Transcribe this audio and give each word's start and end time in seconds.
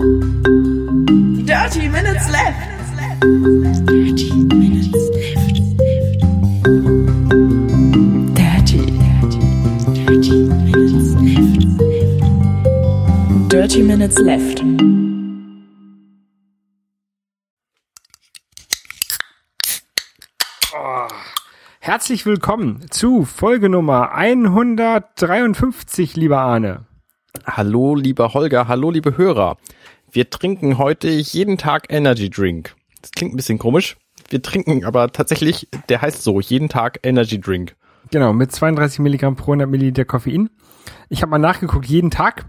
Dirty 0.00 1.84
Minutes 1.90 2.30
Left. 2.30 2.56
Dirty 3.84 4.32
Minutes 4.32 4.96
Left. 5.12 5.60
Dirty, 8.34 8.80
dirty, 8.96 9.40
dirty 9.92 10.48
Minutes 10.64 11.12
Left. 11.20 11.60
Dirty 13.50 13.82
Minutes 13.82 14.16
Left. 14.20 14.64
Herzlich 21.80 22.24
willkommen 22.24 22.86
zu 22.90 23.26
Folge 23.26 23.68
Nummer 23.68 24.12
153, 24.12 26.16
lieber 26.16 26.38
Arne. 26.38 26.86
Hallo, 27.46 27.94
lieber 27.94 28.34
Holger, 28.34 28.68
hallo, 28.68 28.90
liebe 28.90 29.16
Hörer. 29.16 29.56
Wir 30.10 30.28
trinken 30.28 30.78
heute 30.78 31.08
jeden 31.08 31.56
Tag 31.56 31.86
Energy 31.88 32.28
Drink. 32.28 32.74
Das 33.00 33.12
klingt 33.12 33.32
ein 33.32 33.36
bisschen 33.36 33.58
komisch. 33.58 33.96
Wir 34.28 34.42
trinken 34.42 34.84
aber 34.84 35.10
tatsächlich, 35.12 35.68
der 35.88 36.02
heißt 36.02 36.22
so, 36.22 36.40
jeden 36.40 36.68
Tag 36.68 37.00
Energy 37.02 37.40
Drink. 37.40 37.76
Genau, 38.10 38.32
mit 38.32 38.52
32 38.52 38.98
Milligramm 38.98 39.36
pro 39.36 39.52
100 39.52 39.70
Milliliter 39.70 40.04
Koffein. 40.04 40.50
Ich 41.08 41.22
habe 41.22 41.30
mal 41.30 41.38
nachgeguckt, 41.38 41.86
jeden 41.86 42.10
Tag. 42.10 42.46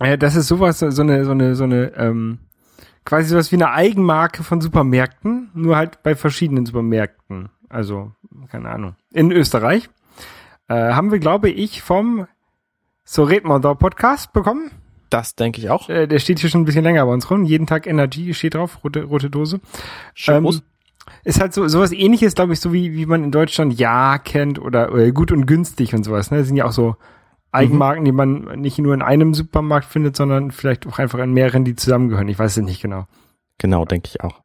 Äh, 0.00 0.18
das 0.18 0.36
ist 0.36 0.48
sowas, 0.48 0.80
so 0.80 0.86
eine, 0.86 1.24
so 1.24 1.30
eine, 1.30 1.54
so 1.54 1.64
eine, 1.64 1.92
ähm, 1.96 2.40
quasi 3.04 3.28
sowas 3.28 3.52
wie 3.52 3.56
eine 3.56 3.70
Eigenmarke 3.70 4.42
von 4.42 4.60
Supermärkten, 4.60 5.50
nur 5.54 5.76
halt 5.76 6.02
bei 6.02 6.14
verschiedenen 6.14 6.66
Supermärkten. 6.66 7.48
Also, 7.68 8.12
keine 8.50 8.68
Ahnung. 8.68 8.96
In 9.12 9.32
Österreich. 9.32 9.88
Äh, 10.68 10.92
haben 10.92 11.10
wir, 11.12 11.18
glaube 11.18 11.50
ich, 11.50 11.82
vom 11.82 12.26
So 13.04 13.22
red 13.24 13.44
man 13.44 13.60
da 13.62 13.74
Podcast 13.74 14.32
bekommen. 14.32 14.70
Das 15.10 15.34
denke 15.36 15.60
ich 15.60 15.70
auch. 15.70 15.88
Äh, 15.88 16.06
der 16.06 16.18
steht 16.18 16.38
hier 16.40 16.50
schon 16.50 16.62
ein 16.62 16.64
bisschen 16.64 16.84
länger 16.84 17.04
bei 17.06 17.12
uns 17.12 17.30
rum. 17.30 17.44
Jeden 17.44 17.66
Tag 17.66 17.86
Energy 17.86 18.32
steht 18.34 18.54
drauf, 18.54 18.82
rote, 18.82 19.04
rote 19.04 19.30
Dose. 19.30 19.60
Schön 20.14 20.36
Ähm, 20.36 20.44
groß. 20.44 20.62
ist 21.24 21.40
halt 21.40 21.52
so 21.54 21.68
sowas 21.68 21.92
ähnliches, 21.92 22.34
glaube 22.34 22.54
ich, 22.54 22.60
so 22.60 22.72
wie, 22.72 22.94
wie 22.94 23.06
man 23.06 23.22
in 23.22 23.30
Deutschland 23.30 23.78
Ja 23.78 24.18
kennt 24.18 24.58
oder, 24.58 24.92
oder 24.92 25.10
gut 25.12 25.30
und 25.30 25.46
günstig 25.46 25.94
und 25.94 26.02
sowas. 26.04 26.30
Ne? 26.30 26.38
Das 26.38 26.46
sind 26.48 26.56
ja 26.56 26.64
auch 26.64 26.72
so 26.72 26.96
Eigenmarken, 27.52 28.04
die 28.04 28.10
man 28.12 28.60
nicht 28.60 28.78
nur 28.78 28.94
in 28.94 29.02
einem 29.02 29.34
Supermarkt 29.34 29.86
findet, 29.86 30.16
sondern 30.16 30.50
vielleicht 30.50 30.86
auch 30.88 30.98
einfach 30.98 31.20
in 31.20 31.32
mehreren, 31.32 31.64
die 31.64 31.76
zusammengehören. 31.76 32.26
Ich 32.28 32.38
weiß 32.38 32.56
es 32.56 32.64
nicht 32.64 32.82
genau. 32.82 33.06
Genau, 33.58 33.84
denke 33.84 34.08
ich 34.12 34.22
auch. 34.22 34.40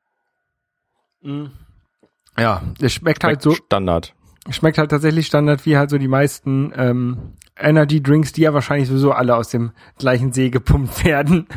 Ja, 2.38 2.62
es 2.80 2.94
schmeckt 2.94 3.24
halt 3.24 3.42
so, 3.42 3.52
Standard. 3.54 4.14
Schmeckt 4.50 4.78
halt 4.78 4.92
tatsächlich 4.92 5.28
Standard 5.28 5.66
wie 5.66 5.78
halt 5.78 5.90
so 5.90 5.98
die 5.98 6.08
meisten 6.08 6.72
ähm, 6.76 7.34
Energy 7.58 8.02
Drinks, 8.02 8.32
die 8.34 8.42
ja 8.42 8.54
wahrscheinlich 8.54 8.88
sowieso 8.88 9.12
alle 9.12 9.36
aus 9.36 9.50
dem 9.50 9.72
gleichen 9.98 10.32
See 10.32 10.50
gepumpt 10.50 11.04
werden. 11.06 11.48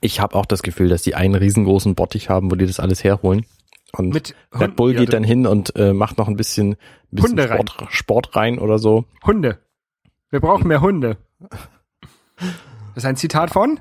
Ich 0.00 0.20
habe 0.20 0.34
auch 0.36 0.46
das 0.46 0.62
Gefühl, 0.62 0.88
dass 0.88 1.02
die 1.02 1.14
einen 1.16 1.34
riesengroßen 1.34 1.94
Bottich 1.94 2.30
haben, 2.30 2.50
wo 2.50 2.54
die 2.54 2.66
das 2.66 2.78
alles 2.80 3.02
herholen. 3.02 3.44
Und 3.92 4.10
Mit 4.10 4.34
Red 4.52 4.60
Hunden- 4.60 4.76
Bull 4.76 4.94
geht 4.94 5.12
dann 5.12 5.24
hin 5.24 5.46
und 5.46 5.74
äh, 5.76 5.92
macht 5.94 6.18
noch 6.18 6.28
ein 6.28 6.36
bisschen, 6.36 6.76
bisschen 7.10 7.30
Hunde 7.30 7.50
rein. 7.50 7.66
Sport, 7.66 7.92
Sport 7.92 8.36
rein 8.36 8.58
oder 8.58 8.78
so. 8.78 9.06
Hunde. 9.24 9.58
Wir 10.30 10.40
brauchen 10.40 10.68
mehr 10.68 10.82
Hunde. 10.82 11.16
Das 11.48 11.58
ist 12.96 13.04
ein 13.06 13.16
Zitat 13.16 13.50
von 13.50 13.80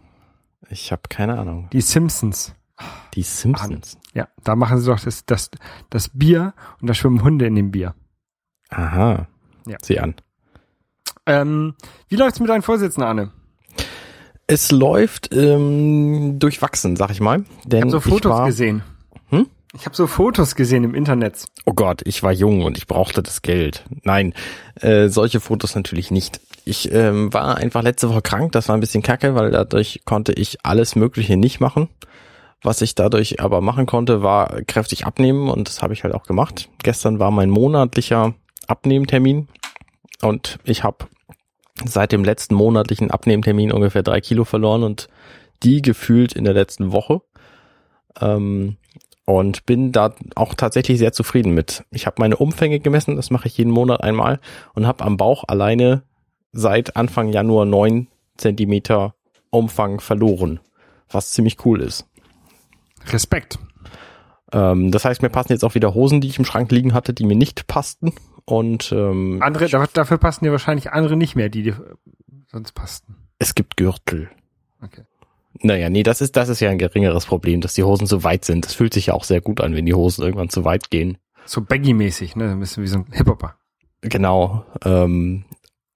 Ich 0.69 0.91
habe 0.91 1.01
keine 1.09 1.37
Ahnung. 1.37 1.69
Die 1.73 1.81
Simpsons. 1.81 2.55
Die 3.15 3.23
Simpsons. 3.23 3.97
Ja, 4.13 4.27
da 4.43 4.55
machen 4.55 4.79
sie 4.79 4.87
doch 4.89 4.99
das, 4.99 5.25
das, 5.25 5.49
das 5.89 6.09
Bier 6.13 6.53
und 6.81 6.87
da 6.87 6.93
schwimmen 6.93 7.23
Hunde 7.23 7.45
in 7.45 7.55
dem 7.55 7.71
Bier. 7.71 7.93
Aha. 8.69 9.27
Ja. 9.65 9.77
Sieh 9.81 9.99
an. 9.99 10.15
Ähm, 11.25 11.75
wie 12.07 12.15
läuft's 12.15 12.39
mit 12.39 12.49
deinen 12.49 12.61
Vorsitzenden, 12.61 13.07
Arne? 13.07 13.31
Es 14.47 14.71
läuft 14.71 15.33
ähm, 15.33 16.39
durchwachsen, 16.39 16.95
sag 16.95 17.11
ich 17.11 17.19
mal. 17.19 17.43
Denn 17.65 17.79
Ich 17.79 17.81
habe 17.81 17.91
so 17.91 17.99
Fotos 17.99 18.31
war, 18.31 18.45
gesehen. 18.45 18.81
Hm? 19.29 19.47
Ich 19.73 19.85
habe 19.85 19.95
so 19.95 20.07
Fotos 20.07 20.55
gesehen 20.55 20.85
im 20.85 20.95
Internet. 20.95 21.43
Oh 21.65 21.73
Gott, 21.73 22.01
ich 22.05 22.23
war 22.23 22.31
jung 22.31 22.63
und 22.63 22.77
ich 22.77 22.87
brauchte 22.87 23.21
das 23.21 23.41
Geld. 23.41 23.83
Nein, 24.03 24.33
äh, 24.79 25.09
solche 25.09 25.41
Fotos 25.41 25.75
natürlich 25.75 26.11
nicht. 26.11 26.39
Ich 26.63 26.91
ähm, 26.93 27.33
war 27.33 27.57
einfach 27.57 27.83
letzte 27.83 28.09
Woche 28.09 28.21
krank, 28.21 28.53
das 28.53 28.69
war 28.69 28.77
ein 28.77 28.79
bisschen 28.81 29.03
kacke, 29.03 29.35
weil 29.35 29.51
dadurch 29.51 30.01
konnte 30.05 30.31
ich 30.31 30.59
alles 30.63 30.95
Mögliche 30.95 31.35
nicht 31.35 31.59
machen. 31.59 31.89
Was 32.63 32.81
ich 32.81 32.95
dadurch 32.95 33.41
aber 33.41 33.61
machen 33.61 33.85
konnte, 33.85 34.23
war 34.23 34.61
kräftig 34.63 35.05
abnehmen 35.05 35.49
und 35.49 35.67
das 35.67 35.81
habe 35.81 35.93
ich 35.93 36.03
halt 36.03 36.13
auch 36.13 36.23
gemacht. 36.23 36.69
Gestern 36.81 37.19
war 37.19 37.31
mein 37.31 37.49
monatlicher 37.49 38.33
Abnehmtermin 38.67 39.47
und 40.21 40.59
ich 40.63 40.83
habe 40.83 41.07
seit 41.85 42.11
dem 42.11 42.23
letzten 42.23 42.55
monatlichen 42.55 43.11
Abnehmtermin 43.11 43.71
ungefähr 43.71 44.03
drei 44.03 44.21
Kilo 44.21 44.45
verloren 44.45 44.83
und 44.83 45.07
die 45.63 45.81
gefühlt 45.81 46.33
in 46.33 46.43
der 46.43 46.53
letzten 46.53 46.91
Woche. 46.91 47.21
Ähm, 48.19 48.77
und 49.25 49.65
bin 49.65 49.91
da 49.91 50.15
auch 50.35 50.53
tatsächlich 50.53 50.97
sehr 50.99 51.11
zufrieden 51.11 51.53
mit. 51.53 51.83
Ich 51.91 52.05
habe 52.05 52.15
meine 52.19 52.37
Umfänge 52.37 52.79
gemessen, 52.79 53.17
das 53.17 53.29
mache 53.29 53.49
ich 53.49 53.57
jeden 53.57 53.73
Monat 53.73 54.01
einmal 54.01 54.39
und 54.73 54.87
habe 54.87 55.03
am 55.03 55.17
Bauch 55.17 55.43
alleine 55.47 56.03
seit 56.53 56.95
Anfang 56.95 57.33
Januar 57.33 57.65
neun 57.65 58.07
Zentimeter 58.37 59.15
Umfang 59.49 59.99
verloren, 59.99 60.61
was 61.09 61.31
ziemlich 61.31 61.65
cool 61.65 61.81
ist. 61.81 62.07
Respekt. 63.07 63.59
Ähm, 64.53 64.91
das 64.91 65.03
heißt, 65.03 65.21
mir 65.21 65.29
passen 65.29 65.51
jetzt 65.51 65.65
auch 65.65 65.75
wieder 65.75 65.93
Hosen, 65.93 66.21
die 66.21 66.29
ich 66.29 66.39
im 66.39 66.45
Schrank 66.45 66.71
liegen 66.71 66.93
hatte, 66.93 67.13
die 67.13 67.25
mir 67.25 67.35
nicht 67.35 67.67
passten. 67.67 68.13
Und 68.49 68.91
ähm, 68.93 69.39
Andere, 69.41 69.67
da- 69.67 69.87
dafür 69.93 70.17
passen 70.17 70.45
dir 70.45 70.51
wahrscheinlich 70.51 70.91
andere 70.91 71.17
nicht 71.17 71.35
mehr, 71.35 71.49
die 71.49 71.63
dir 71.63 71.97
sonst 72.47 72.71
passten. 72.73 73.15
es 73.39 73.53
gibt 73.55 73.75
Gürtel. 73.77 74.29
Okay. 74.81 75.01
Naja, 75.61 75.89
nee, 75.89 76.03
das 76.03 76.21
ist, 76.21 76.35
das 76.37 76.47
ist 76.49 76.59
ja 76.61 76.69
ein 76.69 76.77
geringeres 76.77 77.25
Problem, 77.25 77.59
dass 77.61 77.73
die 77.73 77.83
Hosen 77.83 78.07
zu 78.07 78.23
weit 78.23 78.45
sind. 78.45 78.63
Das 78.65 78.73
fühlt 78.73 78.93
sich 78.93 79.07
ja 79.07 79.13
auch 79.15 79.23
sehr 79.25 79.41
gut 79.41 79.59
an, 79.59 79.75
wenn 79.75 79.85
die 79.85 79.93
Hosen 79.93 80.23
irgendwann 80.23 80.49
zu 80.49 80.63
weit 80.63 80.89
gehen. 80.91 81.17
So 81.45 81.61
baggy-mäßig, 81.61 82.35
ne? 82.37 82.51
Ein 82.51 82.59
bisschen 82.59 82.83
wie 82.83 82.87
so 82.87 82.99
ein 82.99 83.05
Hip-Hopper. 83.11 83.55
Genau. 84.01 84.65
Ähm, 84.85 85.43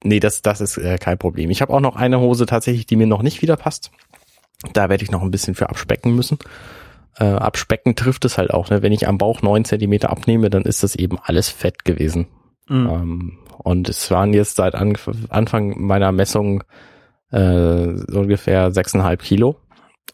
nee, 0.04 0.20
das, 0.20 0.42
das 0.42 0.60
ist 0.62 0.78
äh, 0.78 0.98
kein 0.98 1.18
Problem. 1.20 1.50
Ich 1.52 1.62
habe 1.62 1.72
auch 1.74 1.80
noch 1.80 1.96
eine 1.96 2.20
Hose 2.20 2.46
tatsächlich, 2.48 2.86
die 2.86 2.96
mir 2.98 3.08
noch 3.08 3.22
nicht 3.22 3.42
wieder 3.42 3.56
passt. 3.56 3.92
Da 4.74 4.90
werde 4.90 5.04
ich 5.04 5.12
noch 5.12 5.22
ein 5.22 5.32
bisschen 5.32 5.56
für 5.56 5.70
abspecken 5.70 6.16
müssen. 6.16 6.38
Äh, 7.18 7.26
abspecken 7.26 7.96
trifft 7.96 8.26
es 8.26 8.38
halt 8.38 8.52
auch. 8.52 8.70
Ne? 8.72 8.82
Wenn 8.82 8.92
ich 8.94 9.08
am 9.08 9.18
Bauch 9.20 9.42
neun 9.42 9.64
Zentimeter 9.64 10.10
abnehme, 10.10 10.50
dann 10.50 10.64
ist 10.64 10.84
das 10.84 10.96
eben 10.96 11.18
alles 11.22 11.50
Fett 11.50 11.86
gewesen. 11.86 12.28
Mhm. 12.72 12.90
Ähm, 12.90 13.38
und 13.64 13.90
es 13.90 14.10
waren 14.10 14.34
jetzt 14.34 14.56
seit 14.56 14.76
Anf 14.76 15.10
Anfang 15.30 15.80
meiner 15.80 16.12
Messung 16.12 16.64
äh, 17.32 17.88
ungefähr 18.12 18.72
sechseinhalb 18.72 19.22
Kilo. 19.22 19.58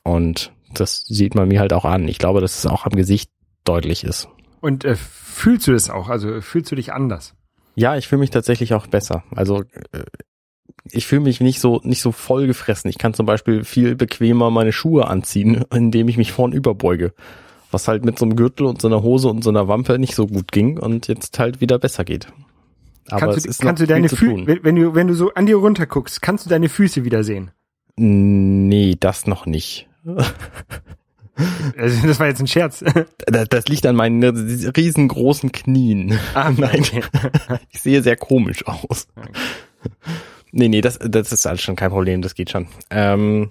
Und 0.03 0.51
das 0.73 1.03
sieht 1.07 1.35
man 1.35 1.47
mir 1.47 1.59
halt 1.59 1.71
auch 1.71 1.85
an. 1.85 2.07
Ich 2.07 2.17
glaube, 2.17 2.41
dass 2.41 2.57
es 2.57 2.65
auch 2.65 2.85
am 2.85 2.93
Gesicht 2.93 3.31
deutlich 3.63 4.03
ist. 4.03 4.27
Und 4.59 4.85
äh, 4.85 4.95
fühlst 4.95 5.67
du 5.67 5.71
das 5.71 5.89
auch? 5.89 6.09
Also 6.09 6.41
fühlst 6.41 6.71
du 6.71 6.75
dich 6.75 6.91
anders? 6.91 7.35
Ja, 7.75 7.95
ich 7.95 8.07
fühle 8.07 8.21
mich 8.21 8.31
tatsächlich 8.31 8.73
auch 8.73 8.87
besser. 8.87 9.23
Also 9.35 9.61
äh, 9.91 10.03
ich 10.91 11.05
fühle 11.05 11.21
mich 11.21 11.41
nicht 11.41 11.59
so 11.59 11.79
nicht 11.83 12.01
so 12.01 12.11
voll 12.11 12.47
gefressen. 12.47 12.89
Ich 12.89 12.97
kann 12.97 13.13
zum 13.13 13.25
Beispiel 13.25 13.63
viel 13.63 13.95
bequemer 13.95 14.49
meine 14.49 14.71
Schuhe 14.71 15.07
anziehen, 15.07 15.63
indem 15.73 16.07
ich 16.07 16.17
mich 16.17 16.31
vorn 16.31 16.53
überbeuge. 16.53 17.13
Was 17.69 17.87
halt 17.87 18.03
mit 18.03 18.17
so 18.17 18.25
einem 18.25 18.35
Gürtel 18.35 18.65
und 18.65 18.81
so 18.81 18.87
einer 18.87 19.03
Hose 19.03 19.27
und 19.27 19.43
so 19.43 19.49
einer 19.49 19.67
Wampe 19.67 19.99
nicht 19.99 20.15
so 20.15 20.25
gut 20.25 20.51
ging 20.51 20.79
und 20.79 21.07
jetzt 21.07 21.37
halt 21.37 21.61
wieder 21.61 21.77
besser 21.77 22.05
geht. 22.05 22.27
Aber 23.09 23.19
kannst 23.19 23.37
es 23.37 23.43
du, 23.43 23.49
ist 23.49 23.61
kannst 23.61 23.81
du 23.81 23.87
deine 23.87 24.09
Füße, 24.09 24.59
wenn, 24.63 24.75
du, 24.75 24.95
wenn 24.95 25.07
du 25.07 25.13
so 25.13 25.33
an 25.33 25.45
dir 25.45 25.57
runter 25.57 25.85
guckst, 25.85 26.21
kannst 26.21 26.45
du 26.45 26.49
deine 26.49 26.69
Füße 26.69 27.03
wieder 27.03 27.23
sehen? 27.23 27.51
Nee, 27.95 28.95
das 28.99 29.27
noch 29.27 29.45
nicht. 29.45 29.87
Also, 31.77 32.07
das 32.07 32.19
war 32.19 32.27
jetzt 32.27 32.39
ein 32.39 32.47
Scherz. 32.47 32.83
Das, 33.27 33.49
das 33.49 33.67
liegt 33.67 33.85
an 33.85 33.95
meinen 33.95 34.23
riesengroßen 34.23 35.51
Knien. 35.51 36.17
Ah, 36.33 36.49
Nein, 36.57 36.83
ich 37.69 37.81
sehe 37.81 38.01
sehr 38.01 38.15
komisch 38.15 38.65
aus. 38.65 39.07
Nee, 40.51 40.69
nee, 40.69 40.81
das, 40.81 40.97
das 40.97 41.33
ist 41.33 41.45
alles 41.45 41.61
schon 41.61 41.75
kein 41.75 41.91
Problem, 41.91 42.21
das 42.21 42.35
geht 42.35 42.49
schon. 42.49 42.67
Ähm, 42.89 43.49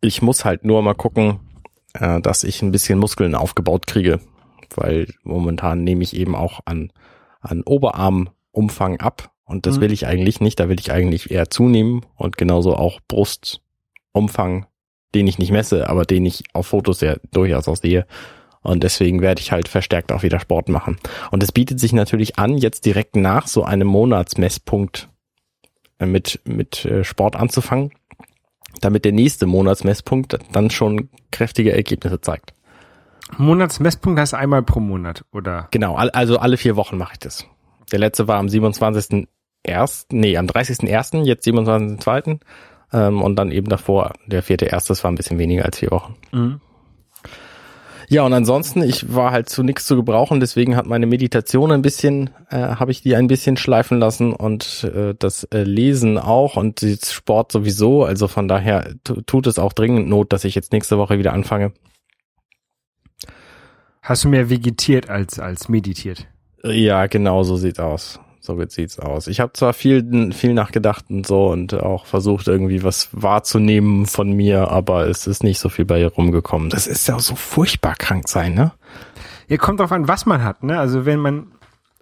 ich 0.00 0.22
muss 0.22 0.44
halt 0.44 0.64
nur 0.64 0.82
mal 0.82 0.94
gucken, 0.94 1.38
äh, 1.94 2.20
dass 2.20 2.42
ich 2.42 2.62
ein 2.62 2.72
bisschen 2.72 2.98
Muskeln 2.98 3.36
aufgebaut 3.36 3.86
kriege, 3.86 4.20
weil 4.74 5.06
momentan 5.22 5.84
nehme 5.84 6.02
ich 6.02 6.16
eben 6.16 6.34
auch 6.34 6.60
an, 6.64 6.92
an 7.50 7.62
Oberarmumfang 7.62 9.00
ab 9.00 9.32
und 9.44 9.66
das 9.66 9.76
Mhm. 9.76 9.80
will 9.82 9.92
ich 9.92 10.06
eigentlich 10.06 10.40
nicht, 10.40 10.58
da 10.60 10.68
will 10.68 10.80
ich 10.80 10.92
eigentlich 10.92 11.30
eher 11.30 11.50
zunehmen 11.50 12.04
und 12.16 12.36
genauso 12.36 12.74
auch 12.76 13.00
Brustumfang, 13.08 14.66
den 15.14 15.26
ich 15.26 15.38
nicht 15.38 15.52
messe, 15.52 15.88
aber 15.88 16.04
den 16.04 16.26
ich 16.26 16.44
auf 16.52 16.66
Fotos 16.66 17.00
ja 17.00 17.16
durchaus 17.32 17.68
auch 17.68 17.76
sehe. 17.76 18.06
Und 18.62 18.82
deswegen 18.82 19.20
werde 19.22 19.40
ich 19.40 19.52
halt 19.52 19.68
verstärkt 19.68 20.10
auch 20.10 20.24
wieder 20.24 20.40
Sport 20.40 20.68
machen. 20.68 20.98
Und 21.30 21.42
es 21.44 21.52
bietet 21.52 21.78
sich 21.78 21.92
natürlich 21.92 22.36
an, 22.36 22.58
jetzt 22.58 22.84
direkt 22.84 23.14
nach 23.14 23.46
so 23.46 23.62
einem 23.62 23.86
Monatsmesspunkt 23.86 25.08
äh, 26.00 26.06
mit, 26.06 26.40
mit 26.44 26.84
äh, 26.84 27.04
Sport 27.04 27.36
anzufangen, 27.36 27.92
damit 28.80 29.04
der 29.04 29.12
nächste 29.12 29.46
Monatsmesspunkt 29.46 30.36
dann 30.50 30.70
schon 30.70 31.10
kräftige 31.30 31.72
Ergebnisse 31.72 32.20
zeigt. 32.20 32.54
Monatsmesspunkt 33.38 34.20
heißt 34.20 34.34
einmal 34.34 34.62
pro 34.62 34.80
Monat, 34.80 35.24
oder? 35.32 35.68
Genau, 35.70 35.96
al- 35.96 36.10
also 36.10 36.38
alle 36.38 36.56
vier 36.56 36.76
Wochen 36.76 36.96
mache 36.96 37.12
ich 37.14 37.18
das. 37.18 37.46
Der 37.92 37.98
letzte 37.98 38.28
war 38.28 38.38
am 38.38 38.46
27.01., 38.46 40.06
nee, 40.10 40.36
am 40.36 40.46
30.01., 40.46 41.22
jetzt 41.24 41.46
27.02. 41.46 42.38
Ähm, 42.92 43.20
und 43.22 43.36
dann 43.36 43.50
eben 43.50 43.68
davor, 43.68 44.12
der 44.26 44.42
vierte 44.42 44.66
erste, 44.66 44.88
das 44.92 45.02
war 45.02 45.10
ein 45.10 45.16
bisschen 45.16 45.38
weniger 45.38 45.64
als 45.64 45.78
vier 45.78 45.90
Wochen. 45.90 46.14
Mhm. 46.32 46.60
Ja, 48.08 48.22
und 48.22 48.32
ansonsten, 48.32 48.82
ich 48.84 49.12
war 49.12 49.32
halt 49.32 49.48
zu 49.48 49.64
nichts 49.64 49.84
zu 49.86 49.96
gebrauchen, 49.96 50.38
deswegen 50.38 50.76
hat 50.76 50.86
meine 50.86 51.06
Meditation 51.06 51.72
ein 51.72 51.82
bisschen, 51.82 52.30
äh, 52.50 52.58
habe 52.58 52.92
ich 52.92 53.02
die 53.02 53.16
ein 53.16 53.26
bisschen 53.26 53.56
schleifen 53.56 53.98
lassen 53.98 54.32
und 54.32 54.84
äh, 54.94 55.14
das 55.18 55.42
äh, 55.52 55.64
Lesen 55.64 56.16
auch 56.16 56.56
und 56.56 56.82
den 56.82 56.96
Sport 57.04 57.50
sowieso. 57.50 58.04
Also 58.04 58.28
von 58.28 58.46
daher 58.46 58.94
tu- 59.02 59.22
tut 59.22 59.48
es 59.48 59.58
auch 59.58 59.72
dringend 59.72 60.08
Not, 60.08 60.32
dass 60.32 60.44
ich 60.44 60.54
jetzt 60.54 60.72
nächste 60.72 60.98
Woche 60.98 61.18
wieder 61.18 61.32
anfange. 61.32 61.72
Hast 64.06 64.22
du 64.22 64.28
mehr 64.28 64.48
vegetiert 64.48 65.10
als, 65.10 65.40
als 65.40 65.68
meditiert? 65.68 66.28
Ja, 66.62 67.08
genau, 67.08 67.42
so 67.42 67.56
sieht's 67.56 67.80
aus. 67.80 68.20
So 68.38 68.56
sieht's 68.68 69.00
aus. 69.00 69.26
Ich 69.26 69.40
habe 69.40 69.52
zwar 69.54 69.72
viel, 69.72 70.32
viel 70.32 70.54
nachgedacht 70.54 71.06
und 71.10 71.26
so 71.26 71.48
und 71.48 71.74
auch 71.74 72.06
versucht, 72.06 72.46
irgendwie 72.46 72.84
was 72.84 73.08
wahrzunehmen 73.10 74.06
von 74.06 74.30
mir, 74.30 74.70
aber 74.70 75.08
es 75.08 75.26
ist 75.26 75.42
nicht 75.42 75.58
so 75.58 75.68
viel 75.68 75.86
bei 75.86 76.00
ihr 76.00 76.12
rumgekommen. 76.12 76.70
Das 76.70 76.86
ist 76.86 77.08
ja 77.08 77.18
so 77.18 77.34
furchtbar 77.34 77.96
krank 77.96 78.28
sein, 78.28 78.54
ne? 78.54 78.70
Ja, 79.48 79.56
kommt 79.56 79.80
drauf 79.80 79.90
an, 79.90 80.06
was 80.06 80.24
man 80.24 80.44
hat, 80.44 80.62
ne? 80.62 80.78
Also 80.78 81.04
wenn 81.04 81.18
man, 81.18 81.48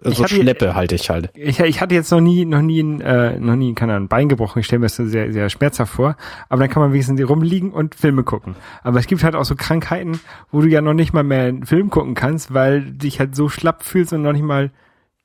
Ich 0.03 0.17
So 0.17 0.23
hatte- 0.25 0.35
Schleppe 0.35 0.75
halte 0.75 0.95
ich 0.95 1.09
halt. 1.09 1.29
ich, 1.35 1.59
ich 1.59 1.79
hatte 1.81 1.95
jetzt 1.95 2.11
noch 2.11 2.19
nie, 2.19 2.43
noch 2.45 2.61
nie, 2.61 2.81
ein, 2.81 2.99
äh, 3.01 3.39
noch 3.39 3.55
nie, 3.55 3.73
keine 3.73 3.93
Ahnung, 3.93 4.05
ein 4.05 4.09
Bein 4.09 4.29
gebrochen. 4.29 4.59
Ich 4.59 4.65
stelle 4.65 4.79
mir 4.79 4.85
das 4.87 4.97
so 4.97 5.05
sehr, 5.07 5.31
sehr 5.31 5.49
schmerzhaft 5.49 5.93
vor. 5.93 6.17
Aber 6.49 6.59
dann 6.61 6.69
kann 6.69 6.81
man 6.83 6.91
wenigstens 6.91 7.21
rumliegen 7.27 7.71
und 7.71 7.95
Filme 7.95 8.23
gucken. 8.23 8.55
Aber 8.83 8.99
es 8.99 9.07
gibt 9.07 9.23
halt 9.23 9.35
auch 9.35 9.45
so 9.45 9.55
Krankheiten, 9.55 10.19
wo 10.51 10.61
du 10.61 10.67
ja 10.67 10.81
noch 10.81 10.93
nicht 10.93 11.13
mal 11.13 11.23
mehr 11.23 11.43
einen 11.45 11.65
Film 11.65 11.89
gucken 11.89 12.13
kannst, 12.13 12.53
weil 12.53 12.81
du 12.83 12.91
dich 12.91 13.19
halt 13.19 13.35
so 13.35 13.47
schlapp 13.49 13.83
fühlst 13.83 14.11
und 14.13 14.21
noch 14.21 14.33
nicht 14.33 14.43
mal, 14.43 14.71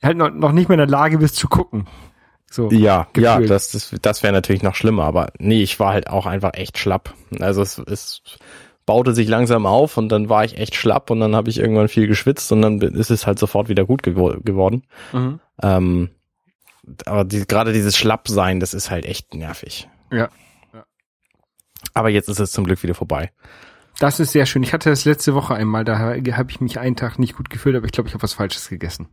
halt 0.03 0.17
noch, 0.17 0.31
noch 0.31 0.53
nicht 0.53 0.69
mehr 0.69 0.77
in 0.77 0.87
der 0.89 0.99
Lage 0.99 1.19
bist 1.19 1.37
zu 1.37 1.49
gucken. 1.49 1.87
So. 2.49 2.71
Ja, 2.71 3.07
ja, 3.17 3.35
gefühlt. 3.35 3.51
das, 3.51 3.71
das, 3.73 3.95
das 4.03 4.23
wäre 4.23 4.33
natürlich 4.33 4.63
noch 4.63 4.75
schlimmer, 4.75 5.05
aber 5.05 5.29
nee, 5.39 5.63
ich 5.63 5.79
war 5.79 5.93
halt 5.93 6.09
auch 6.11 6.27
einfach 6.27 6.55
echt 6.55 6.79
schlapp. 6.79 7.15
Also 7.39 7.63
es, 7.63 7.79
es 7.79 8.23
baute 8.91 9.15
sich 9.15 9.29
langsam 9.29 9.67
auf 9.67 9.97
und 9.97 10.09
dann 10.09 10.29
war 10.29 10.45
ich 10.45 10.59
echt 10.59 10.75
schlapp 10.75 11.11
und 11.11 11.21
dann 11.21 11.37
habe 11.37 11.49
ich 11.49 11.59
irgendwann 11.59 11.87
viel 11.89 12.09
geschwitzt 12.09 12.51
und 12.51 12.61
dann 12.63 12.81
ist 12.81 13.11
es 13.11 13.25
halt 13.25 13.39
sofort 13.39 13.69
wieder 13.69 13.85
gut 13.85 14.03
gewo- 14.03 14.43
geworden. 14.43 14.83
Mhm. 15.13 15.39
Ähm, 15.63 16.11
aber 17.07 17.25
die, 17.25 17.47
gerade 17.47 17.73
dieses 17.73 17.97
Schlappsein, 17.97 18.59
das 18.59 18.75
ist 18.75 18.91
halt 18.91 19.05
echt 19.05 19.33
nervig. 19.35 19.89
Ja. 20.11 20.29
Aber 21.95 22.09
jetzt 22.11 22.29
ist 22.29 22.41
es 22.41 22.51
zum 22.51 22.65
Glück 22.65 22.83
wieder 22.83 22.95
vorbei. 22.95 23.31
Das 24.01 24.19
ist 24.19 24.33
sehr 24.33 24.47
schön. 24.47 24.63
Ich 24.65 24.73
hatte 24.73 24.91
das 24.91 25.05
letzte 25.05 25.35
Woche 25.35 25.55
einmal, 25.55 25.85
da 25.85 25.99
habe 25.99 26.51
ich 26.51 26.61
mich 26.61 26.79
einen 26.81 26.97
Tag 26.97 27.19
nicht 27.19 27.37
gut 27.37 27.49
gefühlt, 27.51 27.77
aber 27.77 27.87
ich 27.87 27.93
glaube, 27.93 28.09
ich 28.09 28.15
habe 28.15 28.23
was 28.23 28.33
Falsches 28.33 28.69
gegessen. 28.69 29.09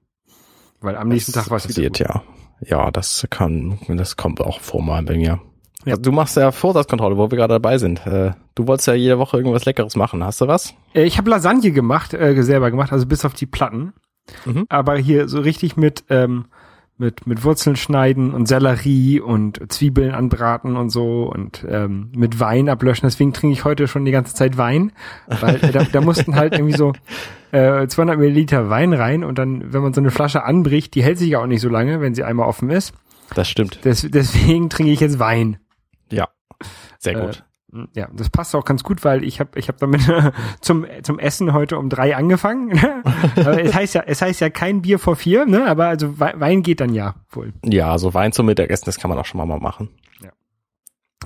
Weil 0.81 0.95
am 0.95 1.07
nächsten 1.09 1.33
Das 1.33 1.43
Tag 1.43 1.51
war 1.51 1.57
es 1.57 1.65
wieder 1.67 1.89
passiert, 1.89 2.09
gut. 2.15 2.23
ja. 2.69 2.77
Ja, 2.85 2.91
das 2.91 3.27
kann, 3.29 3.77
das 3.87 4.15
kommt 4.17 4.41
auch 4.41 4.59
vor 4.61 4.81
mal 4.81 5.03
bei 5.03 5.15
mir. 5.17 5.39
Ja. 5.87 5.93
Also 5.93 6.01
du 6.03 6.11
machst 6.11 6.37
ja 6.37 6.51
Vorsatzkontrolle, 6.51 7.17
wo 7.17 7.31
wir 7.31 7.37
gerade 7.37 7.53
dabei 7.53 7.77
sind. 7.77 8.05
Äh, 8.05 8.31
Du 8.55 8.65
wolltest 8.67 8.87
ja 8.87 8.95
jede 8.95 9.19
Woche 9.19 9.37
irgendwas 9.37 9.65
Leckeres 9.65 9.95
machen. 9.95 10.23
Hast 10.23 10.41
du 10.41 10.47
was? 10.47 10.73
Äh, 10.95 11.03
Ich 11.03 11.17
habe 11.19 11.29
Lasagne 11.29 11.71
gemacht, 11.71 12.13
äh, 12.15 12.41
selber 12.41 12.71
gemacht, 12.71 12.91
also 12.91 13.05
bis 13.05 13.23
auf 13.23 13.33
die 13.35 13.45
Platten. 13.45 13.93
Mhm. 14.45 14.65
Aber 14.69 14.97
hier 14.97 15.29
so 15.29 15.39
richtig 15.39 15.77
mit, 15.77 16.05
ähm, 16.09 16.45
mit, 16.97 17.27
mit 17.27 17.43
Wurzeln 17.43 17.75
schneiden 17.75 18.33
und 18.33 18.47
Sellerie 18.47 19.19
und 19.19 19.71
Zwiebeln 19.71 20.15
anbraten 20.15 20.75
und 20.75 20.89
so 20.89 21.31
und 21.31 21.63
ähm, 21.69 22.11
mit 22.15 22.39
Wein 22.39 22.67
ablöschen. 22.67 23.07
Deswegen 23.07 23.31
trinke 23.31 23.53
ich 23.53 23.63
heute 23.63 23.87
schon 23.87 24.05
die 24.05 24.11
ganze 24.11 24.33
Zeit 24.33 24.57
Wein, 24.57 24.91
weil 25.27 25.59
da, 25.71 25.83
da 25.83 26.01
mussten 26.01 26.35
halt 26.35 26.53
irgendwie 26.53 26.75
so 26.75 26.93
äh, 27.51 27.85
200 27.87 28.17
Milliliter 28.17 28.71
Wein 28.71 28.93
rein 28.93 29.23
und 29.23 29.37
dann, 29.37 29.71
wenn 29.71 29.83
man 29.83 29.93
so 29.93 30.01
eine 30.01 30.09
Flasche 30.09 30.43
anbricht, 30.43 30.95
die 30.95 31.03
hält 31.03 31.19
sich 31.19 31.29
ja 31.29 31.39
auch 31.41 31.45
nicht 31.45 31.61
so 31.61 31.69
lange, 31.69 32.01
wenn 32.01 32.15
sie 32.15 32.23
einmal 32.23 32.47
offen 32.49 32.71
ist. 32.71 32.93
Das 33.35 33.47
stimmt. 33.47 33.85
Des, 33.85 34.01
deswegen 34.09 34.69
trinke 34.71 34.91
ich 34.91 34.99
jetzt 34.99 35.19
Wein. 35.19 35.57
Ja. 36.11 36.27
Sehr 36.99 37.15
Äh, 37.17 37.25
gut. 37.25 37.43
Ja, 37.95 38.07
das 38.13 38.29
passt 38.29 38.55
auch 38.55 38.63
ganz 38.63 38.81
gut, 38.83 39.03
weil 39.03 39.25
ich 39.25 39.41
habe 39.41 39.59
ich 39.59 39.67
hab 39.67 39.77
damit 39.77 40.01
zum 40.61 40.85
zum 41.03 41.19
Essen 41.19 41.51
heute 41.51 41.77
um 41.77 41.89
drei 41.89 42.15
angefangen. 42.15 42.71
es 43.35 43.73
heißt 43.75 43.93
ja 43.93 44.03
es 44.07 44.21
heißt 44.21 44.39
ja 44.39 44.49
kein 44.49 44.81
Bier 44.81 44.99
vor 44.99 45.17
vier, 45.17 45.45
ne? 45.45 45.65
Aber 45.65 45.87
also 45.87 46.17
Wei- 46.17 46.39
Wein 46.39 46.63
geht 46.63 46.79
dann 46.79 46.93
ja 46.93 47.15
wohl. 47.29 47.51
Ja, 47.65 47.97
so 47.97 48.13
Wein 48.13 48.31
zum 48.31 48.45
Mittagessen, 48.45 48.85
das 48.85 48.97
kann 48.99 49.09
man 49.09 49.19
auch 49.19 49.25
schon 49.25 49.45
mal 49.45 49.59
machen. 49.59 49.89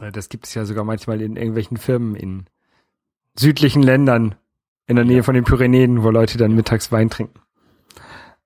Äh, 0.02 0.12
Das 0.12 0.30
gibt 0.30 0.48
es 0.48 0.56
ja 0.56 0.66
sogar 0.66 0.84
manchmal 0.84 1.22
in 1.22 1.36
irgendwelchen 1.36 1.78
Firmen 1.78 2.16
in 2.16 2.46
südlichen 3.38 3.84
Ländern 3.84 4.34
in 4.88 4.96
der 4.96 5.06
Nähe 5.06 5.22
von 5.24 5.36
den 5.36 5.44
Pyrenäen, 5.44 6.02
wo 6.04 6.10
Leute 6.10 6.40
dann 6.40 6.56
mittags 6.56 6.92
Wein 6.92 7.10
trinken. 7.12 7.40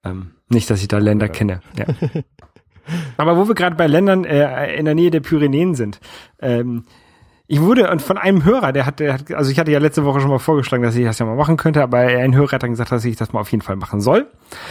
Ähm, 0.03 0.31
nicht, 0.49 0.69
dass 0.69 0.81
ich 0.81 0.89
da 0.89 0.97
Länder 0.97 1.29
kenne. 1.29 1.61
Ja. 1.77 1.85
Aber 3.17 3.37
wo 3.37 3.47
wir 3.47 3.55
gerade 3.55 3.75
bei 3.75 3.87
Ländern 3.87 4.25
äh, 4.25 4.75
in 4.75 4.85
der 4.85 4.95
Nähe 4.95 5.11
der 5.11 5.19
Pyrenäen 5.19 5.75
sind, 5.75 5.99
ähm, 6.39 6.85
ich 7.47 7.61
wurde 7.61 7.91
und 7.91 8.01
von 8.01 8.17
einem 8.17 8.43
Hörer, 8.43 8.71
der 8.71 8.85
hat, 8.87 8.99
der 8.99 9.13
hat, 9.13 9.31
also 9.31 9.51
ich 9.51 9.59
hatte 9.59 9.71
ja 9.71 9.77
letzte 9.77 10.03
Woche 10.03 10.19
schon 10.19 10.31
mal 10.31 10.39
vorgeschlagen, 10.39 10.83
dass 10.83 10.95
ich 10.95 11.05
das 11.05 11.19
ja 11.19 11.25
mal 11.27 11.35
machen 11.35 11.57
könnte, 11.57 11.83
aber 11.83 11.99
ein 11.99 12.33
Hörer 12.33 12.53
hat 12.53 12.63
dann 12.63 12.71
gesagt, 12.71 12.91
dass 12.91 13.05
ich 13.05 13.17
das 13.17 13.33
mal 13.33 13.41
auf 13.41 13.51
jeden 13.51 13.61
Fall 13.61 13.75
machen 13.75 14.01
soll. 14.01 14.27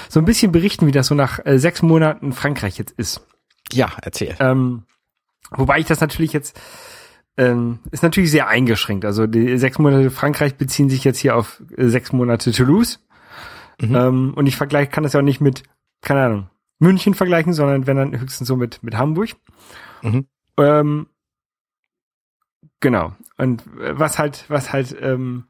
So 0.08 0.18
ein 0.18 0.24
bisschen 0.24 0.50
berichten, 0.50 0.86
wie 0.86 0.92
das 0.92 1.06
so 1.06 1.14
nach 1.14 1.38
äh, 1.44 1.58
sechs 1.58 1.82
Monaten 1.82 2.32
Frankreich 2.32 2.76
jetzt 2.78 2.92
ist. 2.92 3.24
Ja, 3.72 3.92
erzähl. 4.02 4.34
Ähm, 4.40 4.82
wobei 5.50 5.78
ich 5.78 5.86
das 5.86 6.00
natürlich 6.00 6.32
jetzt 6.32 6.60
ähm, 7.36 7.80
ist 7.90 8.02
natürlich 8.02 8.30
sehr 8.30 8.48
eingeschränkt. 8.48 9.04
Also 9.04 9.26
die 9.26 9.58
sechs 9.58 9.78
Monate 9.78 10.10
Frankreich 10.10 10.56
beziehen 10.56 10.88
sich 10.88 11.04
jetzt 11.04 11.18
hier 11.18 11.36
auf 11.36 11.62
äh, 11.76 11.88
sechs 11.88 12.12
Monate 12.12 12.52
Toulouse. 12.52 13.00
Mhm. 13.80 13.94
Ähm, 13.94 14.32
und 14.36 14.46
ich 14.46 14.56
vergleiche, 14.56 14.90
kann 14.90 15.02
das 15.02 15.14
ja 15.14 15.20
auch 15.20 15.24
nicht 15.24 15.40
mit, 15.40 15.64
keine 16.00 16.22
Ahnung, 16.22 16.50
München 16.78 17.14
vergleichen, 17.14 17.52
sondern 17.52 17.86
wenn 17.86 17.96
dann 17.96 18.18
höchstens 18.20 18.48
so 18.48 18.56
mit, 18.56 18.82
mit 18.82 18.96
Hamburg. 18.96 19.30
Mhm. 20.02 20.26
Ähm, 20.58 21.06
genau. 22.80 23.14
Und 23.38 23.62
äh, 23.80 23.98
was 23.98 24.18
halt, 24.18 24.44
was 24.48 24.72
halt, 24.72 24.94
ähm, 25.00 25.44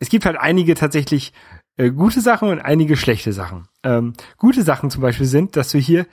es 0.00 0.08
gibt 0.08 0.26
halt 0.26 0.36
einige 0.36 0.74
tatsächlich 0.74 1.32
äh, 1.76 1.90
gute 1.90 2.20
Sachen 2.20 2.48
und 2.48 2.60
einige 2.60 2.96
schlechte 2.96 3.32
Sachen. 3.32 3.68
Ähm, 3.82 4.12
gute 4.36 4.62
Sachen 4.62 4.90
zum 4.90 5.02
Beispiel 5.02 5.26
sind, 5.26 5.56
dass 5.56 5.70
du 5.70 5.78
hier 5.78 6.06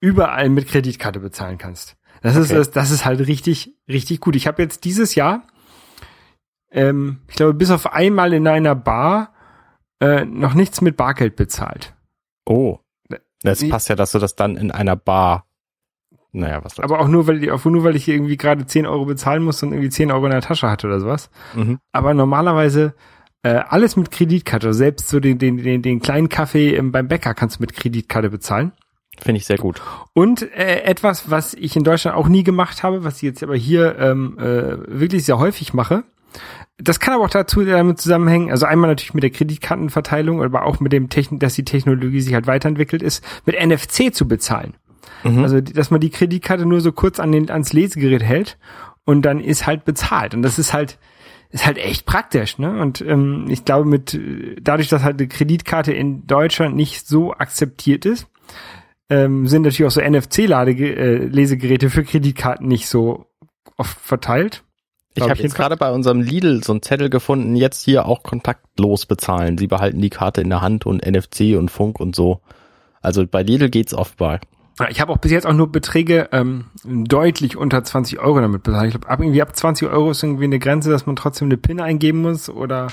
überall 0.00 0.48
mit 0.50 0.68
Kreditkarte 0.68 1.20
bezahlen 1.20 1.58
kannst. 1.58 1.96
Das 2.22 2.36
Okay. 2.36 2.58
ist 2.60 2.76
das 2.76 2.90
ist 2.90 3.04
halt 3.04 3.20
richtig 3.26 3.76
richtig 3.88 4.20
gut. 4.20 4.34
Ich 4.36 4.46
habe 4.46 4.62
jetzt 4.62 4.84
dieses 4.84 5.14
Jahr, 5.14 5.46
ähm, 6.70 7.20
ich 7.28 7.36
glaube, 7.36 7.54
bis 7.54 7.70
auf 7.70 7.92
einmal 7.92 8.32
in 8.32 8.46
einer 8.48 8.74
Bar 8.74 9.34
äh, 10.00 10.24
noch 10.24 10.54
nichts 10.54 10.80
mit 10.80 10.96
Bargeld 10.96 11.36
bezahlt. 11.36 11.94
Oh. 12.46 12.78
Das 13.44 13.60
Sie- 13.60 13.68
passt 13.68 13.88
ja, 13.88 13.94
dass 13.94 14.10
du 14.12 14.18
das 14.18 14.34
dann 14.34 14.56
in 14.56 14.70
einer 14.72 14.96
Bar. 14.96 15.46
Naja, 16.32 16.64
was 16.64 16.80
Aber 16.80 16.98
auch 16.98 17.06
nur, 17.06 17.28
weil, 17.28 17.48
auch 17.50 17.64
nur, 17.64 17.84
weil 17.84 17.94
ich 17.94 18.04
hier 18.06 18.14
irgendwie 18.14 18.36
gerade 18.36 18.66
10 18.66 18.86
Euro 18.86 19.04
bezahlen 19.04 19.44
musste 19.44 19.66
und 19.66 19.72
irgendwie 19.72 19.90
10 19.90 20.10
Euro 20.10 20.24
in 20.24 20.32
der 20.32 20.40
Tasche 20.40 20.68
hatte 20.68 20.88
oder 20.88 20.98
sowas. 20.98 21.30
Mhm. 21.54 21.78
Aber 21.92 22.12
normalerweise 22.12 22.94
äh, 23.44 23.50
alles 23.68 23.94
mit 23.96 24.10
Kreditkarte. 24.10 24.74
Selbst 24.74 25.08
so 25.08 25.20
den, 25.20 25.38
den, 25.38 25.58
den, 25.58 25.82
den 25.82 26.00
kleinen 26.00 26.28
Kaffee 26.28 26.74
ähm, 26.74 26.90
beim 26.90 27.06
Bäcker 27.06 27.34
kannst 27.34 27.58
du 27.58 27.62
mit 27.62 27.72
Kreditkarte 27.74 28.30
bezahlen. 28.30 28.72
Finde 29.20 29.38
ich 29.38 29.46
sehr 29.46 29.58
gut. 29.58 29.80
Und 30.12 30.42
äh, 30.56 30.80
etwas, 30.82 31.30
was 31.30 31.54
ich 31.54 31.76
in 31.76 31.84
Deutschland 31.84 32.16
auch 32.16 32.26
nie 32.26 32.42
gemacht 32.42 32.82
habe, 32.82 33.04
was 33.04 33.16
ich 33.16 33.22
jetzt 33.22 33.44
aber 33.44 33.54
hier 33.54 33.96
ähm, 34.00 34.36
äh, 34.38 34.76
wirklich 34.88 35.24
sehr 35.24 35.38
häufig 35.38 35.72
mache. 35.72 36.02
Das 36.78 36.98
kann 36.98 37.14
aber 37.14 37.24
auch 37.24 37.30
dazu 37.30 37.64
damit 37.64 38.00
zusammenhängen, 38.00 38.50
also 38.50 38.66
einmal 38.66 38.90
natürlich 38.90 39.14
mit 39.14 39.22
der 39.22 39.30
Kreditkartenverteilung, 39.30 40.42
aber 40.42 40.64
auch 40.64 40.80
mit 40.80 40.92
dem 40.92 41.08
Techn 41.08 41.38
dass 41.38 41.54
die 41.54 41.64
Technologie 41.64 42.20
sich 42.20 42.34
halt 42.34 42.48
weiterentwickelt 42.48 43.00
ist, 43.02 43.24
mit 43.46 43.56
NFC 43.60 44.12
zu 44.12 44.26
bezahlen. 44.26 44.74
Mhm. 45.22 45.44
Also, 45.44 45.60
dass 45.60 45.90
man 45.90 46.00
die 46.00 46.10
Kreditkarte 46.10 46.66
nur 46.66 46.80
so 46.80 46.90
kurz 46.90 47.20
an 47.20 47.30
den, 47.30 47.48
ans 47.50 47.72
Lesegerät 47.72 48.22
hält 48.22 48.58
und 49.04 49.22
dann 49.22 49.40
ist 49.40 49.66
halt 49.66 49.84
bezahlt. 49.84 50.34
Und 50.34 50.42
das 50.42 50.58
ist 50.58 50.72
halt, 50.72 50.98
ist 51.50 51.64
halt 51.64 51.78
echt 51.78 52.06
praktisch, 52.06 52.58
ne? 52.58 52.80
Und 52.80 53.00
ähm, 53.00 53.46
ich 53.48 53.64
glaube, 53.64 53.88
mit 53.88 54.14
äh, 54.14 54.56
dadurch, 54.60 54.88
dass 54.88 55.04
halt 55.04 55.20
eine 55.20 55.28
Kreditkarte 55.28 55.92
in 55.92 56.26
Deutschland 56.26 56.74
nicht 56.74 57.06
so 57.06 57.32
akzeptiert 57.32 58.04
ist, 58.04 58.26
ähm, 59.08 59.46
sind 59.46 59.62
natürlich 59.62 59.84
auch 59.84 59.90
so 59.92 60.00
NFC-Lesegeräte 60.00 61.90
für 61.90 62.02
Kreditkarten 62.02 62.66
nicht 62.66 62.88
so 62.88 63.26
oft 63.76 63.98
verteilt. 64.00 64.63
Ich 65.16 65.22
habe 65.22 65.34
ich 65.34 65.40
jetzt 65.40 65.54
gerade 65.54 65.76
bei 65.76 65.92
unserem 65.92 66.20
Lidl 66.20 66.62
so 66.64 66.72
einen 66.72 66.82
Zettel 66.82 67.08
gefunden, 67.08 67.54
jetzt 67.54 67.84
hier 67.84 68.06
auch 68.06 68.22
kontaktlos 68.22 69.06
bezahlen. 69.06 69.58
Sie 69.58 69.68
behalten 69.68 70.00
die 70.00 70.10
Karte 70.10 70.40
in 70.40 70.50
der 70.50 70.60
Hand 70.60 70.86
und 70.86 71.06
NFC 71.06 71.56
und 71.56 71.70
Funk 71.70 72.00
und 72.00 72.16
so. 72.16 72.40
Also 73.00 73.24
bei 73.26 73.42
Lidl 73.42 73.70
geht's 73.70 73.94
offenbar. 73.94 74.40
Ich 74.88 75.00
habe 75.00 75.12
auch 75.12 75.18
bis 75.18 75.30
jetzt 75.30 75.46
auch 75.46 75.52
nur 75.52 75.70
Beträge 75.70 76.28
ähm, 76.32 76.64
deutlich 76.84 77.56
unter 77.56 77.84
20 77.84 78.18
Euro 78.18 78.40
damit 78.40 78.64
bezahlt. 78.64 78.86
Ich 78.86 78.94
glaube, 78.94 79.08
ab 79.08 79.20
irgendwie 79.20 79.40
ab 79.40 79.54
20 79.54 79.88
Euro 79.88 80.10
ist 80.10 80.22
irgendwie 80.22 80.44
eine 80.44 80.58
Grenze, 80.58 80.90
dass 80.90 81.06
man 81.06 81.14
trotzdem 81.14 81.46
eine 81.46 81.56
PIN 81.56 81.80
eingeben 81.80 82.22
muss 82.22 82.48
oder 82.48 82.88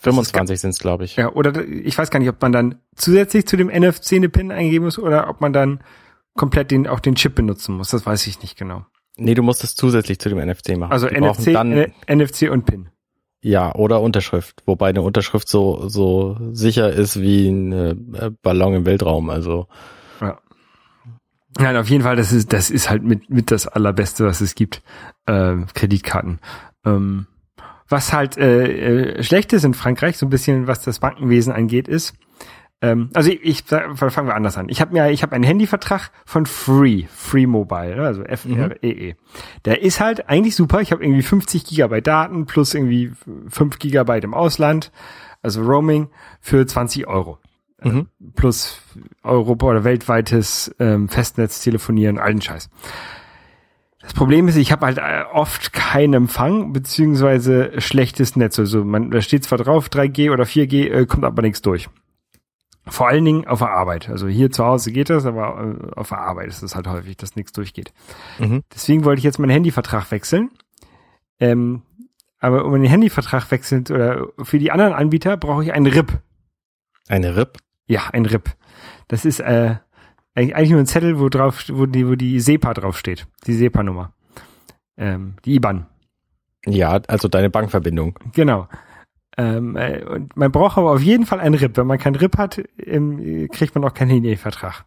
25 0.00 0.60
sind's, 0.60 0.78
glaube 0.78 1.04
ich. 1.04 1.16
ja 1.16 1.32
oder 1.32 1.66
ich 1.66 1.96
weiß 1.96 2.10
gar 2.10 2.20
nicht, 2.20 2.28
ob 2.28 2.40
man 2.40 2.52
dann 2.52 2.76
zusätzlich 2.94 3.46
zu 3.46 3.56
dem 3.56 3.68
NFC 3.68 4.12
eine 4.12 4.28
PIN 4.28 4.52
eingeben 4.52 4.84
muss 4.84 4.98
oder 4.98 5.28
ob 5.28 5.40
man 5.40 5.52
dann 5.52 5.80
komplett 6.34 6.70
den 6.70 6.86
auch 6.86 7.00
den 7.00 7.16
Chip 7.16 7.34
benutzen 7.34 7.76
muss. 7.76 7.90
Das 7.90 8.06
weiß 8.06 8.26
ich 8.28 8.40
nicht 8.42 8.56
genau. 8.56 8.86
Nee, 9.16 9.34
du 9.34 9.42
musst 9.42 9.62
es 9.64 9.74
zusätzlich 9.76 10.18
zu 10.18 10.28
dem 10.28 10.38
NFC 10.38 10.76
machen. 10.76 10.92
Also 10.92 11.08
Die 11.08 11.20
NFC, 11.20 11.52
dann, 11.52 11.92
NFC 12.08 12.50
und 12.50 12.64
PIN. 12.66 12.88
ja, 13.42 13.74
oder 13.74 14.00
Unterschrift. 14.00 14.62
Wobei 14.66 14.88
eine 14.88 15.02
Unterschrift 15.02 15.48
so, 15.48 15.88
so 15.88 16.36
sicher 16.52 16.90
ist 16.92 17.20
wie 17.20 17.48
ein 17.48 17.72
äh, 17.72 18.30
Ballon 18.42 18.74
im 18.74 18.86
Weltraum. 18.86 19.30
Also, 19.30 19.68
Ja. 20.20 20.38
Nein, 21.58 21.76
auf 21.76 21.88
jeden 21.88 22.02
Fall, 22.02 22.16
das 22.16 22.32
ist, 22.32 22.52
das 22.52 22.70
ist 22.70 22.90
halt 22.90 23.04
mit, 23.04 23.30
mit 23.30 23.50
das 23.52 23.68
allerbeste, 23.68 24.24
was 24.26 24.40
es 24.40 24.56
gibt. 24.56 24.82
Äh, 25.26 25.54
Kreditkarten. 25.74 26.40
Ähm, 26.84 27.26
was 27.88 28.12
halt 28.12 28.36
äh, 28.36 29.18
äh, 29.18 29.22
schlecht 29.22 29.52
ist 29.52 29.64
in 29.64 29.74
Frankreich, 29.74 30.16
so 30.18 30.26
ein 30.26 30.30
bisschen, 30.30 30.66
was 30.66 30.82
das 30.82 30.98
Bankenwesen 30.98 31.52
angeht, 31.52 31.86
ist, 31.86 32.14
ähm, 32.80 33.10
also 33.14 33.30
ich, 33.30 33.42
ich 33.42 33.62
fangen 33.62 34.26
wir 34.26 34.34
anders 34.34 34.58
an. 34.58 34.68
Ich 34.68 34.80
habe 34.80 34.92
mir, 34.92 35.10
ich 35.10 35.22
habe 35.22 35.34
einen 35.34 35.44
Handyvertrag 35.44 36.10
von 36.26 36.46
Free, 36.46 37.04
Free 37.08 37.46
Mobile, 37.46 37.96
ne, 37.96 38.02
also 38.02 38.22
F 38.24 38.46
R 38.46 38.82
E 38.82 38.90
E. 38.90 39.14
Der 39.64 39.82
ist 39.82 40.00
halt 40.00 40.28
eigentlich 40.28 40.54
super. 40.54 40.80
Ich 40.80 40.92
habe 40.92 41.02
irgendwie 41.02 41.22
50 41.22 41.64
Gigabyte 41.64 42.06
Daten 42.06 42.46
plus 42.46 42.74
irgendwie 42.74 43.12
5 43.48 43.78
Gigabyte 43.78 44.24
im 44.24 44.34
Ausland, 44.34 44.92
also 45.42 45.62
Roaming 45.62 46.08
für 46.40 46.66
20 46.66 47.06
Euro. 47.06 47.38
Mhm. 47.82 48.08
Plus 48.34 48.80
Europa 49.22 49.66
oder 49.66 49.84
weltweites 49.84 50.74
ähm, 50.78 51.08
Festnetz 51.08 51.62
telefonieren, 51.62 52.18
allen 52.18 52.40
Scheiß. 52.40 52.70
Das 54.00 54.12
Problem 54.12 54.48
ist, 54.48 54.56
ich 54.56 54.70
habe 54.70 54.84
halt 54.84 54.98
äh, 54.98 55.24
oft 55.32 55.72
keinen 55.72 56.12
Empfang 56.12 56.74
beziehungsweise 56.74 57.80
schlechtes 57.80 58.36
Netz. 58.36 58.58
Also 58.58 58.84
man, 58.84 59.10
da 59.10 59.22
steht 59.22 59.44
zwar 59.44 59.58
drauf 59.58 59.88
3G 59.88 60.30
oder 60.30 60.44
4G, 60.44 60.90
äh, 60.90 61.06
kommt 61.06 61.24
aber 61.24 61.40
nichts 61.40 61.62
durch. 61.62 61.88
Vor 62.86 63.08
allen 63.08 63.24
Dingen 63.24 63.46
auf 63.46 63.60
der 63.60 63.70
Arbeit. 63.70 64.10
Also 64.10 64.28
hier 64.28 64.50
zu 64.50 64.64
Hause 64.64 64.92
geht 64.92 65.08
das, 65.08 65.24
aber 65.24 65.78
äh, 65.94 65.98
auf 65.98 66.10
der 66.10 66.18
Arbeit 66.18 66.48
ist 66.48 66.62
es 66.62 66.76
halt 66.76 66.86
häufig, 66.86 67.16
dass 67.16 67.34
nichts 67.34 67.52
durchgeht. 67.52 67.92
Mhm. 68.38 68.62
Deswegen 68.72 69.04
wollte 69.04 69.18
ich 69.18 69.24
jetzt 69.24 69.38
meinen 69.38 69.50
Handyvertrag 69.50 70.10
wechseln. 70.10 70.50
Ähm, 71.40 71.82
aber 72.38 72.66
um 72.66 72.72
den 72.72 72.84
Handyvertrag 72.84 73.50
wechseln 73.50 73.84
oder 73.90 74.28
für 74.42 74.58
die 74.58 74.70
anderen 74.70 74.92
Anbieter 74.92 75.38
brauche 75.38 75.64
ich 75.64 75.72
einen 75.72 75.86
RIP. 75.86 76.20
Eine 77.08 77.36
RIP? 77.36 77.58
Ja, 77.86 78.08
ein 78.12 78.26
RIP. 78.26 78.50
Das 79.08 79.24
ist 79.24 79.40
äh, 79.40 79.76
eigentlich 80.34 80.70
nur 80.70 80.80
ein 80.80 80.86
Zettel, 80.86 81.18
wo 81.18 81.28
drauf, 81.28 81.64
wo 81.70 81.86
die, 81.86 82.06
wo 82.06 82.16
die 82.16 82.40
SEPA 82.40 82.74
draufsteht. 82.74 83.26
Die 83.46 83.54
SEPA-Nummer. 83.54 84.12
Ähm, 84.96 85.34
die 85.44 85.54
IBAN. 85.54 85.86
Ja, 86.66 87.00
also 87.08 87.28
deine 87.28 87.50
Bankverbindung. 87.50 88.18
Genau. 88.32 88.68
Ähm, 89.36 89.76
äh, 89.76 90.04
und 90.04 90.36
man 90.36 90.52
braucht 90.52 90.78
aber 90.78 90.92
auf 90.92 91.00
jeden 91.02 91.26
Fall 91.26 91.40
ein 91.40 91.54
RIP. 91.54 91.76
Wenn 91.76 91.86
man 91.86 91.98
kein 91.98 92.14
RIP 92.14 92.38
hat, 92.38 92.62
ähm, 92.78 93.48
kriegt 93.50 93.74
man 93.74 93.84
auch 93.84 93.94
keinen 93.94 94.10
Handyvertrag. 94.10 94.84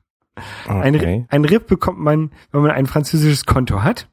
Ein, 0.67 0.95
Okay. 0.95 1.25
ein 1.29 1.45
RIP 1.45 1.67
bekommt 1.67 1.99
man, 1.99 2.31
wenn 2.51 2.61
man 2.61 2.71
ein 2.71 2.85
französisches 2.85 3.45
Konto 3.45 3.83
hat. 3.83 4.07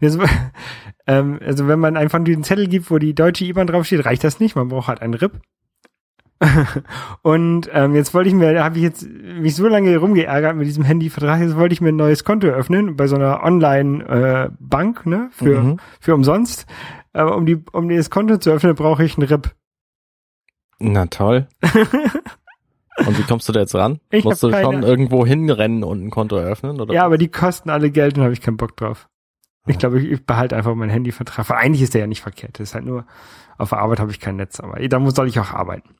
Jetzt, 0.00 0.18
ähm, 1.06 1.38
also 1.44 1.68
wenn 1.68 1.78
man 1.78 1.96
einfach 1.96 2.22
diesen 2.24 2.42
Zettel 2.44 2.66
gibt, 2.68 2.90
wo 2.90 2.98
die 2.98 3.14
deutsche 3.14 3.44
IBAN 3.44 3.66
draufsteht, 3.66 4.04
reicht 4.04 4.24
das 4.24 4.40
nicht. 4.40 4.56
Man 4.56 4.68
braucht 4.68 4.88
halt 4.88 5.00
ein 5.00 5.14
RIP. 5.14 5.40
Und 7.22 7.68
ähm, 7.72 7.94
jetzt 7.94 8.14
wollte 8.14 8.28
ich 8.28 8.34
mir, 8.34 8.52
da 8.54 8.64
habe 8.64 8.76
ich 8.76 8.82
jetzt 8.82 9.08
mich 9.08 9.56
so 9.56 9.66
lange 9.66 9.96
rumgeärgert 9.96 10.56
mit 10.56 10.66
diesem 10.66 10.84
Handyvertrag, 10.84 11.40
jetzt 11.40 11.56
wollte 11.56 11.72
ich 11.72 11.80
mir 11.80 11.88
ein 11.88 11.96
neues 11.96 12.22
Konto 12.24 12.46
eröffnen 12.46 12.96
bei 12.96 13.06
so 13.08 13.16
einer 13.16 13.42
Online-Bank, 13.42 15.06
ne, 15.06 15.28
für, 15.32 15.60
Mhm. 15.62 15.76
für 16.00 16.14
umsonst. 16.14 16.66
Aber 17.18 17.36
um 17.36 17.46
die, 17.46 17.62
um 17.72 17.88
das 17.88 18.10
Konto 18.10 18.38
zu 18.38 18.50
öffnen, 18.50 18.74
brauche 18.74 19.04
ich 19.04 19.18
ein 19.18 19.22
RIP. 19.22 19.54
Na 20.78 21.06
toll. 21.06 21.48
Und 23.06 23.18
wie 23.18 23.22
kommst 23.22 23.48
du 23.48 23.52
da 23.52 23.60
jetzt 23.60 23.74
ran? 23.74 24.00
Ich 24.10 24.24
Musst 24.24 24.42
du 24.42 24.50
schon 24.52 24.82
irgendwo 24.82 25.24
hinrennen 25.24 25.84
und 25.84 26.04
ein 26.04 26.10
Konto 26.10 26.36
eröffnen? 26.36 26.80
Oder? 26.80 26.92
Ja, 26.92 27.04
aber 27.04 27.16
die 27.16 27.28
kosten 27.28 27.70
alle 27.70 27.92
Geld 27.92 28.16
und 28.18 28.24
habe 28.24 28.32
ich 28.32 28.40
keinen 28.40 28.56
Bock 28.56 28.76
drauf. 28.76 29.08
Ich 29.68 29.76
Ah. 29.76 29.78
glaube, 29.78 30.00
ich, 30.00 30.26
behalte 30.26 30.56
einfach 30.56 30.74
meinen 30.74 30.90
Handyvertrag. 30.90 31.48
Weil 31.48 31.58
eigentlich 31.58 31.82
ist 31.82 31.94
der 31.94 32.00
ja 32.00 32.06
nicht 32.08 32.22
verkehrt. 32.22 32.58
Das 32.58 32.70
ist 32.70 32.74
halt 32.74 32.84
nur, 32.86 33.06
auf 33.56 33.68
der 33.68 33.78
Arbeit 33.78 34.00
habe 34.00 34.10
ich 34.10 34.18
kein 34.18 34.34
Netz, 34.36 34.58
aber 34.58 34.80
da 34.88 34.98
muss 34.98 35.14
soll 35.14 35.28
ich 35.28 35.38
auch 35.38 35.52
arbeiten. 35.52 35.94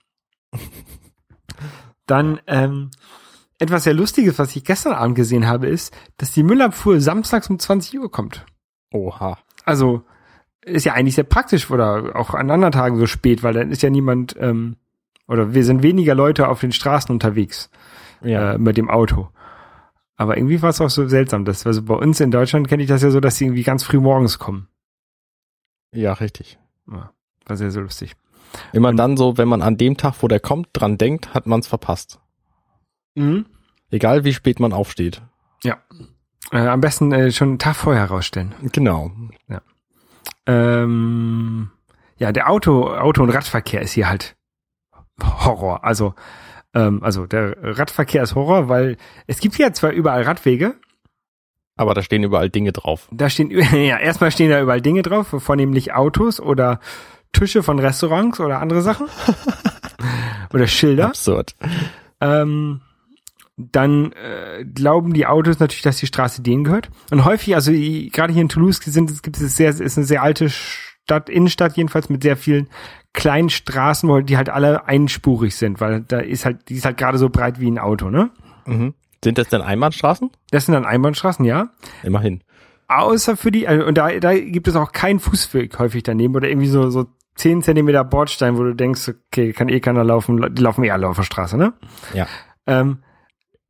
Dann 2.07 2.41
ähm, 2.47 2.91
etwas 3.61 3.85
sehr 3.85 3.95
Lustiges, 3.95 4.39
was 4.39 4.57
ich 4.57 4.65
gestern 4.65 4.93
Abend 4.95 5.15
gesehen 5.15 5.47
habe, 5.47 5.69
ist, 5.69 5.97
dass 6.17 6.33
die 6.33 6.43
Müllabfuhr 6.43 7.01
samstags 7.01 7.49
um 7.51 7.59
20 7.59 7.99
Uhr 8.01 8.11
kommt. 8.11 8.45
Oha. 8.93 9.39
Also 9.65 10.03
ist 10.69 10.85
ja 10.85 10.95
eigentlich 10.95 11.15
sehr 11.17 11.25
praktisch 11.25 11.71
oder 11.71 12.15
auch 12.17 12.35
an 12.35 12.51
anderen 12.51 12.73
Tagen 12.73 12.99
so 12.99 13.07
spät, 13.07 13.43
weil 13.43 13.55
dann 13.55 13.71
ist 13.71 13.83
ja 13.83 13.91
niemand 13.91 14.37
ähm, 14.39 14.77
oder 15.27 15.55
wir 15.55 15.65
sind 15.65 15.83
weniger 15.83 16.15
Leute 16.15 16.49
auf 16.49 16.61
den 16.61 16.73
Straßen 16.73 17.11
unterwegs 17.13 17.71
Ja. 18.23 18.55
äh, 18.55 18.59
mit 18.59 18.77
dem 18.77 18.89
Auto. 18.91 19.29
Aber 20.17 20.37
irgendwie 20.37 20.61
war 20.63 20.71
es 20.71 20.81
auch 20.81 20.91
so 20.91 21.07
seltsam, 21.07 21.45
dass 21.45 21.67
also 21.67 21.83
bei 21.83 21.95
uns 21.95 22.19
in 22.21 22.31
Deutschland 22.31 22.67
kenne 22.69 22.83
ich 22.83 22.89
das 22.89 23.03
ja 23.03 23.11
so, 23.11 23.21
dass 23.21 23.37
sie 23.37 23.45
irgendwie 23.45 23.63
ganz 23.63 23.85
früh 23.85 24.01
morgens 24.01 24.39
kommen. 24.39 24.69
ja, 25.93 26.13
richtig. 26.15 26.59
Ja, 26.91 27.11
war 27.47 27.57
sehr, 27.57 27.71
sehr 27.71 27.83
lustig. 27.83 28.15
Immer 28.73 28.93
dann 28.95 29.17
so, 29.17 29.37
wenn 29.37 29.49
man 29.49 29.61
an 29.63 29.77
dem 29.77 29.97
Tag, 29.97 30.15
wo 30.23 30.29
der 30.29 30.41
kommt, 30.41 30.69
dran 30.73 30.97
denkt, 30.99 31.35
hat 31.35 31.47
man 31.47 31.61
es 31.61 31.67
verpasst. 31.69 32.19
Mhm. 33.15 33.47
Egal 33.91 34.25
wie 34.25 34.33
spät 34.33 34.59
man 34.61 34.73
aufsteht. 34.73 35.23
Ja. 35.63 35.77
Äh, 36.51 36.67
am 36.67 36.81
besten 36.81 37.13
äh, 37.13 37.31
schon 37.31 37.49
einen 37.51 37.59
Tag 37.59 37.77
vorher 37.77 38.07
rausstellen. 38.07 38.55
Genau. 38.73 39.11
Ähm, 40.47 41.71
ja, 42.19 42.33
der 42.33 42.51
Auto, 42.51 42.89
Auto- 42.89 43.23
und 43.23 43.31
Radverkehr 43.31 43.83
ist 43.83 43.93
hier 43.93 44.09
halt 44.09 44.37
Horror. 45.23 45.85
Also, 45.85 46.15
ähm, 46.75 47.03
also 47.03 47.27
der 47.27 47.57
Radverkehr 47.61 48.23
ist 48.23 48.35
Horror, 48.35 48.69
weil 48.69 48.97
es 49.27 49.41
gibt 49.41 49.57
ja 49.59 49.73
zwar 49.73 49.91
überall 49.91 50.23
Radwege, 50.23 50.75
Aber 51.77 51.95
da 51.95 52.03
stehen 52.03 52.23
überall 52.25 52.51
Dinge 52.51 52.73
drauf. 52.73 53.09
da 53.11 53.29
stehen, 53.31 53.51
ja, 53.73 53.99
erstmal 53.99 54.31
stehen 54.31 54.51
da 54.51 54.61
überall 54.61 54.81
Dinge 54.81 55.03
drauf, 55.03 55.35
vornehmlich 55.39 55.93
Autos 55.95 56.41
oder 56.41 56.81
Tische 57.33 57.63
von 57.63 57.79
Restaurants 57.79 58.41
oder 58.41 58.61
andere 58.61 58.81
Sachen. 58.83 59.07
oder 60.53 60.67
Schilder. 60.67 61.09
Absurd. 61.09 61.55
Ähm, 62.21 62.81
dann 63.59 64.13
äh, 64.13 64.65
glauben 64.65 65.13
die 65.13 65.27
Autos 65.27 65.59
natürlich, 65.59 65.83
dass 65.83 65.99
die 65.99 66.07
Straße 66.07 66.43
denen 66.43 66.65
gehört. 66.65 66.91
Und 67.11 67.25
häufig, 67.25 67.55
also 67.55 67.73
gerade 67.73 68.33
hier 68.33 68.43
in 68.43 68.49
Toulouse 68.49 68.79
sind 68.79 69.11
es 69.11 69.23
gibt 69.23 69.37
es 69.37 69.57
sehr, 69.57 69.71
ist 69.71 69.99
eine 69.99 70.07
sehr 70.07 70.23
alte 70.23 70.49
Stadt, 70.49 71.29
Innenstadt 71.29 71.77
jedenfalls 71.77 72.09
mit 72.09 72.23
sehr 72.23 72.37
vielen 72.37 72.69
kleinen 73.13 73.51
Straßen, 73.51 74.09
wo 74.09 74.21
die 74.21 74.37
halt 74.37 74.49
alle 74.49 74.87
einspurig 74.87 75.57
sind, 75.57 75.81
weil 75.81 76.03
da 76.03 76.21
ist 76.21 76.45
halt, 76.45 76.69
die 76.69 76.75
ist 76.75 76.85
halt 76.85 76.99
gerade 76.99 77.19
so 77.19 77.31
breit 77.31 77.59
wie 77.59 77.69
ein 77.69 77.79
Auto, 77.79 78.11
ne? 78.11 78.31
Mhm. 78.67 78.95
Sind 79.25 79.39
das 79.39 79.49
denn 79.49 79.61
Einbahnstraßen? 79.61 80.31
Das 80.53 80.67
sind 80.67 80.75
dann 80.75 80.85
Einbahnstraßen, 80.85 81.45
ja. 81.45 81.71
Immerhin. 82.05 82.45
Außer 82.87 83.37
für 83.37 83.51
die, 83.51 83.67
also, 83.67 83.85
und 83.85 83.99
da, 83.99 84.11
da 84.21 84.39
gibt 84.39 84.69
es 84.69 84.77
auch 84.77 84.93
keinen 84.93 85.19
Fußweg 85.19 85.79
häufig 85.79 86.05
daneben 86.05 86.37
oder 86.37 86.49
irgendwie 86.49 86.69
so, 86.69 86.91
so 86.91 87.07
10 87.35 87.63
Zentimeter 87.63 88.05
Bordstein, 88.05 88.57
wo 88.57 88.63
du 88.63 88.75
denkst, 88.75 89.09
okay, 89.09 89.53
kann 89.53 89.69
eh 89.69 89.81
keiner 89.81 90.05
laufen, 90.05 90.55
die 90.55 90.63
laufen 90.63 90.85
eh 90.85 90.91
alle 90.91 91.09
auf 91.09 91.17
der 91.17 91.25
Straße, 91.25 91.57
ne? 91.57 91.73
Ja. 92.15 92.27
Ähm, 92.67 92.99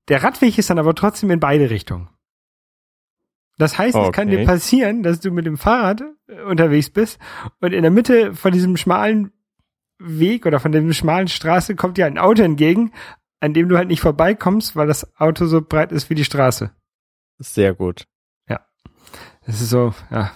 der 0.08 0.22
Radweg 0.22 0.58
ist 0.58 0.70
dann 0.70 0.78
aber 0.78 0.94
trotzdem 0.94 1.30
in 1.30 1.40
beide 1.40 1.70
Richtungen. 1.70 2.08
Das 3.58 3.76
heißt, 3.76 3.96
es 3.96 4.12
kann 4.12 4.28
Okay. 4.28 4.38
dir 4.38 4.44
passieren, 4.46 5.02
dass 5.02 5.20
du 5.20 5.30
mit 5.32 5.44
dem 5.46 5.56
Fahrrad 5.58 6.02
äh, 6.28 6.42
unterwegs 6.42 6.90
bist 6.90 7.18
und 7.60 7.72
in 7.72 7.82
der 7.82 7.90
Mitte 7.90 8.34
von 8.34 8.52
diesem 8.52 8.76
schmalen 8.76 9.32
Weg 9.98 10.46
oder 10.46 10.60
von 10.60 10.70
dieser 10.70 10.92
schmalen 10.92 11.26
Straße 11.26 11.74
kommt 11.74 11.96
dir 11.98 12.06
ein 12.06 12.18
Auto 12.18 12.42
entgegen, 12.42 12.92
an 13.40 13.54
dem 13.54 13.68
du 13.68 13.76
halt 13.76 13.88
nicht 13.88 14.00
vorbeikommst, 14.00 14.76
weil 14.76 14.86
das 14.86 15.16
Auto 15.18 15.46
so 15.46 15.60
breit 15.60 15.90
ist 15.90 16.08
wie 16.08 16.14
die 16.14 16.24
Straße. 16.24 16.70
Sehr 17.38 17.74
gut. 17.74 18.04
Das 19.46 19.62
ist 19.62 19.70
so, 19.70 19.94
ja, 20.10 20.30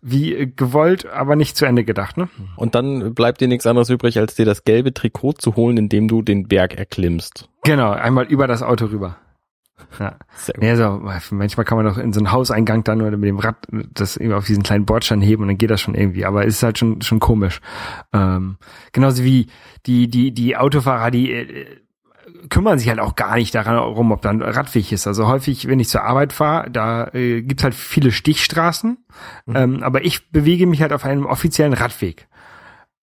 wie 0.00 0.32
äh, 0.34 0.46
gewollt, 0.46 1.04
aber 1.06 1.34
nicht 1.34 1.56
zu 1.56 1.64
Ende 1.66 1.82
gedacht, 1.82 2.16
ne? 2.16 2.28
Und 2.54 2.76
dann 2.76 3.12
bleibt 3.12 3.40
dir 3.40 3.48
nichts 3.48 3.66
anderes 3.66 3.90
übrig, 3.90 4.18
als 4.18 4.36
dir 4.36 4.44
das 4.44 4.62
gelbe 4.62 4.94
Trikot 4.94 5.32
zu 5.32 5.56
holen, 5.56 5.76
indem 5.76 6.06
du 6.06 6.22
den 6.22 6.46
Berg 6.46 6.74
erklimmst. 6.78 7.49
Genau, 7.64 7.90
einmal 7.92 8.26
über 8.26 8.46
das 8.46 8.62
Auto 8.62 8.86
rüber. 8.86 9.16
Ja. 9.98 10.16
Sehr 10.34 10.54
gut. 10.54 10.64
Ja, 10.64 10.76
so, 10.76 11.00
manchmal 11.30 11.64
kann 11.64 11.76
man 11.76 11.86
doch 11.86 11.98
in 11.98 12.12
so 12.12 12.20
einen 12.20 12.32
Hauseingang 12.32 12.84
dann 12.84 13.00
oder 13.02 13.16
mit 13.16 13.28
dem 13.28 13.38
Rad 13.38 13.56
das 13.70 14.16
irgendwie 14.16 14.36
auf 14.36 14.46
diesen 14.46 14.62
kleinen 14.62 14.86
Bordstein 14.86 15.20
heben 15.20 15.42
und 15.42 15.48
dann 15.48 15.58
geht 15.58 15.70
das 15.70 15.80
schon 15.80 15.94
irgendwie. 15.94 16.24
Aber 16.24 16.46
es 16.46 16.56
ist 16.56 16.62
halt 16.62 16.78
schon, 16.78 17.02
schon 17.02 17.20
komisch. 17.20 17.60
Ähm, 18.12 18.56
genauso 18.92 19.24
wie 19.24 19.48
die, 19.86 20.08
die, 20.08 20.32
die 20.32 20.56
Autofahrer, 20.56 21.10
die 21.10 21.32
äh, 21.32 21.66
kümmern 22.48 22.78
sich 22.78 22.88
halt 22.88 23.00
auch 23.00 23.16
gar 23.16 23.36
nicht 23.36 23.54
darum, 23.54 24.12
ob 24.12 24.22
da 24.22 24.30
ein 24.30 24.42
Radweg 24.42 24.92
ist. 24.92 25.06
Also 25.06 25.26
häufig, 25.28 25.66
wenn 25.66 25.80
ich 25.80 25.88
zur 25.88 26.04
Arbeit 26.04 26.32
fahre, 26.32 26.70
da 26.70 27.08
äh, 27.08 27.42
gibt's 27.42 27.64
halt 27.64 27.74
viele 27.74 28.12
Stichstraßen. 28.12 28.98
Ähm, 29.54 29.82
aber 29.82 30.04
ich 30.04 30.30
bewege 30.30 30.66
mich 30.66 30.82
halt 30.82 30.92
auf 30.92 31.04
einem 31.04 31.26
offiziellen 31.26 31.72
Radweg. 31.72 32.28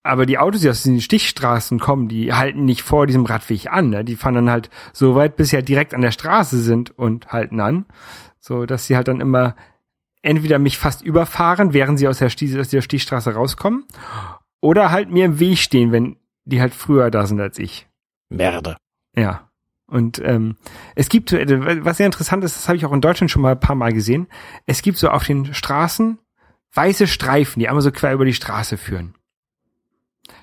Aber 0.02 0.26
die 0.26 0.38
Autos, 0.38 0.60
die 0.60 0.70
aus 0.70 0.82
diesen 0.82 1.00
Stichstraßen 1.00 1.78
kommen, 1.78 2.08
die 2.08 2.32
halten 2.32 2.64
nicht 2.64 2.82
vor 2.82 3.06
diesem 3.06 3.26
Radweg 3.26 3.70
an. 3.70 3.90
Ne? 3.90 4.04
Die 4.04 4.16
fahren 4.16 4.34
dann 4.34 4.50
halt 4.50 4.70
so 4.92 5.14
weit, 5.14 5.36
bis 5.36 5.50
sie 5.50 5.56
halt 5.56 5.68
direkt 5.68 5.94
an 5.94 6.00
der 6.00 6.12
Straße 6.12 6.58
sind 6.58 6.96
und 6.96 7.28
halten 7.28 7.60
an. 7.60 7.84
So, 8.40 8.64
dass 8.64 8.86
sie 8.86 8.96
halt 8.96 9.08
dann 9.08 9.20
immer 9.20 9.54
entweder 10.22 10.58
mich 10.58 10.78
fast 10.78 11.02
überfahren, 11.02 11.72
während 11.72 11.98
sie 11.98 12.08
aus 12.08 12.18
der, 12.18 12.30
Sti 12.30 12.58
aus 12.58 12.68
der 12.68 12.82
Stichstraße 12.82 13.34
rauskommen, 13.34 13.84
oder 14.60 14.90
halt 14.90 15.10
mir 15.10 15.24
im 15.24 15.38
Weg 15.38 15.58
stehen, 15.58 15.92
wenn 15.92 16.16
die 16.44 16.60
halt 16.60 16.74
früher 16.74 17.10
da 17.10 17.26
sind 17.26 17.40
als 17.40 17.58
ich. 17.58 17.86
Merde. 18.28 18.76
Ja. 19.14 19.48
Und 19.86 20.20
ähm, 20.22 20.56
es 20.96 21.08
gibt, 21.08 21.32
äh, 21.32 21.84
was 21.84 21.96
sehr 21.96 22.06
interessant 22.06 22.44
ist, 22.44 22.56
das 22.56 22.68
habe 22.68 22.76
ich 22.76 22.84
auch 22.84 22.92
in 22.92 23.00
Deutschland 23.00 23.30
schon 23.30 23.42
mal 23.42 23.52
ein 23.52 23.60
paar 23.60 23.76
Mal 23.76 23.92
gesehen, 23.92 24.26
es 24.66 24.82
gibt 24.82 24.98
so 24.98 25.08
auf 25.08 25.24
den 25.24 25.54
Straßen 25.54 26.18
weiße 26.74 27.06
Streifen, 27.06 27.60
die 27.60 27.68
einmal 27.68 27.82
so 27.82 27.90
quer 27.90 28.12
über 28.12 28.26
die 28.26 28.34
Straße 28.34 28.76
führen. 28.76 29.14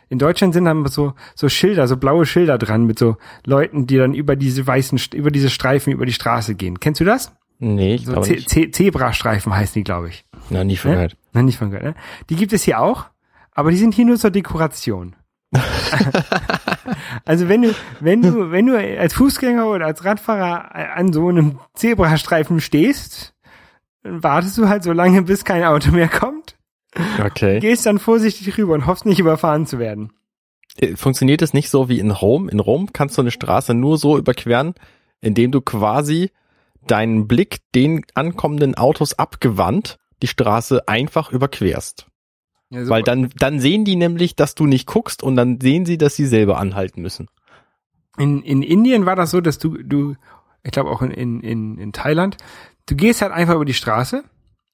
In 0.10 0.20
Deutschland 0.20 0.54
sind 0.54 0.66
dann 0.66 0.86
so, 0.88 1.14
so 1.36 1.50
Schilder, 1.50 1.88
so 1.88 1.98
blaue 1.98 2.26
Schilder 2.26 2.58
dran 2.58 2.86
mit 2.86 3.00
so 3.00 3.18
Leuten, 3.46 3.88
die 3.88 3.98
dann 3.98 4.14
über 4.14 4.36
diese 4.36 4.66
weißen, 4.66 5.00
über 5.14 5.32
diese 5.32 5.50
Streifen 5.50 5.92
über 5.94 6.06
die 6.06 6.14
Straße 6.14 6.56
gehen. 6.56 6.80
Kennst 6.80 7.02
du 7.02 7.06
das? 7.06 7.34
Nee, 7.60 7.96
ich 7.96 8.06
So 8.06 8.12
glaube 8.14 8.30
nicht. 8.30 8.50
Ze 8.50 8.70
Zebrastreifen 8.70 9.56
heißen 9.56 9.74
die, 9.80 9.84
glaube 9.84 10.10
ich. 10.10 10.26
Na, 10.50 10.64
nie 10.64 10.78
von 10.78 10.92
Ne? 10.92 10.96
gehört. 10.98 11.18
Noch 11.34 11.42
nicht 11.42 11.58
von 11.58 11.70
gehört, 11.72 11.86
ne? 11.86 11.96
Die 12.30 12.36
gibt 12.36 12.54
es 12.54 12.64
hier 12.64 12.80
auch, 12.80 13.06
aber 13.52 13.72
die 13.72 13.78
sind 13.78 13.94
hier 13.94 14.06
nur 14.06 14.18
zur 14.18 14.32
Dekoration. 14.32 15.16
also 17.26 17.48
wenn 17.50 17.62
du, 17.64 17.74
wenn 18.00 18.22
du, 18.22 18.52
wenn 18.52 18.68
du 18.68 18.78
als 18.78 19.14
Fußgänger 19.14 19.68
oder 19.68 19.86
als 19.86 20.04
Radfahrer 20.04 20.76
an 20.96 21.14
so 21.14 21.30
einem 21.30 21.60
Zebrastreifen 21.74 22.60
stehst, 22.62 23.34
dann 24.04 24.22
wartest 24.22 24.58
du 24.58 24.68
halt 24.70 24.84
so 24.84 24.92
lange, 24.92 25.22
bis 25.24 25.46
kein 25.46 25.64
Auto 25.64 25.92
mehr 25.92 26.10
kommt, 26.10 26.45
Okay. 27.24 27.60
gehst 27.62 27.86
dann 27.86 28.00
vorsichtig 28.00 28.58
rüber 28.58 28.74
und 28.74 28.86
hoffst 28.86 29.06
nicht 29.06 29.20
überfahren 29.20 29.66
zu 29.66 29.80
werden. 29.80 30.14
Äh, 30.78 30.96
Funktioniert 30.96 31.42
es 31.42 31.54
nicht 31.54 31.70
so 31.70 31.90
wie 31.90 32.00
in 32.00 32.12
Rom? 32.12 32.50
In 32.50 32.60
Rom 32.60 32.94
kannst 32.94 33.18
du 33.18 33.22
eine 33.22 33.32
Straße 33.32 33.74
nur 33.74 33.98
so 33.98 34.18
überqueren, 34.18 34.76
indem 35.22 35.52
du 35.52 35.62
quasi 35.62 36.32
deinen 36.88 37.28
Blick 37.28 37.60
den 37.74 38.06
ankommenden 38.14 38.76
Autos 38.76 39.14
abgewandt 39.18 39.98
die 40.22 40.28
Straße 40.28 40.88
einfach 40.88 41.32
überquerst. 41.32 42.08
Ja, 42.70 42.88
Weil 42.90 43.04
dann, 43.04 43.30
dann 43.38 43.60
sehen 43.60 43.86
die 43.86 43.96
nämlich, 43.96 44.36
dass 44.36 44.56
du 44.56 44.66
nicht 44.66 44.88
guckst 44.88 45.22
und 45.22 45.36
dann 45.36 45.60
sehen 45.62 45.86
sie, 45.86 45.98
dass 45.98 46.16
sie 46.16 46.26
selber 46.26 46.58
anhalten 46.58 47.02
müssen. 47.02 47.28
in, 48.18 48.42
in 48.42 48.64
Indien 48.64 49.06
war 49.06 49.16
das 49.16 49.32
so, 49.32 49.42
dass 49.42 49.60
du, 49.60 49.78
du, 49.84 50.16
ich 50.64 50.72
glaube 50.72 50.90
auch 50.90 51.02
in, 51.02 51.42
in, 51.42 51.78
in 51.78 51.94
Thailand, 51.94 52.38
du 52.88 52.96
gehst 52.96 53.22
halt 53.22 53.32
einfach 53.32 53.56
über 53.56 53.66
die 53.66 53.74
Straße 53.74 54.24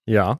Ja. 0.05 0.37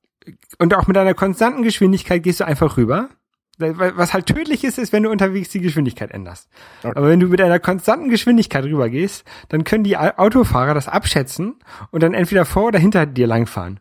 Und 0.60 0.74
auch 0.74 0.88
mit 0.88 0.98
einer 0.98 1.14
konstanten 1.14 1.64
Geschwindigkeit 1.64 2.24
gehst 2.24 2.40
du 2.40 2.46
einfach 2.46 2.78
rüber. 2.78 3.10
Was 3.58 4.14
halt 4.14 4.26
tödlich 4.26 4.64
ist, 4.64 4.80
ist, 4.80 4.92
wenn 4.92 5.04
du 5.04 5.12
unterwegs 5.12 5.50
die 5.50 5.60
Geschwindigkeit 5.60 6.12
änderst. 6.12 6.50
Okay. 6.84 6.94
Aber 6.96 7.08
wenn 7.10 7.20
du 7.20 7.28
mit 7.28 7.42
einer 7.42 7.60
konstanten 7.60 8.10
Geschwindigkeit 8.10 8.64
rübergehst, 8.64 9.24
dann 9.50 9.64
können 9.64 9.84
die 9.84 9.98
Au- 9.98 10.18
Autofahrer 10.18 10.74
das 10.74 10.88
abschätzen 10.88 11.56
und 11.92 12.02
dann 12.02 12.16
entweder 12.16 12.46
vor 12.46 12.68
oder 12.68 12.80
hinter 12.80 13.06
dir 13.06 13.28
langfahren. 13.28 13.80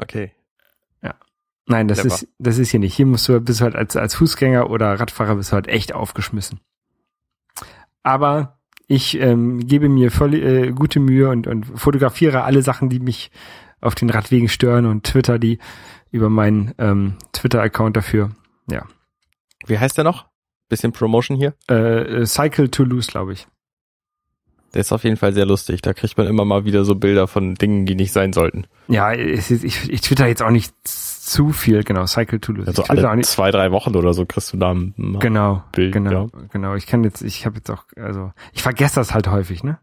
Okay. 0.00 0.32
Nein, 1.66 1.86
das 1.86 2.00
Clever. 2.00 2.14
ist, 2.16 2.28
das 2.40 2.58
ist 2.58 2.70
hier 2.70 2.80
nicht. 2.80 2.94
Hier 2.94 3.06
musst 3.06 3.28
du, 3.28 3.40
bist 3.40 3.60
du 3.60 3.64
halt 3.64 3.76
als, 3.76 3.94
als 3.94 4.16
Fußgänger 4.16 4.70
oder 4.70 4.98
Radfahrer 4.98 5.36
bist 5.36 5.52
du 5.52 5.54
halt 5.54 5.68
echt 5.68 5.94
aufgeschmissen. 5.94 6.58
Aber 8.02 8.58
ich 8.88 9.20
ähm, 9.20 9.64
gebe 9.64 9.88
mir 9.88 10.10
voll 10.10 10.34
äh, 10.34 10.72
gute 10.72 10.98
Mühe 10.98 11.28
und, 11.28 11.46
und 11.46 11.64
fotografiere 11.78 12.42
alle 12.42 12.62
Sachen, 12.62 12.88
die 12.88 12.98
mich 12.98 13.30
auf 13.80 13.94
den 13.94 14.10
Radwegen 14.10 14.48
stören 14.48 14.86
und 14.86 15.04
twitter 15.04 15.38
die 15.38 15.58
über 16.10 16.28
meinen 16.28 16.74
ähm, 16.78 17.16
Twitter-Account 17.32 17.96
dafür. 17.96 18.30
Ja. 18.70 18.86
Wie 19.66 19.78
heißt 19.78 19.96
der 19.96 20.04
noch? 20.04 20.26
Bisschen 20.68 20.92
Promotion 20.92 21.36
hier. 21.36 21.54
Äh, 21.68 22.20
äh, 22.20 22.26
Cycle 22.26 22.70
to 22.70 22.84
Lose, 22.84 23.10
glaube 23.10 23.32
ich. 23.32 23.46
Der 24.74 24.82
ist 24.82 24.92
auf 24.92 25.02
jeden 25.02 25.16
Fall 25.16 25.32
sehr 25.32 25.46
lustig. 25.46 25.82
Da 25.82 25.92
kriegt 25.92 26.16
man 26.16 26.28
immer 26.28 26.44
mal 26.44 26.64
wieder 26.64 26.84
so 26.84 26.94
Bilder 26.94 27.26
von 27.26 27.56
Dingen, 27.56 27.86
die 27.86 27.96
nicht 27.96 28.12
sein 28.12 28.32
sollten. 28.32 28.66
Ja, 28.86 29.10
ist, 29.10 29.50
ich, 29.50 29.90
ich 29.90 30.00
twitter 30.00 30.28
jetzt 30.28 30.42
auch 30.42 30.50
nicht 30.50 30.72
zu 31.30 31.50
viel, 31.50 31.82
genau, 31.84 32.06
Cycle 32.06 32.40
to 32.40 32.52
Lose. 32.52 32.68
Also 32.68 32.82
alle 32.84 33.22
zwei, 33.22 33.50
drei 33.50 33.70
Wochen 33.72 33.94
oder 33.96 34.12
so 34.14 34.26
kriegst 34.26 34.52
du 34.52 34.56
da 34.56 34.72
ein 34.72 34.94
Genau, 35.20 35.62
Bild. 35.72 35.92
genau, 35.92 36.10
Ja. 36.32 36.40
genau. 36.52 36.74
Ich 36.74 36.86
kann 36.86 37.04
jetzt, 37.04 37.22
ich 37.22 37.46
habe 37.46 37.56
jetzt 37.56 37.70
auch, 37.70 37.84
also 37.96 38.32
ich 38.52 38.62
vergesse 38.62 38.96
das 38.96 39.14
halt 39.14 39.28
häufig, 39.28 39.62
ne? 39.62 39.78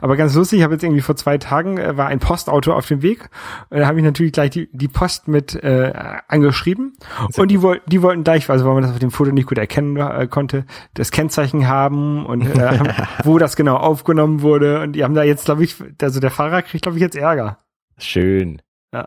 Aber 0.00 0.16
ganz 0.16 0.34
lustig, 0.34 0.58
ich 0.58 0.62
habe 0.64 0.74
jetzt 0.74 0.82
irgendwie 0.82 1.00
vor 1.02 1.14
zwei 1.14 1.38
Tagen 1.38 1.78
äh, 1.78 1.96
war 1.96 2.06
ein 2.08 2.18
Postauto 2.18 2.72
auf 2.72 2.86
dem 2.88 3.02
Weg. 3.02 3.28
Und 3.70 3.78
da 3.78 3.86
habe 3.86 3.98
ich 3.98 4.04
natürlich 4.04 4.32
gleich 4.32 4.50
die, 4.50 4.68
die 4.72 4.88
Post 4.88 5.28
mit 5.28 5.54
äh, 5.54 5.92
angeschrieben 6.28 6.94
und 7.36 7.50
die 7.50 7.62
wollten, 7.62 7.88
die 7.88 8.02
wollten 8.02 8.24
gleich, 8.24 8.50
also 8.50 8.64
weil 8.66 8.74
man 8.74 8.82
das 8.82 8.92
auf 8.92 8.98
dem 8.98 9.10
Foto 9.12 9.30
nicht 9.30 9.46
gut 9.48 9.58
erkennen 9.58 9.96
äh, 9.96 10.26
konnte, 10.28 10.64
das 10.94 11.10
Kennzeichen 11.12 11.68
haben 11.68 12.26
und 12.26 12.42
äh, 12.42 12.78
wo 13.24 13.38
das 13.38 13.54
genau 13.54 13.76
aufgenommen 13.76 14.42
wurde. 14.42 14.80
Und 14.80 14.92
die 14.94 15.04
haben 15.04 15.14
da 15.14 15.22
jetzt, 15.22 15.44
glaube 15.44 15.62
ich, 15.62 15.76
also 16.02 16.18
der 16.20 16.30
Fahrer 16.30 16.62
kriegt, 16.62 16.82
glaube 16.82 16.98
ich, 16.98 17.02
jetzt 17.02 17.14
Ärger. 17.16 17.58
Schön. 17.98 18.60
Ja. 18.92 19.04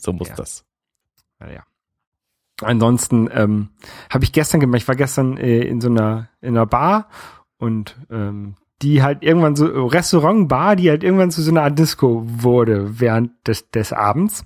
So 0.00 0.12
muss 0.12 0.28
Ja. 0.28 0.34
das. 0.34 0.64
Ja. 1.40 1.64
Ansonsten 2.62 3.28
ähm, 3.32 3.70
habe 4.10 4.24
ich 4.24 4.32
gestern 4.32 4.60
gemacht, 4.60 4.82
ich 4.82 4.88
war 4.88 4.94
gestern 4.94 5.36
äh, 5.36 5.60
in 5.62 5.80
so 5.80 5.88
einer 5.88 6.28
in 6.40 6.56
einer 6.56 6.66
Bar 6.66 7.08
und 7.58 7.96
ähm, 8.10 8.54
die 8.80 9.02
halt 9.02 9.22
irgendwann 9.22 9.56
so 9.56 9.86
Restaurant 9.86 10.48
Bar, 10.48 10.76
die 10.76 10.88
halt 10.88 11.02
irgendwann 11.02 11.30
zu 11.30 11.42
so 11.42 11.50
einer 11.50 11.62
Art 11.62 11.78
Disco 11.78 12.22
wurde 12.24 13.00
während 13.00 13.32
des 13.46 13.70
des 13.70 13.92
Abends. 13.92 14.44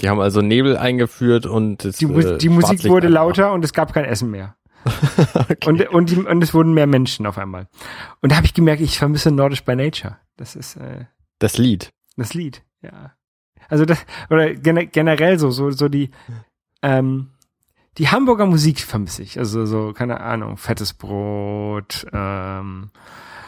Die 0.00 0.08
haben 0.08 0.20
also 0.20 0.40
Nebel 0.40 0.76
eingeführt 0.76 1.46
und 1.46 1.84
das, 1.84 1.96
Die, 1.96 2.06
Mu 2.06 2.20
äh, 2.20 2.38
die 2.38 2.48
Musik 2.48 2.84
wurde 2.84 3.08
lauter 3.08 3.52
und 3.52 3.64
es 3.64 3.72
gab 3.72 3.92
kein 3.92 4.04
Essen 4.04 4.30
mehr. 4.30 4.56
okay. 5.34 5.56
Und 5.66 5.88
und, 5.90 6.10
die, 6.10 6.16
und 6.16 6.42
es 6.42 6.54
wurden 6.54 6.74
mehr 6.74 6.86
Menschen 6.88 7.26
auf 7.26 7.38
einmal. 7.38 7.68
Und 8.20 8.32
da 8.32 8.36
habe 8.36 8.46
ich 8.46 8.54
gemerkt, 8.54 8.80
ich 8.80 8.98
vermisse 8.98 9.30
Nordisch 9.30 9.62
by 9.64 9.76
Nature. 9.76 10.16
Das 10.36 10.56
ist 10.56 10.76
äh, 10.76 11.04
das 11.38 11.58
Lied. 11.58 11.92
das 12.16 12.34
Lied, 12.34 12.64
ja. 12.80 13.12
Also 13.68 13.84
das 13.84 14.04
oder 14.30 14.54
gene- 14.54 14.86
generell 14.86 15.38
so 15.38 15.50
so 15.50 15.70
so 15.70 15.88
die 15.88 16.10
ähm, 16.82 17.28
die 17.98 18.08
Hamburger 18.08 18.46
Musik 18.46 18.80
vermisse 18.80 19.22
ich. 19.22 19.38
Also 19.38 19.66
so 19.66 19.92
keine 19.92 20.20
Ahnung, 20.20 20.56
fettes 20.56 20.94
Brot, 20.94 22.06
ähm, 22.12 22.90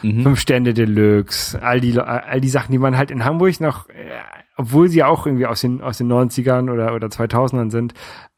Mhm. 0.03 0.21
fünf 0.23 0.39
Sterne 0.39 0.73
Deluxe, 0.75 1.59
all 1.63 1.79
die 1.81 1.97
all 1.99 2.39
die 2.41 2.49
Sachen, 2.49 2.71
die 2.71 2.77
man 2.77 2.95
halt 2.97 3.09
in 3.11 3.25
Hamburg 3.25 3.59
noch, 3.59 3.89
äh, 3.89 3.93
obwohl 4.55 4.87
sie 4.87 5.03
auch 5.03 5.25
irgendwie 5.25 5.47
aus 5.47 5.61
den 5.61 5.81
aus 5.81 5.97
den 5.97 6.07
90ern 6.11 6.69
oder 6.71 6.93
oder 6.93 7.07
2000ern 7.07 7.71
sind, 7.71 7.93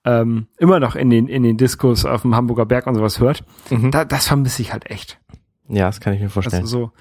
ähm, 0.06 0.48
immer 0.60 0.80
noch 0.80 0.96
in 0.96 1.10
den 1.10 1.28
in 1.28 1.44
den 1.44 1.58
Diskos 1.58 2.06
auf 2.06 2.22
dem 2.22 2.36
Hamburger 2.36 2.66
Berg 2.66 2.88
und 2.88 2.96
sowas 2.96 3.20
hört. 3.20 3.44
Mhm. 3.70 3.92
Da, 3.92 4.06
das 4.06 4.28
vermisse 4.28 4.62
ich 4.62 4.72
halt 4.72 4.90
echt. 4.90 5.20
Ja, 5.68 5.88
das 5.88 6.00
kann 6.00 6.14
ich 6.14 6.22
mir 6.22 6.30
vorstellen. 6.30 6.62
Also 6.64 6.92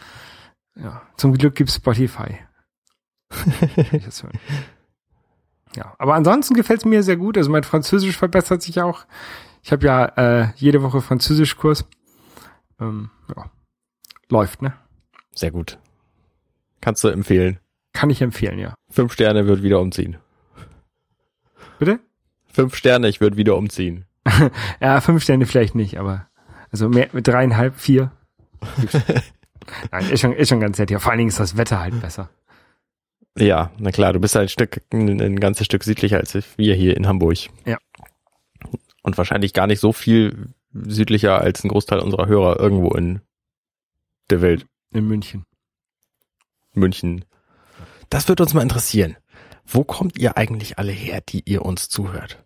so, 0.75 0.81
ja. 0.83 1.03
Zum 1.17 1.33
Glück 1.35 1.55
gibt's 1.55 1.77
Spotify. 1.77 2.25
Kann 2.25 2.31
ich 2.31 2.35
das 2.35 2.35
hören. 2.35 2.41
Ja, 5.77 5.95
aber 5.99 6.15
ansonsten 6.15 6.55
gefällt's 6.55 6.87
mir 6.87 7.03
sehr 7.03 7.19
gut. 7.19 7.37
Also 7.37 7.51
mein 7.51 7.62
Französisch 7.62 8.17
verbessert 8.17 8.62
sich 8.62 8.81
auch. 8.81 9.05
Ich 9.62 9.73
habe 9.73 9.85
ja 9.85 10.05
äh, 10.17 10.49
jede 10.57 10.83
Woche 10.83 11.03
Französischkurs. 11.03 11.85
Ähm, 12.81 13.11
ja. 13.37 13.51
Läuft, 14.31 14.62
ne? 14.62 14.73
Sehr 15.35 15.51
gut. 15.51 15.79
Kannst 16.81 17.05
du 17.05 17.09
empfehlen. 17.09 17.59
Kann 17.93 18.11
ich 18.11 18.23
empfehlen, 18.23 18.59
ja. 18.59 18.75
Fünf 18.89 19.12
Sterne 19.12 19.47
wird 19.47 19.62
wieder 19.62 19.81
umziehen. 19.81 20.17
Bitte? 21.79 22.01
Fünf 22.47 22.75
Sterne, 22.75 23.09
ich 23.09 23.21
würde 23.21 23.37
wieder 23.37 23.57
umziehen. 23.57 24.07
Ja, 24.81 25.01
fünf 25.01 25.23
Sterne 25.23 25.47
vielleicht 25.47 25.75
nicht, 25.75 25.99
aber 25.99 26.27
also 26.73 26.89
mehr 26.89 27.09
mit 27.12 27.27
dreieinhalb, 27.29 27.77
vier. 27.77 28.12
Nein, 29.91 30.11
ist 30.11 30.21
schon, 30.21 30.33
ist 30.33 30.49
schon 30.49 30.61
ganz 30.61 30.79
nett. 30.79 30.91
Ja, 30.91 30.99
vor 30.99 31.11
allen 31.11 31.19
Dingen 31.19 31.29
ist 31.29 31.41
das 31.41 31.57
Wetter 31.57 31.81
halt 31.81 32.01
besser. 32.01 32.29
Ja, 33.38 33.70
na 33.79 33.92
klar, 33.92 34.12
du 34.12 34.20
bist 34.20 34.35
halt 34.35 34.46
ein 34.46 34.49
Stück, 34.49 34.83
ein, 34.92 35.20
ein 35.20 35.38
ganzes 35.38 35.66
Stück 35.66 35.85
südlicher 35.85 36.18
als 36.18 36.37
wir 36.57 36.75
hier 36.75 36.96
in 36.96 37.07
Hamburg. 37.07 37.38
Ja. 37.66 37.79
Und 39.03 39.18
wahrscheinlich 39.18 39.53
gar 39.53 39.66
nicht 39.66 39.81
so 39.81 39.92
viel 39.92 40.55
südlicher 40.72 41.40
als 41.40 41.62
ein 41.62 41.68
Großteil 41.68 42.01
unserer 42.01 42.27
Hörer 42.27 42.59
irgendwo 42.59 42.90
in 42.92 43.20
der 44.31 44.40
Welt. 44.40 44.66
In 44.92 45.07
München. 45.07 45.44
München. 46.72 47.25
Das 48.11 48.29
wird 48.29 48.40
uns 48.40 48.55
mal 48.55 48.62
interessieren. 48.62 49.16
Wo 49.66 49.85
kommt 49.85 50.18
ihr 50.18 50.37
eigentlich 50.37 50.79
alle 50.79 50.92
her, 50.92 51.20
die 51.20 51.42
ihr 51.44 51.64
uns 51.64 51.88
zuhört? 51.88 52.44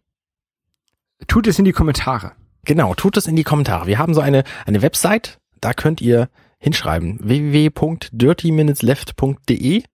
Tut 1.28 1.46
es 1.46 1.58
in 1.58 1.66
die 1.66 1.72
Kommentare. 1.72 2.32
Genau, 2.64 2.94
tut 2.94 3.16
es 3.16 3.26
in 3.26 3.36
die 3.36 3.44
Kommentare. 3.44 3.86
Wir 3.86 3.98
haben 3.98 4.14
so 4.14 4.20
eine, 4.20 4.44
eine 4.66 4.82
Website, 4.82 5.38
da 5.60 5.72
könnt 5.74 6.00
ihr 6.00 6.28
hinschreiben. 6.58 7.18
www.dirtyminutesleft.de 7.20 9.84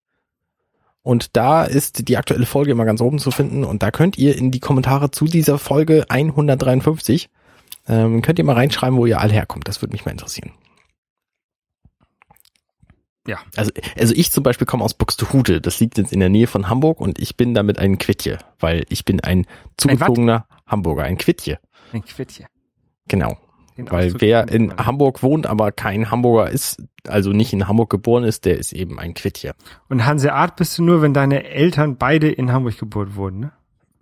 und 1.07 1.37
da 1.37 1.63
ist 1.63 2.09
die 2.09 2.17
aktuelle 2.17 2.47
Folge 2.47 2.73
immer 2.73 2.85
ganz 2.85 3.01
oben 3.01 3.21
zu 3.21 3.31
finden 3.31 3.63
und 3.63 3.85
da 3.85 3.93
könnt 3.93 4.19
ihr 4.19 4.37
in 4.37 4.51
die 4.51 4.59
Kommentare 4.59 5.13
zu 5.13 5.27
dieser 5.27 5.57
Folge 5.57 6.05
153 6.09 7.31
ähm, 7.87 8.23
könnt 8.23 8.41
ihr 8.41 8.45
mal 8.45 8.55
reinschreiben, 8.55 8.99
wo 8.99 9.07
ihr 9.07 9.21
alle 9.21 9.33
herkommt. 9.33 9.69
Das 9.69 9.81
würde 9.81 9.93
mich 9.93 10.05
mal 10.05 10.11
interessieren. 10.11 10.51
Ja. 13.25 13.39
Also, 13.55 13.71
also 13.97 14.15
ich 14.17 14.33
zum 14.33 14.43
Beispiel 14.43 14.67
komme 14.67 14.83
aus 14.83 14.95
Buxtehude. 14.95 15.61
Das 15.61 15.79
liegt 15.79 15.97
jetzt 15.97 16.13
in 16.13 16.19
der 16.19 16.29
Nähe 16.29 16.49
von 16.49 16.69
Hamburg 16.69 17.01
und 17.01 17.21
ich 17.21 17.37
bin 17.37 17.55
damit 17.55 17.79
ein 17.79 17.99
Quittje, 17.99 18.39
weil 18.59 18.85
ich 18.89 19.05
bin 19.05 19.21
ein 19.21 19.47
zugezogener 19.77 20.49
Hamburger, 20.67 21.05
ein 21.05 21.19
Quittje. 21.19 21.61
Ein 21.93 22.05
Quittchen. 22.05 22.47
Genau. 23.07 23.39
Den 23.77 23.91
Weil 23.91 24.07
Ausdruck 24.07 24.23
wer 24.23 24.49
in 24.49 24.67
man. 24.69 24.87
Hamburg 24.87 25.23
wohnt, 25.23 25.47
aber 25.47 25.73
kein 25.73 26.11
Hamburger 26.11 26.51
ist, 26.51 26.83
also 27.07 27.31
nicht 27.31 27.53
in 27.53 27.69
Hamburg 27.69 27.91
geboren 27.91 28.25
ist, 28.25 28.45
der 28.45 28.59
ist 28.59 28.73
eben 28.73 28.99
ein 28.99 29.15
Quittje. 29.15 29.55
Und 29.89 30.07
Hanseat 30.07 30.57
bist 30.57 30.79
du 30.79 30.83
nur, 30.83 31.03
wenn 31.03 31.15
deine 31.15 31.45
Eltern 31.45 31.97
beide 31.97 32.31
in 32.31 32.53
Hamburg 32.53 32.79
geboren 32.79 33.15
wurden, 33.17 33.41
ne? 33.41 33.53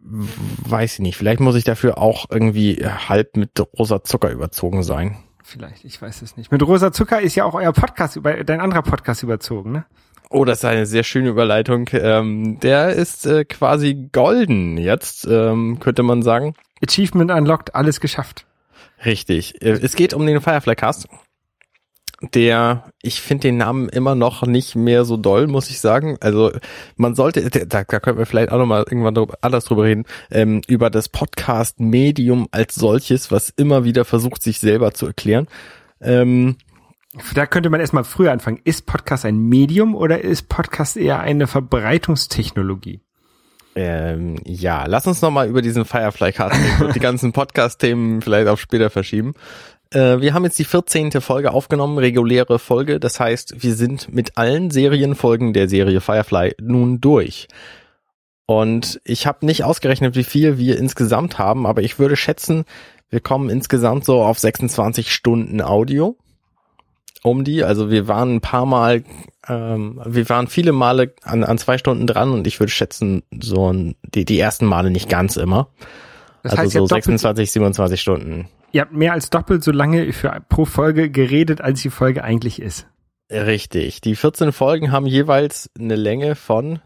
Weiß 0.07 0.95
ich 0.95 0.99
nicht. 0.99 1.17
Vielleicht 1.17 1.41
muss 1.41 1.55
ich 1.55 1.65
dafür 1.65 1.97
auch 1.97 2.27
irgendwie 2.31 2.77
halb 2.85 3.39
mit 3.39 3.59
rosa 3.79 4.05
Zucker 4.05 4.31
überzogen 4.31 4.83
sein. 4.83 5.17
Vielleicht, 5.43 5.85
ich 5.85 6.01
weiß 6.01 6.23
es 6.23 6.39
nicht. 6.39 6.51
Mit 6.51 6.63
Rosa 6.63 6.91
Zucker 6.91 7.21
ist 7.21 7.35
ja 7.35 7.45
auch 7.45 7.55
euer 7.55 7.73
Podcast, 7.73 8.17
über, 8.17 8.43
dein 8.45 8.61
anderer 8.61 8.83
Podcast 8.83 9.23
überzogen, 9.23 9.73
ne? 9.73 9.85
Oh, 10.31 10.47
das 10.47 10.59
ist 10.59 10.65
eine 10.65 10.87
sehr 10.87 11.05
schöne 11.05 11.29
Überleitung. 11.29 11.89
Ähm, 11.93 12.59
der 12.61 12.95
ist 12.95 13.27
äh, 13.27 13.45
quasi 13.45 14.09
golden 14.11 14.79
jetzt, 14.79 15.27
ähm, 15.27 15.79
könnte 15.81 16.03
man 16.03 16.23
sagen. 16.23 16.55
Achievement 16.83 17.31
unlocked, 17.31 17.75
alles 17.75 18.01
geschafft. 18.01 18.47
Richtig. 19.05 19.61
Äh, 19.63 19.79
Es 19.83 19.97
geht 19.97 20.15
um 20.15 20.27
den 20.27 20.41
Firefly 20.41 20.75
Cast. 20.77 21.09
Der, 22.33 22.91
ich 23.03 23.21
finde 23.21 23.49
den 23.49 23.59
Namen 23.59 23.89
immer 23.91 24.15
noch 24.15 24.47
nicht 24.47 24.77
mehr 24.77 25.05
so 25.05 25.17
doll, 25.19 25.47
muss 25.47 25.69
ich 25.69 25.81
sagen. 25.81 26.17
Also 26.21 26.53
man 26.97 27.15
sollte, 27.15 27.51
da, 27.51 27.85
da 27.85 28.01
können 28.01 28.17
wir 28.17 28.25
vielleicht 28.25 28.51
auch 28.51 28.59
nochmal 28.59 28.85
irgendwann 28.89 29.15
drüber, 29.15 29.35
anders 29.43 29.67
drüber 29.67 29.83
reden, 29.83 30.05
ähm, 30.31 30.63
über 30.67 30.89
das 30.89 31.11
Podcast-Medium 31.11 32.49
als 32.51 32.77
solches, 32.77 33.31
was 33.31 33.51
immer 33.51 33.85
wieder 33.85 34.05
versucht, 34.07 34.43
sich 34.43 34.59
selber 34.59 34.95
zu 34.95 35.07
erklären. 35.07 35.49
Ähm, 36.01 36.57
Da 37.35 37.47
könnte 37.47 37.69
man 37.69 37.81
erstmal 37.81 38.05
früher 38.05 38.33
anfangen. 38.33 38.61
Ist 38.65 38.87
Podcast 38.87 39.25
ein 39.27 39.37
Medium 39.37 39.95
oder 39.95 40.23
ist 40.23 40.49
Podcast 40.49 40.97
eher 40.97 41.21
eine 41.21 41.47
Verbreitungstechnologie? 41.47 43.01
Ähm, 43.77 44.37
ja, 44.45 44.85
lass 44.87 45.07
uns 45.07 45.21
nochmal 45.23 45.49
über 45.49 45.63
diesen 45.63 45.85
Firefly 45.85 46.33
Cast 46.33 46.57
reden 46.57 46.87
und 46.87 46.95
die 46.95 47.01
ganzen 47.01 47.33
Podcast-Themen 47.33 48.23
vielleicht 48.23 48.49
auf 48.49 48.61
später 48.61 48.91
verschieben. 48.91 49.35
Äh, 49.91 50.21
wir 50.21 50.35
haben 50.35 50.45
jetzt 50.45 50.59
die 50.59 50.65
14. 50.65 51.13
Folge 51.21 51.53
aufgenommen, 51.53 51.99
reguläre 51.99 52.59
Folge. 52.59 53.01
Das 53.01 53.21
heißt, 53.21 53.63
wir 53.63 53.75
sind 53.75 54.13
mit 54.13 54.37
allen 54.37 54.71
Serienfolgen 54.71 55.53
der 55.53 55.69
Serie 55.69 56.01
Firefly 56.01 56.55
nun 56.61 57.01
durch. 57.01 57.49
Und 58.47 59.01
ich 59.05 59.27
habe 59.27 59.47
nicht 59.47 59.65
ausgerechnet, 59.65 60.17
wie 60.17 60.25
viel 60.25 60.59
wir 60.59 60.79
insgesamt 60.79 61.39
haben, 61.39 61.67
aber 61.67 61.83
ich 61.83 61.99
würde 61.99 62.17
schätzen, 62.17 62.65
wir 63.09 63.21
kommen 63.21 63.49
insgesamt 63.49 64.05
so 64.05 64.23
auf 64.23 64.39
26 64.39 65.13
Stunden 65.13 65.63
Audio. 65.63 66.17
Um 67.23 67.43
die, 67.45 67.65
also 67.65 67.91
wir 67.91 68.07
waren 68.07 68.37
ein 68.37 68.41
paar 68.43 68.67
Mal, 68.67 69.03
ähm, 69.49 70.01
wir 70.05 70.29
waren 70.29 70.49
viele 70.49 70.73
Male 70.73 71.15
an, 71.23 71.45
an 71.45 71.59
zwei 71.59 71.79
Stunden 71.79 72.07
dran 72.07 72.31
und 72.31 72.47
ich 72.47 72.61
würde 72.61 72.71
schätzen, 72.71 73.23
so 73.41 73.73
ein, 73.73 73.97
die, 74.03 74.25
die 74.25 74.39
ersten 74.39 74.67
Male 74.67 74.91
nicht 74.91 75.09
ganz 75.09 75.37
immer. 75.37 75.69
Das 76.43 76.53
also 76.53 76.63
heißt, 76.63 76.73
so 76.73 76.81
habt, 76.81 76.91
doppelt, 76.91 77.05
26, 77.05 77.53
27 77.53 78.01
Stunden. 78.01 78.49
ihr 78.73 78.83
habt 78.83 78.93
mehr 78.93 79.13
als 79.13 79.31
doppelt 79.31 79.65
so 79.65 79.73
lange 79.73 80.13
für, 80.13 80.43
pro 80.49 80.65
Folge 80.65 81.11
geredet, 81.11 81.61
als 81.61 81.83
die 81.83 81.91
Folge 81.91 82.23
eigentlich 82.23 82.61
ist. 82.61 82.87
Richtig. 83.31 84.01
Die 84.01 84.17
14 84.17 84.53
Folgen 84.53 84.93
haben 84.93 85.07
jeweils 85.07 85.71
eine 85.79 85.97
Länge 85.97 86.35
von 86.35 86.81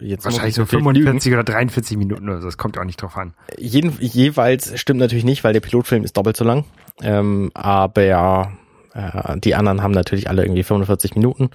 jetzt 0.00 0.24
Wahrscheinlich 0.24 0.50
ich 0.50 0.54
so 0.54 0.62
natürlich 0.62 0.84
lügen. 0.84 1.20
45 1.20 1.32
oder 1.32 1.44
43 1.44 1.96
Minuten 1.96 2.28
oder 2.28 2.40
so. 2.40 2.46
Das 2.46 2.58
kommt 2.58 2.78
auch 2.78 2.84
nicht 2.84 3.00
drauf 3.00 3.16
an. 3.16 3.34
Jeden, 3.58 3.96
jeweils 4.00 4.78
stimmt 4.78 5.00
natürlich 5.00 5.24
nicht, 5.24 5.44
weil 5.44 5.52
der 5.52 5.60
Pilotfilm 5.60 6.04
ist 6.04 6.16
doppelt 6.16 6.36
so 6.36 6.44
lang. 6.44 6.64
Ähm, 7.02 7.50
aber 7.54 8.52
äh, 8.94 9.38
die 9.38 9.54
anderen 9.54 9.82
haben 9.82 9.92
natürlich 9.92 10.28
alle 10.28 10.42
irgendwie 10.42 10.62
45 10.62 11.14
Minuten. 11.16 11.50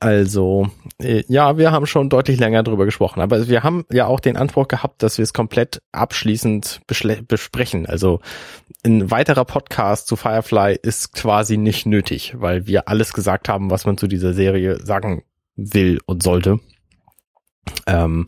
Also 0.00 0.68
äh, 1.00 1.22
ja, 1.28 1.56
wir 1.56 1.72
haben 1.72 1.86
schon 1.86 2.08
deutlich 2.08 2.38
länger 2.38 2.62
drüber 2.62 2.84
gesprochen. 2.84 3.20
Aber 3.20 3.48
wir 3.48 3.62
haben 3.62 3.84
ja 3.90 4.06
auch 4.06 4.20
den 4.20 4.36
Anspruch 4.36 4.68
gehabt, 4.68 5.02
dass 5.02 5.18
wir 5.18 5.22
es 5.22 5.32
komplett 5.32 5.82
abschließend 5.92 6.80
besprechen. 6.86 7.86
Also 7.86 8.20
ein 8.84 9.10
weiterer 9.10 9.44
Podcast 9.44 10.06
zu 10.06 10.16
Firefly 10.16 10.78
ist 10.82 11.12
quasi 11.12 11.56
nicht 11.56 11.86
nötig, 11.86 12.34
weil 12.38 12.66
wir 12.66 12.88
alles 12.88 13.12
gesagt 13.12 13.48
haben, 13.48 13.70
was 13.70 13.86
man 13.86 13.96
zu 13.96 14.08
dieser 14.08 14.34
Serie 14.34 14.84
sagen 14.84 15.22
will 15.56 16.00
und 16.06 16.22
sollte. 16.22 16.58
Ähm, 17.86 18.26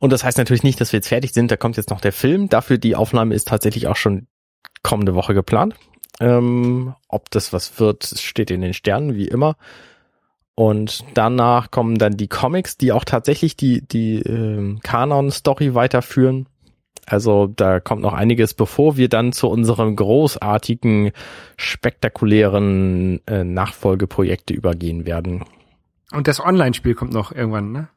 und 0.00 0.12
das 0.12 0.24
heißt 0.24 0.38
natürlich 0.38 0.62
nicht, 0.62 0.80
dass 0.80 0.92
wir 0.92 0.98
jetzt 0.98 1.08
fertig 1.08 1.32
sind. 1.32 1.50
Da 1.50 1.56
kommt 1.56 1.76
jetzt 1.76 1.90
noch 1.90 2.00
der 2.00 2.12
Film. 2.12 2.48
Dafür 2.48 2.78
die 2.78 2.96
Aufnahme 2.96 3.34
ist 3.34 3.48
tatsächlich 3.48 3.86
auch 3.86 3.96
schon 3.96 4.26
kommende 4.82 5.14
Woche 5.14 5.34
geplant. 5.34 5.74
Ähm, 6.20 6.94
ob 7.08 7.30
das 7.30 7.52
was 7.52 7.80
wird, 7.80 8.04
steht 8.04 8.50
in 8.50 8.60
den 8.60 8.74
Sternen, 8.74 9.14
wie 9.14 9.28
immer. 9.28 9.56
Und 10.54 11.04
danach 11.14 11.70
kommen 11.70 11.96
dann 11.96 12.18
die 12.18 12.28
Comics, 12.28 12.76
die 12.76 12.92
auch 12.92 13.04
tatsächlich 13.04 13.56
die, 13.56 13.80
die 13.80 14.20
ähm, 14.20 14.80
Kanon-Story 14.82 15.74
weiterführen. 15.74 16.46
Also 17.06 17.46
da 17.46 17.80
kommt 17.80 18.02
noch 18.02 18.12
einiges, 18.12 18.52
bevor 18.54 18.96
wir 18.96 19.08
dann 19.08 19.32
zu 19.32 19.48
unserem 19.48 19.96
großartigen, 19.96 21.12
spektakulären 21.56 23.26
äh, 23.26 23.42
Nachfolgeprojekte 23.42 24.52
übergehen 24.52 25.06
werden. 25.06 25.44
Und 26.12 26.28
das 26.28 26.40
Online-Spiel 26.40 26.94
kommt 26.94 27.12
noch 27.12 27.32
irgendwann, 27.32 27.72
ne? 27.72 27.88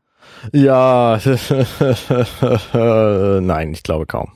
Ja, 0.52 1.20
nein, 3.42 3.74
ich 3.74 3.84
glaube 3.84 4.06
kaum. 4.06 4.32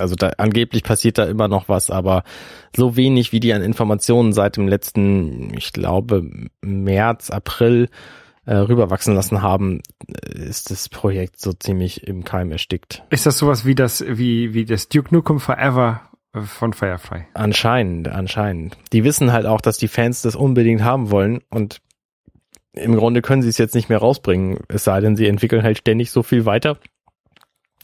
Also 0.00 0.14
da, 0.14 0.32
angeblich 0.38 0.82
passiert 0.82 1.18
da 1.18 1.24
immer 1.24 1.48
noch 1.48 1.68
was, 1.68 1.90
aber 1.90 2.24
so 2.74 2.96
wenig 2.96 3.32
wie 3.32 3.40
die 3.40 3.52
an 3.52 3.62
Informationen 3.62 4.32
seit 4.32 4.56
dem 4.56 4.68
letzten, 4.68 5.52
ich 5.56 5.72
glaube, 5.72 6.28
März, 6.62 7.30
April 7.30 7.88
äh, 8.46 8.54
rüberwachsen 8.54 9.14
lassen 9.14 9.42
haben, 9.42 9.80
äh, 10.08 10.38
ist 10.38 10.70
das 10.70 10.88
Projekt 10.88 11.40
so 11.40 11.52
ziemlich 11.52 12.06
im 12.06 12.24
Keim 12.24 12.50
erstickt. 12.50 13.04
Ist 13.10 13.26
das 13.26 13.38
sowas 13.38 13.64
wie 13.64 13.74
das, 13.74 14.04
wie, 14.06 14.54
wie 14.54 14.64
das 14.64 14.88
Duke 14.88 15.14
Nukem 15.14 15.40
Forever 15.40 16.02
äh, 16.32 16.40
von 16.40 16.72
Firefly? 16.72 17.26
Anscheinend, 17.34 18.08
anscheinend. 18.08 18.76
Die 18.92 19.04
wissen 19.04 19.32
halt 19.32 19.46
auch, 19.46 19.60
dass 19.60 19.78
die 19.78 19.88
Fans 19.88 20.22
das 20.22 20.36
unbedingt 20.36 20.82
haben 20.82 21.10
wollen 21.10 21.40
und 21.50 21.80
im 22.72 22.94
Grunde 22.96 23.20
können 23.20 23.42
sie 23.42 23.48
es 23.48 23.58
jetzt 23.58 23.74
nicht 23.74 23.88
mehr 23.88 23.98
rausbringen, 23.98 24.58
es 24.68 24.84
sei 24.84 25.00
denn, 25.00 25.16
sie 25.16 25.26
entwickeln 25.26 25.62
halt 25.62 25.78
ständig 25.78 26.10
so 26.10 26.22
viel 26.22 26.46
weiter, 26.46 26.78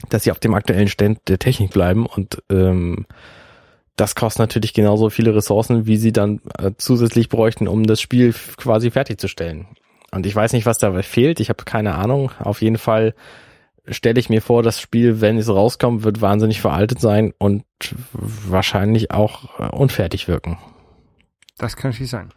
dass 0.08 0.24
sie 0.24 0.30
auf 0.30 0.40
dem 0.40 0.54
aktuellen 0.54 0.88
Stand 0.88 1.20
der 1.28 1.38
Technik 1.38 1.70
bleiben 1.70 2.06
und 2.06 2.42
ähm, 2.50 3.06
das 3.96 4.14
kostet 4.14 4.40
natürlich 4.40 4.74
genauso 4.74 5.08
viele 5.08 5.34
Ressourcen, 5.34 5.86
wie 5.86 5.96
sie 5.96 6.12
dann 6.12 6.40
äh, 6.58 6.72
zusätzlich 6.76 7.30
bräuchten, 7.30 7.66
um 7.66 7.86
das 7.86 8.00
Spiel 8.00 8.34
quasi 8.58 8.90
fertigzustellen. 8.90 9.66
Und 10.12 10.26
ich 10.26 10.36
weiß 10.36 10.52
nicht, 10.52 10.66
was 10.66 10.78
dabei 10.78 11.02
fehlt, 11.02 11.40
ich 11.40 11.48
habe 11.48 11.64
keine 11.64 11.94
Ahnung. 11.94 12.30
Auf 12.38 12.60
jeden 12.60 12.78
Fall 12.78 13.14
stelle 13.88 14.20
ich 14.20 14.28
mir 14.28 14.42
vor, 14.42 14.62
das 14.62 14.80
Spiel, 14.80 15.20
wenn 15.20 15.38
es 15.38 15.48
rauskommt, 15.48 16.04
wird 16.04 16.20
wahnsinnig 16.20 16.60
veraltet 16.60 17.00
sein 17.00 17.32
und 17.38 17.64
wahrscheinlich 18.12 19.10
auch 19.10 19.58
äh, 19.58 19.74
unfertig 19.74 20.28
wirken. 20.28 20.58
Das 21.58 21.76
kann 21.76 21.90
natürlich 21.90 22.10
sein. 22.10 22.30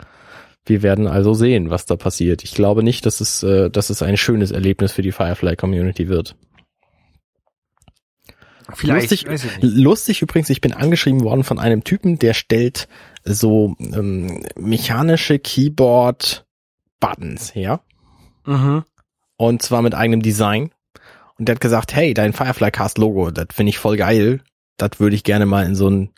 Wir 0.66 0.82
werden 0.82 1.08
also 1.08 1.34
sehen, 1.34 1.70
was 1.70 1.86
da 1.86 1.96
passiert. 1.96 2.44
Ich 2.44 2.54
glaube 2.54 2.84
nicht, 2.84 3.06
dass 3.06 3.22
es, 3.22 3.44
äh, 3.44 3.70
dass 3.70 3.90
es 3.90 4.02
ein 4.02 4.18
schönes 4.18 4.52
Erlebnis 4.52 4.92
für 4.92 5.02
die 5.02 5.12
Firefly 5.12 5.56
Community 5.56 6.08
wird. 6.08 6.36
Vielleicht, 8.76 9.26
lustig, 9.26 9.60
lustig 9.62 10.22
übrigens, 10.22 10.50
ich 10.50 10.62
bin 10.62 10.74
angeschrieben 10.74 11.24
worden 11.24 11.44
von 11.44 11.60
einem 11.60 11.84
Typen, 11.84 12.18
der 12.20 12.34
stellt 12.34 12.88
so 13.24 13.76
ähm, 13.80 14.46
mechanische 14.56 15.40
Keyboard-Buttons 15.40 17.56
her. 17.56 17.82
Mhm. 18.46 18.84
Und 19.38 19.62
zwar 19.62 19.82
mit 19.82 19.96
eigenem 19.96 20.22
Design. 20.22 20.72
Und 21.38 21.48
der 21.48 21.56
hat 21.56 21.62
gesagt, 21.62 21.96
hey, 21.96 22.14
dein 22.14 22.34
Firefly 22.34 22.72
Cast 22.72 22.98
Logo, 22.98 23.32
das 23.32 23.48
finde 23.54 23.70
ich 23.70 23.78
voll 23.78 23.96
geil. 23.98 24.42
Das 24.78 25.00
würde 25.00 25.16
ich 25.16 25.24
gerne 25.24 25.46
mal 25.46 25.66
in 25.66 25.76
so 25.76 25.88
einen 25.88 26.10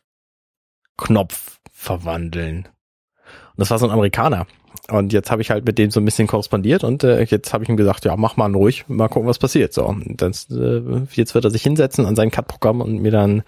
Knopf 0.97 1.59
verwandeln. 1.71 2.65
Und 2.65 3.57
das 3.57 3.69
war 3.69 3.79
so 3.79 3.85
ein 3.85 3.91
Amerikaner. 3.91 4.47
Und 4.89 5.13
jetzt 5.13 5.31
habe 5.31 5.41
ich 5.41 5.51
halt 5.51 5.65
mit 5.65 5.77
dem 5.77 5.91
so 5.91 5.99
ein 5.99 6.05
bisschen 6.05 6.27
korrespondiert 6.27 6.83
und 6.83 7.03
äh, 7.03 7.23
jetzt 7.23 7.53
habe 7.53 7.63
ich 7.63 7.69
ihm 7.69 7.77
gesagt, 7.77 8.03
ja, 8.03 8.15
mach 8.17 8.35
mal 8.35 8.53
ruhig, 8.53 8.85
mal 8.87 9.07
gucken, 9.07 9.29
was 9.29 9.39
passiert. 9.39 9.73
So, 9.73 9.85
und 9.85 10.21
das, 10.21 10.49
äh, 10.49 10.81
jetzt 11.13 11.35
wird 11.35 11.45
er 11.45 11.51
sich 11.51 11.61
hinsetzen 11.61 12.05
an 12.05 12.15
sein 12.15 12.31
Cut-Programm 12.31 12.81
und 12.81 13.01
mir 13.01 13.11
dann 13.11 13.43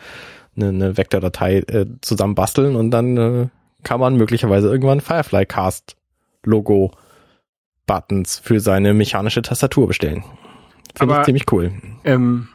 eine, 0.55 0.69
eine 0.69 0.97
Vektordatei 0.97 1.57
äh, 1.59 1.85
zusammenbasteln 2.01 2.75
und 2.75 2.91
dann 2.91 3.17
äh, 3.17 3.47
kann 3.83 3.99
man 3.99 4.15
möglicherweise 4.15 4.69
irgendwann 4.69 5.01
Firefly 5.01 5.45
Cast 5.45 5.95
Logo 6.43 6.91
Buttons 7.85 8.39
für 8.39 8.59
seine 8.59 8.93
mechanische 8.93 9.41
Tastatur 9.41 9.87
bestellen. 9.87 10.23
Finde 10.95 11.17
ich 11.19 11.25
ziemlich 11.25 11.51
cool. 11.51 11.73
Ähm, 12.05 12.47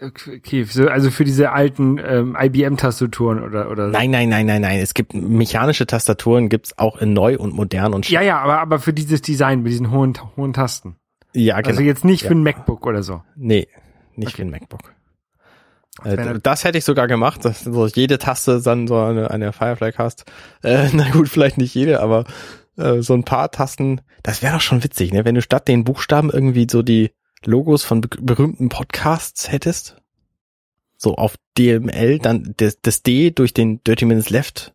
okay, 0.00 0.62
so, 0.64 0.88
also 0.88 1.10
für 1.10 1.24
diese 1.24 1.52
alten 1.52 1.98
ähm, 1.98 2.36
IBM-Tastaturen 2.40 3.42
oder 3.42 3.70
oder. 3.70 3.88
Nein, 3.88 4.10
nein, 4.10 4.28
nein, 4.28 4.46
nein, 4.46 4.62
nein. 4.62 4.80
Es 4.80 4.94
gibt 4.94 5.14
mechanische 5.14 5.86
Tastaturen, 5.86 6.48
gibt's 6.48 6.78
auch 6.78 6.96
in 6.98 7.12
neu 7.12 7.36
und 7.38 7.54
modern 7.54 7.94
und 7.94 8.08
Ja, 8.08 8.20
ja, 8.22 8.38
aber 8.38 8.60
aber 8.60 8.78
für 8.78 8.92
dieses 8.92 9.22
Design 9.22 9.62
mit 9.62 9.72
diesen 9.72 9.90
hohen 9.90 10.14
hohen 10.36 10.52
Tasten. 10.52 10.96
ja 11.34 11.56
genau. 11.56 11.68
Also 11.70 11.82
jetzt 11.82 12.04
nicht 12.04 12.22
Ja. 12.22 12.28
für 12.28 12.34
ein 12.34 12.42
MacBook 12.42 12.86
oder 12.86 13.02
so. 13.02 13.22
Nee, 13.36 13.68
nicht 14.16 14.36
für 14.36 14.42
ein 14.42 14.50
MacBook. 14.50 14.80
Das 16.04 16.14
Äh, 16.14 16.38
das 16.42 16.64
hätte 16.64 16.78
ich 16.78 16.84
sogar 16.84 17.08
gemacht, 17.08 17.44
dass 17.44 17.64
so 17.64 17.86
jede 17.86 18.18
Taste 18.18 18.60
dann 18.62 18.86
so 18.86 18.96
eine, 18.98 19.30
eine 19.30 19.52
Firefly 19.52 19.92
hast. 19.98 20.24
Äh, 20.62 20.88
na 20.92 21.10
gut, 21.10 21.28
vielleicht 21.28 21.58
nicht 21.58 21.74
jede, 21.74 22.00
aber 22.00 22.24
äh, 22.76 23.02
so 23.02 23.14
ein 23.14 23.24
paar 23.24 23.50
Tasten, 23.50 24.00
das 24.22 24.42
wäre 24.42 24.54
doch 24.54 24.60
schon 24.60 24.84
witzig, 24.84 25.12
ne? 25.12 25.24
Wenn 25.24 25.34
du 25.34 25.42
statt 25.42 25.66
den 25.66 25.82
Buchstaben 25.84 26.30
irgendwie 26.30 26.66
so 26.70 26.82
die 26.82 27.10
Logos 27.44 27.84
von 27.84 28.00
be 28.00 28.08
berühmten 28.20 28.68
Podcasts 28.68 29.50
hättest. 29.50 29.96
So 30.96 31.14
auf 31.14 31.36
DML 31.56 32.18
dann 32.18 32.54
das, 32.56 32.80
das 32.80 33.02
D 33.02 33.30
durch 33.30 33.54
den 33.54 33.82
Dirty 33.84 34.04
Minutes 34.04 34.30
Left 34.30 34.74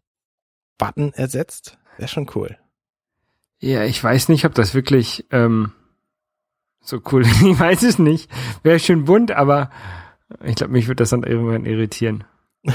Button 0.78 1.13
ersetzt. 1.13 1.78
Wäre 1.97 2.08
schon 2.08 2.30
cool. 2.36 2.58
Ja, 3.60 3.84
ich 3.84 4.04
weiß 4.04 4.30
nicht, 4.30 4.45
ob 4.45 4.54
das 4.54 4.73
wirklich 4.73 5.26
ähm, 5.32 5.71
so 6.82 7.02
cool 7.12 7.21
ist. 7.26 7.41
Ich 7.41 7.60
weiß 7.60 7.84
es 7.84 7.99
nicht. 7.99 8.30
Wäre 8.63 8.80
schön 8.80 9.06
bunt, 9.06 9.32
aber 9.32 9.69
ich 10.43 10.56
glaube, 10.56 10.73
mich 10.73 10.88
wird 10.88 10.99
das 10.99 11.10
dann 11.10 11.23
irgendwann 11.23 11.65
irritieren. 11.65 12.23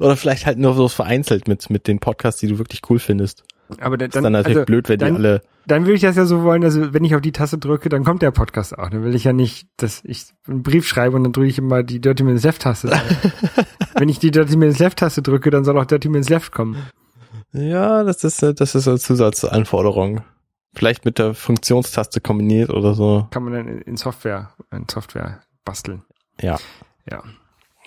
Oder 0.00 0.16
vielleicht 0.16 0.46
halt 0.46 0.58
nur 0.58 0.74
so 0.74 0.88
vereinzelt 0.88 1.46
mit, 1.46 1.70
mit 1.70 1.86
den 1.86 2.00
Podcasts, 2.00 2.40
die 2.40 2.48
du 2.48 2.58
wirklich 2.58 2.82
cool 2.90 2.98
findest. 2.98 3.44
Aber 3.80 3.96
dann, 3.96 4.08
Ist 4.08 4.14
dann 4.14 4.32
natürlich 4.32 4.58
also, 4.58 4.66
blöd, 4.66 4.88
wenn 4.88 4.98
dann, 4.98 5.14
die 5.14 5.18
alle. 5.18 5.42
Dann 5.66 5.82
würde 5.84 5.94
ich 5.94 6.02
das 6.02 6.16
ja 6.16 6.24
so 6.24 6.42
wollen, 6.42 6.64
also 6.64 6.92
wenn 6.92 7.04
ich 7.04 7.14
auf 7.14 7.20
die 7.20 7.32
Taste 7.32 7.58
drücke, 7.58 7.88
dann 7.88 8.04
kommt 8.04 8.22
der 8.22 8.30
Podcast 8.30 8.78
auch. 8.78 8.90
Dann 8.90 9.04
will 9.04 9.14
ich 9.14 9.24
ja 9.24 9.32
nicht, 9.32 9.68
dass 9.76 10.02
ich 10.04 10.24
einen 10.46 10.62
Brief 10.62 10.86
schreibe 10.86 11.16
und 11.16 11.24
dann 11.24 11.32
drücke 11.32 11.48
ich 11.48 11.58
immer 11.58 11.82
die 11.82 12.00
Dirty 12.00 12.22
Minutes 12.22 12.44
Left 12.44 12.62
Taste. 12.62 12.90
wenn 13.94 14.08
ich 14.08 14.18
die 14.18 14.30
Dirty 14.30 14.56
Minutes 14.56 14.78
Left 14.78 14.98
Taste 14.98 15.22
drücke, 15.22 15.50
dann 15.50 15.64
soll 15.64 15.78
auch 15.78 15.84
Dirty 15.84 16.08
Minutes 16.08 16.28
Left 16.28 16.52
kommen. 16.52 16.76
Ja, 17.52 18.04
das 18.04 18.24
ist, 18.24 18.42
das 18.42 18.74
ist 18.74 18.88
eine 18.88 18.98
Zusatzanforderung. 18.98 20.22
Vielleicht 20.72 21.04
mit 21.04 21.18
der 21.18 21.34
Funktionstaste 21.34 22.20
kombiniert 22.20 22.70
oder 22.70 22.94
so. 22.94 23.26
Kann 23.30 23.42
man 23.42 23.52
dann 23.52 23.68
in, 23.68 23.96
Software, 23.96 24.50
in 24.70 24.86
Software 24.88 25.40
basteln. 25.64 26.02
Ja. 26.40 26.58
Ja. 27.10 27.22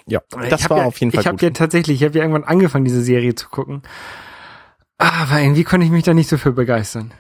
Ja, 0.06 0.22
das 0.50 0.69
war 0.69 0.80
ja, 0.80 0.84
auf 0.86 1.00
jeden 1.00 1.13
Fall 1.13 1.22
Ich 1.22 1.28
habe 1.28 1.38
ja 1.41 1.50
tatsächlich, 1.52 2.02
ich 2.02 2.06
habe 2.06 2.17
ja 2.17 2.26
irgendwann 2.26 2.43
angefangen, 2.43 2.84
diese 2.84 3.02
Serie 3.02 3.36
zu 3.36 3.48
gucken. 3.48 3.84
Aber 4.97 5.39
irgendwie 5.39 5.63
konnte 5.63 5.86
ich 5.86 5.91
mich 5.91 6.03
da 6.03 6.13
nicht 6.13 6.29
so 6.29 6.38
für 6.38 6.53
begeistern. 6.53 7.13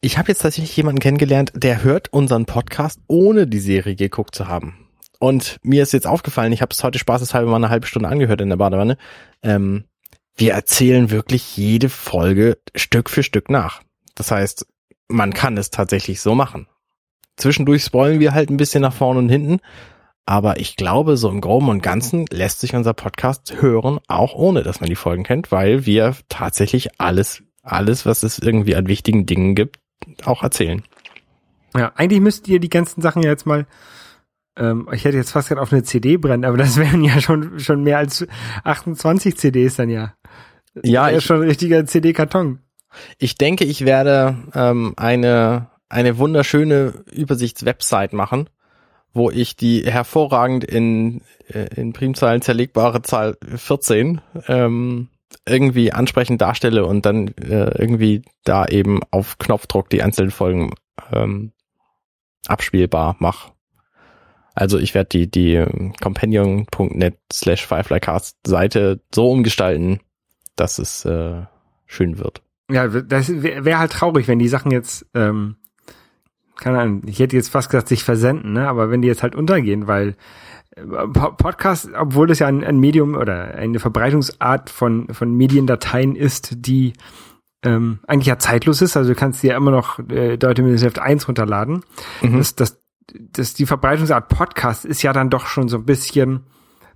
Ich 0.00 0.18
habe 0.18 0.28
jetzt 0.28 0.42
tatsächlich 0.42 0.76
jemanden 0.76 1.00
kennengelernt, 1.00 1.52
der 1.54 1.82
hört 1.82 2.12
unseren 2.12 2.46
Podcast, 2.46 3.00
ohne 3.06 3.46
die 3.46 3.58
Serie 3.58 3.96
geguckt 3.96 4.34
zu 4.34 4.48
haben. 4.48 4.88
Und 5.18 5.58
mir 5.62 5.82
ist 5.82 5.92
jetzt 5.92 6.06
aufgefallen, 6.06 6.52
ich 6.52 6.62
habe 6.62 6.72
es 6.72 6.82
heute 6.82 6.98
spaßeshalber 6.98 7.50
mal 7.50 7.56
eine 7.56 7.70
halbe 7.70 7.86
Stunde 7.86 8.08
angehört 8.08 8.40
in 8.40 8.48
der 8.48 8.56
Badewanne. 8.56 8.96
Ähm, 9.42 9.84
wir 10.36 10.52
erzählen 10.52 11.10
wirklich 11.10 11.56
jede 11.56 11.88
Folge 11.88 12.58
Stück 12.74 13.08
für 13.08 13.22
Stück 13.22 13.50
nach. 13.50 13.82
Das 14.14 14.30
heißt, 14.30 14.66
man 15.08 15.32
kann 15.32 15.56
es 15.56 15.70
tatsächlich 15.70 16.20
so 16.20 16.34
machen. 16.34 16.66
Zwischendurch 17.36 17.84
spoilen 17.84 18.20
wir 18.20 18.32
halt 18.32 18.50
ein 18.50 18.56
bisschen 18.56 18.82
nach 18.82 18.92
vorne 18.92 19.20
und 19.20 19.28
hinten. 19.28 19.60
Aber 20.26 20.58
ich 20.58 20.76
glaube, 20.76 21.16
so 21.16 21.28
im 21.28 21.40
Groben 21.40 21.68
und 21.68 21.82
Ganzen 21.82 22.24
lässt 22.30 22.60
sich 22.60 22.74
unser 22.74 22.94
Podcast 22.94 23.60
hören, 23.60 24.00
auch 24.08 24.34
ohne 24.34 24.62
dass 24.62 24.80
man 24.80 24.88
die 24.88 24.96
Folgen 24.96 25.22
kennt, 25.22 25.52
weil 25.52 25.84
wir 25.84 26.16
tatsächlich 26.28 26.98
alles, 26.98 27.42
alles, 27.62 28.06
was 28.06 28.22
es 28.22 28.38
irgendwie 28.38 28.74
an 28.74 28.88
wichtigen 28.88 29.26
Dingen 29.26 29.54
gibt, 29.54 29.78
auch 30.24 30.42
erzählen. 30.42 30.82
Ja, 31.76 31.92
eigentlich 31.96 32.20
müsst 32.20 32.48
ihr 32.48 32.58
die 32.58 32.70
ganzen 32.70 33.02
Sachen 33.02 33.22
ja 33.22 33.30
jetzt 33.30 33.46
mal, 33.46 33.66
ähm, 34.56 34.88
ich 34.92 35.04
hätte 35.04 35.16
jetzt 35.18 35.32
fast 35.32 35.48
gerade 35.48 35.60
auf 35.60 35.72
eine 35.72 35.82
CD 35.82 36.16
brennen, 36.16 36.44
aber 36.46 36.56
das 36.56 36.76
wären 36.78 37.04
ja 37.04 37.20
schon, 37.20 37.58
schon 37.60 37.82
mehr 37.82 37.98
als 37.98 38.26
28 38.62 39.36
CDs 39.36 39.76
dann 39.76 39.90
ja. 39.90 40.14
Ja, 40.82 41.08
ja 41.10 41.18
ich, 41.18 41.24
schon 41.24 41.42
ein 41.42 41.48
richtiger 41.48 41.84
CD-Karton. 41.84 42.60
ich 43.18 43.36
denke, 43.36 43.64
ich 43.64 43.84
werde 43.84 44.36
ähm, 44.54 44.94
eine, 44.96 45.68
eine 45.90 46.16
wunderschöne 46.16 47.04
Übersichtswebsite 47.12 48.16
machen, 48.16 48.48
wo 49.14 49.30
ich 49.30 49.56
die 49.56 49.84
hervorragend 49.84 50.64
in, 50.64 51.22
äh, 51.48 51.68
in 51.76 51.92
Primzahlen 51.92 52.42
zerlegbare 52.42 53.02
Zahl 53.02 53.36
14 53.56 54.20
ähm, 54.48 55.08
irgendwie 55.46 55.92
ansprechend 55.92 56.40
darstelle 56.42 56.84
und 56.84 57.06
dann 57.06 57.28
äh, 57.28 57.78
irgendwie 57.78 58.22
da 58.44 58.66
eben 58.66 59.00
auf 59.10 59.38
Knopfdruck 59.38 59.88
die 59.88 60.02
einzelnen 60.02 60.30
Folgen 60.30 60.74
ähm, 61.12 61.52
abspielbar 62.46 63.16
mache. 63.18 63.52
Also 64.54 64.78
ich 64.78 64.94
werde 64.94 65.08
die, 65.08 65.30
die 65.30 65.54
ähm, 65.54 65.94
companion.net 66.00 67.18
slash 67.32 67.66
fireflycast 67.66 68.38
Seite 68.46 69.00
so 69.12 69.30
umgestalten, 69.30 70.00
dass 70.56 70.78
es 70.78 71.04
äh, 71.04 71.42
schön 71.86 72.18
wird. 72.18 72.42
Ja, 72.70 72.88
das 72.88 73.42
wäre 73.42 73.64
wär 73.64 73.78
halt 73.78 73.92
traurig, 73.92 74.28
wenn 74.28 74.38
die 74.38 74.48
Sachen 74.48 74.70
jetzt, 74.70 75.06
ähm, 75.14 75.56
keine 76.58 76.78
Ahnung, 76.80 77.02
ich 77.06 77.18
hätte 77.18 77.36
jetzt 77.36 77.48
fast 77.50 77.70
gesagt, 77.70 77.88
sich 77.88 78.04
versenden, 78.04 78.52
ne? 78.52 78.68
aber 78.68 78.90
wenn 78.90 79.02
die 79.02 79.08
jetzt 79.08 79.22
halt 79.22 79.34
untergehen, 79.34 79.86
weil 79.86 80.16
äh, 80.76 80.82
Po- 81.12 81.32
Podcast, 81.32 81.88
obwohl 81.98 82.26
das 82.26 82.38
ja 82.38 82.46
ein, 82.46 82.64
ein 82.64 82.78
Medium 82.78 83.14
oder 83.14 83.54
eine 83.54 83.78
Verbreitungsart 83.78 84.70
von, 84.70 85.08
von 85.12 85.34
Mediendateien 85.34 86.16
ist, 86.16 86.66
die 86.66 86.92
ähm, 87.62 88.00
eigentlich 88.06 88.26
ja 88.26 88.38
zeitlos 88.38 88.82
ist, 88.82 88.96
also 88.96 89.10
du 89.14 89.18
kannst 89.18 89.42
dir 89.42 89.52
ja 89.52 89.56
immer 89.56 89.70
noch 89.70 89.98
äh, 90.10 90.36
Deutsche 90.36 90.62
Minusheft 90.62 90.98
1 90.98 91.26
runterladen. 91.28 91.82
Mhm. 92.22 92.38
Das, 92.38 92.54
das, 92.54 92.82
das, 93.32 93.54
die 93.54 93.66
Verbreitungsart 93.66 94.28
Podcast 94.28 94.84
ist 94.84 95.02
ja 95.02 95.12
dann 95.12 95.30
doch 95.30 95.46
schon 95.46 95.68
so 95.68 95.78
ein 95.78 95.84
bisschen, 95.86 96.40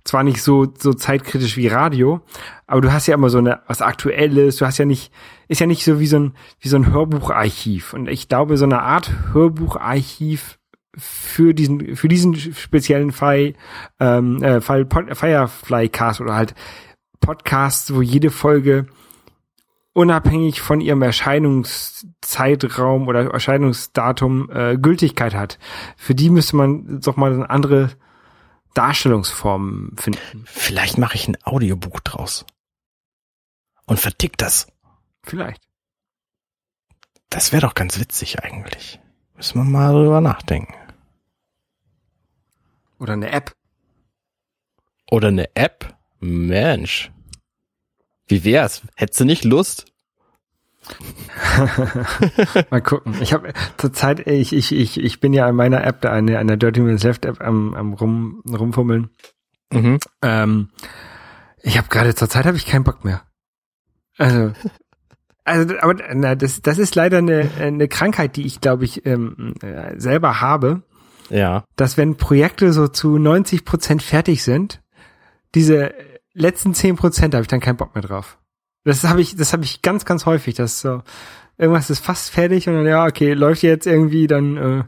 zwar 0.03 0.23
nicht 0.23 0.41
so, 0.41 0.67
so 0.77 0.93
zeitkritisch 0.93 1.57
wie 1.57 1.67
Radio, 1.67 2.21
aber 2.67 2.81
du 2.81 2.91
hast 2.91 3.07
ja 3.07 3.15
immer 3.15 3.29
so 3.29 3.39
eine, 3.39 3.61
was 3.67 3.81
Aktuelles, 3.81 4.57
du 4.57 4.65
hast 4.65 4.77
ja 4.77 4.85
nicht, 4.85 5.11
ist 5.47 5.59
ja 5.59 5.67
nicht 5.67 5.83
so 5.83 5.99
wie 5.99 6.07
so 6.07 6.17
ein, 6.17 6.33
wie 6.59 6.69
so 6.69 6.77
ein 6.77 6.91
Hörbucharchiv. 6.91 7.93
Und 7.93 8.07
ich 8.07 8.27
glaube, 8.27 8.57
so 8.57 8.65
eine 8.65 8.81
Art 8.81 9.11
Hörbucharchiv 9.33 10.59
für 10.97 11.53
diesen, 11.53 11.95
für 11.95 12.07
diesen 12.07 12.35
speziellen 12.35 13.11
Fall, 13.11 13.53
ähm, 13.99 14.41
äh, 14.43 14.61
Fall 14.61 14.85
Pod, 14.85 15.15
Firefly 15.15 15.89
Cast 15.89 16.21
oder 16.21 16.35
halt 16.35 16.55
Podcasts, 17.19 17.93
wo 17.93 18.01
jede 18.01 18.31
Folge 18.31 18.87
unabhängig 19.93 20.61
von 20.61 20.81
ihrem 20.81 21.01
Erscheinungszeitraum 21.01 23.07
oder 23.07 23.31
Erscheinungsdatum 23.31 24.49
äh, 24.51 24.77
Gültigkeit 24.77 25.33
hat. 25.35 25.57
Für 25.97 26.15
die 26.15 26.29
müsste 26.29 26.55
man 26.55 27.01
doch 27.01 27.17
mal 27.17 27.33
eine 27.33 27.49
andere 27.49 27.89
Darstellungsform 28.73 29.95
finden. 29.97 30.45
Vielleicht 30.45 30.97
mache 30.97 31.15
ich 31.15 31.27
ein 31.27 31.37
Audiobuch 31.43 31.99
draus. 31.99 32.45
Und 33.85 33.99
vertick 33.99 34.37
das. 34.37 34.67
Vielleicht. 35.23 35.61
Das 37.29 37.51
wäre 37.51 37.61
doch 37.61 37.75
ganz 37.75 37.99
witzig 37.99 38.43
eigentlich. 38.43 38.99
Müssen 39.35 39.59
wir 39.59 39.63
mal 39.63 39.93
drüber 39.93 40.21
nachdenken. 40.21 40.73
Oder 42.99 43.13
eine 43.13 43.31
App. 43.31 43.55
Oder 45.09 45.29
eine 45.29 45.55
App? 45.55 45.95
Mensch. 46.19 47.11
Wie 48.27 48.43
wär's? 48.43 48.81
Hättest 48.95 49.21
du 49.21 49.25
nicht 49.25 49.43
Lust? 49.43 49.85
Mal 52.69 52.81
gucken. 52.81 53.15
Ich 53.21 53.33
habe 53.33 53.53
zurzeit, 53.77 54.25
ich, 54.27 54.53
ich, 54.53 54.71
ich, 54.71 54.99
ich 54.99 55.19
bin 55.19 55.33
ja 55.33 55.45
an 55.47 55.55
meiner 55.55 55.83
App, 55.85 56.01
da 56.01 56.11
eine, 56.11 56.39
an 56.39 56.47
der 56.47 56.57
Dirty 56.57 56.81
Minutes 56.81 57.03
Left 57.03 57.25
App 57.25 57.41
am, 57.41 57.73
am 57.73 57.93
rum, 57.93 58.41
rumfummeln. 58.49 59.09
Mhm. 59.71 59.99
Ähm, 60.21 60.69
ich 61.61 61.77
habe 61.77 61.87
gerade 61.89 62.15
zurzeit 62.15 62.45
habe 62.45 62.57
ich 62.57 62.65
keinen 62.65 62.83
Bock 62.83 63.03
mehr. 63.05 63.21
Also, 64.17 64.53
also, 65.45 65.75
aber 65.79 65.95
na, 66.13 66.35
das, 66.35 66.61
das 66.61 66.77
ist 66.77 66.95
leider 66.95 67.19
eine, 67.19 67.49
eine 67.59 67.87
Krankheit, 67.87 68.35
die 68.35 68.45
ich 68.45 68.61
glaube 68.61 68.85
ich 68.85 69.05
ähm, 69.05 69.53
äh, 69.61 69.97
selber 69.99 70.41
habe, 70.41 70.83
Ja. 71.29 71.63
dass 71.75 71.97
wenn 71.97 72.17
Projekte 72.17 72.73
so 72.73 72.87
zu 72.87 73.17
90 73.17 73.63
Prozent 73.65 74.01
fertig 74.03 74.43
sind, 74.43 74.81
diese 75.55 75.93
letzten 76.33 76.73
10 76.73 76.95
Prozent 76.95 77.33
habe 77.33 77.43
ich 77.43 77.47
dann 77.47 77.59
keinen 77.59 77.77
Bock 77.77 77.95
mehr 77.95 78.03
drauf. 78.03 78.38
Das 78.83 79.03
habe 79.03 79.21
ich, 79.21 79.35
das 79.35 79.53
habe 79.53 79.63
ich 79.63 79.81
ganz, 79.81 80.05
ganz 80.05 80.25
häufig, 80.25 80.55
dass 80.55 80.81
so 80.81 81.01
irgendwas 81.57 81.89
ist 81.89 81.99
fast 81.99 82.31
fertig 82.31 82.67
und 82.67 82.75
dann 82.75 82.85
ja 82.85 83.05
okay 83.05 83.33
läuft 83.33 83.61
jetzt 83.63 83.85
irgendwie 83.85 84.27
dann 84.27 84.57
äh, 84.57 84.83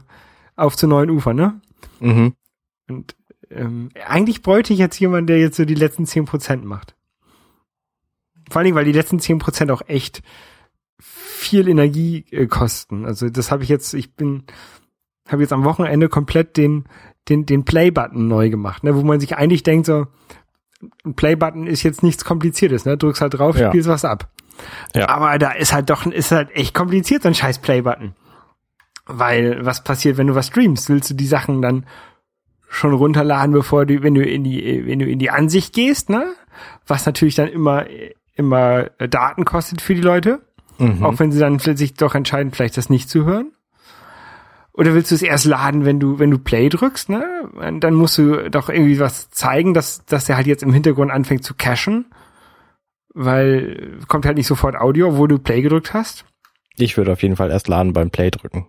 auf 0.56 0.76
zu 0.76 0.86
neuen 0.86 1.10
Ufern, 1.10 1.36
ne? 1.36 1.60
Mhm. 2.00 2.34
Und 2.88 3.14
ähm, 3.50 3.90
eigentlich 4.06 4.42
bräuchte 4.42 4.72
ich 4.72 4.78
jetzt 4.78 4.98
jemanden, 4.98 5.26
der 5.26 5.38
jetzt 5.38 5.56
so 5.56 5.64
die 5.64 5.74
letzten 5.74 6.04
10% 6.04 6.64
macht. 6.64 6.94
Vor 8.50 8.58
allen 8.58 8.64
Dingen, 8.64 8.76
weil 8.76 8.84
die 8.84 8.92
letzten 8.92 9.18
10% 9.18 9.70
auch 9.72 9.82
echt 9.86 10.22
viel 10.98 11.68
Energie 11.68 12.24
äh, 12.30 12.46
kosten. 12.46 13.04
Also 13.04 13.28
das 13.28 13.50
habe 13.50 13.62
ich 13.62 13.68
jetzt, 13.68 13.94
ich 13.94 14.14
bin, 14.14 14.44
habe 15.28 15.42
jetzt 15.42 15.52
am 15.52 15.64
Wochenende 15.64 16.08
komplett 16.08 16.56
den, 16.56 16.84
den, 17.28 17.46
den 17.46 17.64
Play-Button 17.64 18.26
neu 18.28 18.50
gemacht, 18.50 18.84
ne, 18.84 18.96
wo 18.96 19.02
man 19.02 19.20
sich 19.20 19.36
eigentlich 19.36 19.62
denkt, 19.62 19.86
so, 19.86 20.06
ein 21.04 21.14
Play-Button 21.14 21.66
ist 21.66 21.82
jetzt 21.82 22.02
nichts 22.02 22.24
Kompliziertes, 22.24 22.84
ne? 22.84 22.96
Drückst 22.96 23.22
halt 23.22 23.34
drauf, 23.34 23.56
Ja. 23.56 23.68
spielst 23.70 23.88
was 23.88 24.04
ab. 24.04 24.28
Ja. 24.94 25.08
Aber 25.08 25.38
da 25.38 25.52
ist 25.52 25.72
halt 25.72 25.90
doch, 25.90 26.06
ist 26.06 26.30
halt 26.32 26.50
echt 26.54 26.74
kompliziert, 26.74 27.22
so 27.22 27.28
ein 27.28 27.34
scheiß 27.34 27.58
Play-Button. 27.60 28.14
Weil, 29.06 29.64
was 29.64 29.82
passiert, 29.82 30.16
wenn 30.16 30.28
du 30.28 30.34
was 30.34 30.46
streamst? 30.48 30.88
Willst 30.88 31.10
du 31.10 31.14
die 31.14 31.26
Sachen 31.26 31.60
dann 31.62 31.86
schon 32.68 32.94
runterladen, 32.94 33.52
bevor 33.52 33.84
du, 33.84 34.02
wenn 34.02 34.14
du 34.14 34.22
in 34.24 34.44
die, 34.44 34.84
wenn 34.86 34.98
du 34.98 35.06
in 35.06 35.18
die 35.18 35.30
Ansicht 35.30 35.74
gehst, 35.74 36.08
ne? 36.08 36.26
Was 36.86 37.04
natürlich 37.06 37.34
dann 37.34 37.48
immer, 37.48 37.86
immer 38.34 38.84
Daten 38.98 39.44
kostet 39.44 39.80
für 39.82 39.94
die 39.94 40.00
Leute. 40.00 40.40
Mhm. 40.78 41.04
Auch 41.04 41.18
wenn 41.18 41.32
sie 41.32 41.38
dann 41.40 41.58
sich 41.58 41.94
doch 41.94 42.14
entscheiden, 42.14 42.52
vielleicht 42.52 42.76
das 42.76 42.90
nicht 42.90 43.10
zu 43.10 43.24
hören. 43.24 43.52
Oder 44.74 44.94
willst 44.94 45.10
du 45.10 45.14
es 45.14 45.22
erst 45.22 45.44
laden, 45.44 45.84
wenn 45.84 46.00
du, 46.00 46.18
wenn 46.18 46.30
du 46.30 46.38
Play 46.38 46.68
drückst, 46.70 47.10
ne? 47.10 47.50
Und 47.54 47.80
dann 47.80 47.94
musst 47.94 48.16
du 48.16 48.50
doch 48.50 48.70
irgendwie 48.70 48.98
was 48.98 49.30
zeigen, 49.30 49.74
dass, 49.74 50.04
dass 50.06 50.24
der 50.24 50.36
halt 50.36 50.46
jetzt 50.46 50.62
im 50.62 50.72
Hintergrund 50.72 51.10
anfängt 51.10 51.44
zu 51.44 51.54
cachen. 51.54 52.06
Weil 53.14 53.98
kommt 54.08 54.24
halt 54.24 54.38
nicht 54.38 54.46
sofort 54.46 54.74
Audio, 54.76 55.08
obwohl 55.08 55.28
du 55.28 55.38
Play 55.38 55.60
gedrückt 55.60 55.92
hast. 55.92 56.24
Ich 56.76 56.96
würde 56.96 57.12
auf 57.12 57.22
jeden 57.22 57.36
Fall 57.36 57.50
erst 57.50 57.68
laden 57.68 57.92
beim 57.92 58.10
Play 58.10 58.30
drücken. 58.30 58.66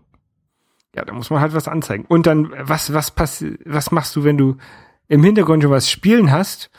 Ja, 0.93 1.05
da 1.05 1.13
muss 1.13 1.29
man 1.29 1.39
halt 1.39 1.53
was 1.53 1.69
anzeigen. 1.69 2.05
Und 2.07 2.27
dann, 2.27 2.53
was, 2.59 2.93
was 2.93 3.11
pass, 3.11 3.43
was 3.65 3.91
machst 3.91 4.15
du, 4.17 4.25
wenn 4.25 4.37
du 4.37 4.57
im 5.07 5.23
Hintergrund 5.23 5.63
schon 5.63 5.71
was 5.71 5.89
spielen 5.89 6.31
hast 6.31 6.69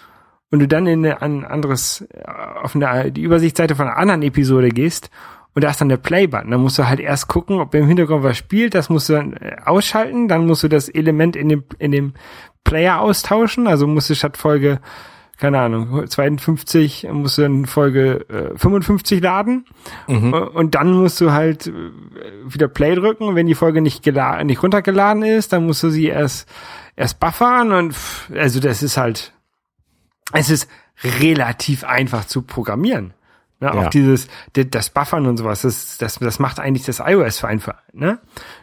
und 0.50 0.58
du 0.60 0.68
dann 0.68 0.86
in 0.86 1.04
eine, 1.04 1.22
ein 1.22 1.44
anderes, 1.44 2.06
auf 2.62 2.76
eine, 2.76 3.10
die 3.10 3.22
Übersichtsseite 3.22 3.74
von 3.74 3.86
einer 3.86 3.96
anderen 3.96 4.22
Episode 4.22 4.68
gehst 4.68 5.10
und 5.54 5.62
da 5.62 5.70
ist 5.70 5.80
dann 5.80 5.88
der 5.88 5.96
Play-Button. 5.96 6.50
Dann 6.50 6.60
musst 6.60 6.78
du 6.78 6.88
halt 6.88 7.00
erst 7.00 7.28
gucken, 7.28 7.60
ob 7.60 7.74
im 7.74 7.86
Hintergrund 7.86 8.24
was 8.24 8.36
spielt, 8.36 8.74
das 8.74 8.88
musst 8.90 9.08
du 9.08 9.14
dann 9.14 9.34
äh, 9.34 9.56
ausschalten, 9.64 10.28
dann 10.28 10.46
musst 10.46 10.62
du 10.62 10.68
das 10.68 10.88
Element 10.88 11.36
in 11.36 11.48
dem, 11.48 11.64
in 11.78 11.92
dem 11.92 12.14
Player 12.64 13.00
austauschen, 13.00 13.66
also 13.66 13.86
musst 13.86 14.10
du 14.10 14.14
statt 14.14 14.36
Folge 14.36 14.80
keine 15.36 15.60
Ahnung, 15.60 16.06
52 16.06 17.08
musst 17.12 17.38
du 17.38 17.42
dann 17.42 17.66
Folge 17.66 18.24
äh, 18.28 18.56
55 18.56 19.20
laden 19.20 19.64
Mhm. 20.06 20.32
Äh, 20.32 20.38
und 20.38 20.74
dann 20.74 20.92
musst 20.92 21.20
du 21.20 21.32
halt 21.32 21.66
äh, 21.66 21.72
wieder 22.46 22.68
Play 22.68 22.94
drücken 22.94 23.34
wenn 23.34 23.46
die 23.46 23.54
Folge 23.54 23.80
nicht, 23.80 24.02
gela 24.02 24.42
nicht 24.44 24.62
runtergeladen 24.62 25.22
ist, 25.22 25.52
dann 25.52 25.66
musst 25.66 25.82
du 25.82 25.90
sie 25.90 26.06
erst 26.06 26.48
erst 26.96 27.18
buffern 27.18 27.72
und 27.72 27.92
pff, 27.92 28.30
also 28.34 28.60
das 28.60 28.82
ist 28.82 28.96
halt 28.96 29.32
es 30.32 30.50
ist 30.50 30.68
relativ 31.20 31.84
einfach 31.84 32.24
zu 32.24 32.42
programmieren. 32.42 33.12
Ne, 33.64 33.70
Ja. 33.74 33.86
Auch 33.86 33.90
dieses, 33.90 34.28
das 34.52 34.90
Buffern 34.90 35.26
und 35.26 35.38
sowas, 35.38 35.62
das, 35.62 35.96
das, 35.98 36.18
das 36.18 36.38
macht 36.38 36.60
eigentlich 36.60 36.84
das 36.84 37.00
iOS 37.00 37.38
für 37.38 37.48
einfach, 37.48 37.76
ne? 37.92 38.18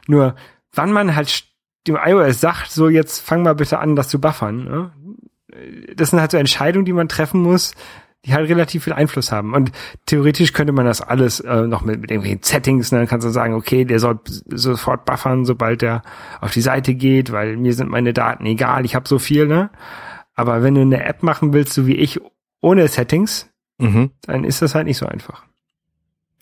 Nur, 0.07 0.35
wann 0.73 0.91
man 0.91 1.15
halt 1.15 1.43
dem 1.87 1.97
iOS 2.03 2.39
sagt, 2.39 2.71
so 2.71 2.87
jetzt 2.89 3.19
fang 3.19 3.41
mal 3.41 3.55
bitte 3.55 3.79
an, 3.79 3.95
das 3.95 4.09
zu 4.09 4.21
buffern, 4.21 4.63
ne? 4.65 4.91
Das 5.95 6.11
sind 6.11 6.21
halt 6.21 6.31
so 6.31 6.37
Entscheidungen, 6.37 6.85
die 6.85 6.93
man 6.93 7.09
treffen 7.09 7.41
muss, 7.41 7.73
die 8.25 8.33
halt 8.33 8.47
relativ 8.47 8.83
viel 8.85 8.93
Einfluss 8.93 9.31
haben. 9.31 9.53
Und 9.53 9.71
theoretisch 10.05 10.53
könnte 10.53 10.71
man 10.71 10.85
das 10.85 11.01
alles 11.01 11.39
äh, 11.41 11.63
noch 11.63 11.81
mit, 11.81 11.99
mit 11.99 12.11
irgendwelchen 12.11 12.43
Settings, 12.43 12.91
ne? 12.91 12.99
dann 12.99 13.07
kannst 13.07 13.25
du 13.25 13.31
sagen, 13.31 13.55
okay, 13.55 13.83
der 13.83 13.99
soll 13.99 14.19
sofort 14.45 15.03
buffern, 15.05 15.43
sobald 15.43 15.81
der 15.81 16.03
auf 16.39 16.51
die 16.51 16.61
Seite 16.61 16.93
geht, 16.93 17.31
weil 17.31 17.57
mir 17.57 17.73
sind 17.73 17.89
meine 17.89 18.13
Daten 18.13 18.45
egal, 18.45 18.85
ich 18.85 18.95
habe 18.95 19.07
so 19.07 19.19
viel, 19.19 19.47
ne? 19.47 19.71
Aber 20.35 20.63
wenn 20.63 20.75
du 20.75 20.81
eine 20.81 21.03
App 21.03 21.23
machen 21.23 21.51
willst, 21.51 21.73
so 21.73 21.85
wie 21.85 21.95
ich, 21.95 22.19
ohne 22.61 22.87
Settings, 22.87 23.50
Mhm. 23.81 24.11
dann 24.21 24.43
ist 24.43 24.61
das 24.61 24.75
halt 24.75 24.85
nicht 24.85 24.97
so 24.97 25.05
einfach. 25.05 25.43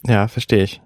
Ja, 0.05 0.27
verstehe 0.27 0.63
ich. 0.63 0.81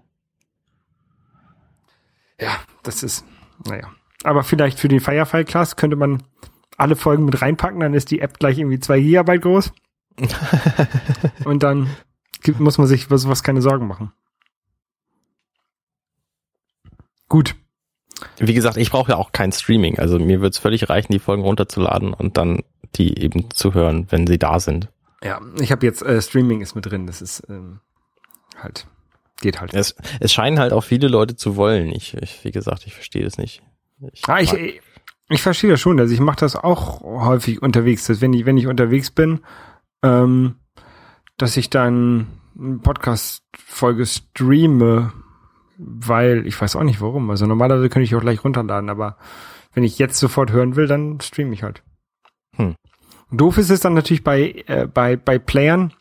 Ja, 2.39 2.57
das 2.83 3.03
ist, 3.03 3.25
naja. 3.65 3.89
Aber 4.23 4.43
vielleicht 4.43 4.79
für 4.79 4.87
den 4.87 4.99
Firefly 4.99 5.45
Class 5.45 5.75
könnte 5.75 5.95
man 5.95 6.23
alle 6.77 6.95
Folgen 6.95 7.25
mit 7.25 7.41
reinpacken, 7.41 7.79
dann 7.79 7.93
ist 7.93 8.11
die 8.11 8.19
App 8.19 8.39
gleich 8.39 8.57
irgendwie 8.57 8.79
zwei 8.79 8.99
Gigabyte 8.99 9.41
groß. 9.41 9.71
Und 11.45 11.63
dann 11.63 11.89
gibt, 12.41 12.59
muss 12.59 12.77
man 12.77 12.87
sich 12.87 13.05
über 13.05 13.17
sowas 13.17 13.43
keine 13.43 13.61
Sorgen 13.61 13.87
machen. 13.87 14.11
Gut. 17.29 17.55
Wie 18.37 18.53
gesagt, 18.53 18.77
ich 18.77 18.91
brauche 18.91 19.11
ja 19.11 19.17
auch 19.17 19.31
kein 19.31 19.51
Streaming. 19.51 19.97
Also 19.97 20.19
mir 20.19 20.41
wird 20.41 20.53
es 20.53 20.59
völlig 20.59 20.89
reichen, 20.89 21.11
die 21.11 21.19
Folgen 21.19 21.43
runterzuladen 21.43 22.13
und 22.13 22.37
dann 22.37 22.61
die 22.95 23.19
eben 23.19 23.49
zu 23.49 23.73
hören, 23.73 24.07
wenn 24.09 24.27
sie 24.27 24.37
da 24.37 24.59
sind. 24.59 24.89
Ja, 25.23 25.41
ich 25.59 25.71
habe 25.71 25.86
jetzt 25.86 26.01
äh, 26.01 26.21
Streaming 26.21 26.62
ist 26.62 26.75
mit 26.75 26.86
drin. 26.86 27.07
Das 27.07 27.21
ist 27.21 27.43
ähm, 27.49 27.79
halt 28.57 28.88
geht 29.43 29.62
halt. 29.62 29.73
Es, 29.73 29.95
es 30.19 30.33
scheinen 30.33 30.57
halt 30.57 30.73
auch 30.73 30.83
viele 30.83 31.07
Leute 31.07 31.36
zu 31.36 31.55
wollen. 31.55 31.89
Ich, 31.89 32.15
ich 32.15 32.43
wie 32.43 32.51
gesagt, 32.51 32.88
ich 32.88 32.93
verstehe 32.95 33.23
das 33.23 33.38
nicht. 33.38 33.62
Ich, 34.12 34.23
Ah, 34.27 34.39
ich, 34.39 34.53
ich, 34.53 34.81
ich 35.29 35.41
verstehe 35.41 35.69
das 35.69 35.81
schon. 35.81 35.99
Also 35.99 36.13
ich 36.13 36.19
mache 36.19 36.38
das 36.38 36.55
auch 36.55 37.01
häufig 37.01 37.62
unterwegs, 37.62 38.05
dass 38.07 38.21
wenn 38.21 38.33
ich, 38.33 38.45
wenn 38.45 38.57
ich 38.57 38.67
unterwegs 38.67 39.12
bin, 39.12 39.41
ähm, 40.01 40.55
dass 41.38 41.57
ich 41.57 41.69
dann 41.69 42.27
eine 42.57 42.77
Podcast-Folge 42.77 44.05
streame, 44.05 45.13
weil 45.77 46.47
ich 46.47 46.59
weiß 46.59 46.75
auch 46.75 46.83
nicht 46.83 47.01
warum. 47.01 47.29
Also 47.29 47.45
normalerweise 47.45 47.89
könnte 47.89 48.05
ich 48.05 48.15
auch 48.15 48.21
gleich 48.21 48.43
runterladen, 48.43 48.89
aber 48.89 49.17
wenn 49.73 49.83
ich 49.83 49.99
jetzt 49.99 50.19
sofort 50.19 50.51
hören 50.51 50.75
will, 50.75 50.88
dann 50.88 51.19
streame 51.19 51.53
ich 51.53 51.63
halt. 51.63 51.83
Hm. 52.55 52.75
Doof 53.37 53.57
ist 53.57 53.69
es 53.69 53.79
dann 53.79 53.93
natürlich 53.93 54.23
bei, 54.23 54.63
äh, 54.67 54.87
bei, 54.87 55.15
bei 55.15 55.39
Playern, 55.39 55.93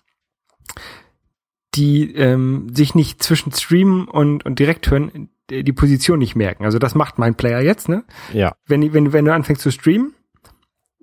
die 1.74 2.14
ähm, 2.14 2.68
sich 2.74 2.94
nicht 2.94 3.22
zwischen 3.22 3.52
Streamen 3.52 4.06
und, 4.06 4.44
und 4.44 4.58
direkt 4.58 4.90
hören, 4.90 5.30
äh, 5.50 5.62
die 5.62 5.72
Position 5.72 6.18
nicht 6.18 6.36
merken. 6.36 6.64
Also 6.64 6.78
das 6.78 6.94
macht 6.94 7.18
mein 7.18 7.34
Player 7.34 7.60
jetzt, 7.60 7.88
ne? 7.88 8.04
ja, 8.32 8.54
wenn, 8.66 8.92
wenn, 8.92 9.12
wenn 9.12 9.24
du 9.24 9.34
anfängst 9.34 9.62
zu 9.62 9.70
streamen, 9.70 10.14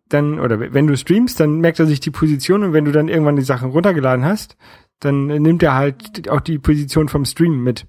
dann, 0.07 0.39
oder 0.39 0.73
wenn 0.73 0.87
du 0.87 0.97
streamst, 0.97 1.39
dann 1.39 1.59
merkt 1.59 1.79
er 1.79 1.85
sich 1.85 1.99
die 1.99 2.11
Position 2.11 2.63
und 2.63 2.73
wenn 2.73 2.85
du 2.85 2.91
dann 2.91 3.09
irgendwann 3.09 3.35
die 3.35 3.43
Sachen 3.43 3.69
runtergeladen 3.69 4.25
hast, 4.25 4.57
dann 4.99 5.27
nimmt 5.27 5.63
er 5.63 5.75
halt 5.75 6.29
auch 6.29 6.41
die 6.41 6.57
Position 6.57 7.09
vom 7.09 7.25
Stream 7.25 7.63
mit. 7.63 7.85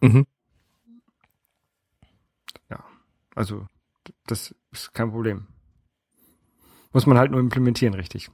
mhm. 0.00 0.26
Also, 3.34 3.66
das 4.26 4.54
ist 4.70 4.94
kein 4.94 5.10
Problem. 5.10 5.48
Muss 6.94 7.06
man 7.06 7.18
halt 7.18 7.30
nur 7.30 7.40
implementieren, 7.40 7.92
richtig. 7.94 8.30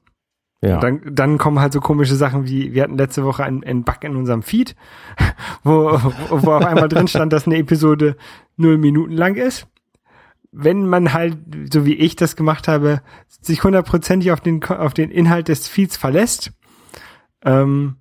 ja. 0.62 0.78
Dann, 0.78 1.00
dann 1.04 1.38
kommen 1.38 1.58
halt 1.58 1.72
so 1.72 1.80
komische 1.80 2.14
Sachen 2.14 2.46
wie, 2.46 2.74
wir 2.74 2.82
hatten 2.84 2.98
letzte 2.98 3.24
Woche 3.24 3.42
einen, 3.42 3.64
einen 3.64 3.84
Bug 3.84 4.04
in 4.04 4.14
unserem 4.14 4.42
Feed, 4.42 4.76
wo, 5.64 5.98
wo 6.28 6.52
auf 6.52 6.64
einmal 6.64 6.88
drin 6.88 7.08
stand, 7.08 7.32
dass 7.32 7.46
eine 7.46 7.56
Episode 7.56 8.16
null 8.56 8.78
Minuten 8.78 9.14
lang 9.14 9.34
ist. 9.34 9.66
Wenn 10.52 10.86
man 10.86 11.12
halt, 11.12 11.38
so 11.72 11.86
wie 11.86 11.94
ich 11.94 12.16
das 12.16 12.36
gemacht 12.36 12.68
habe, 12.68 13.02
sich 13.40 13.64
hundertprozentig 13.64 14.30
auf 14.30 14.40
den, 14.40 14.62
auf 14.62 14.94
den 14.94 15.10
Inhalt 15.10 15.48
des 15.48 15.66
Feeds 15.66 15.96
verlässt, 15.96 16.52
ähm, 17.44 17.96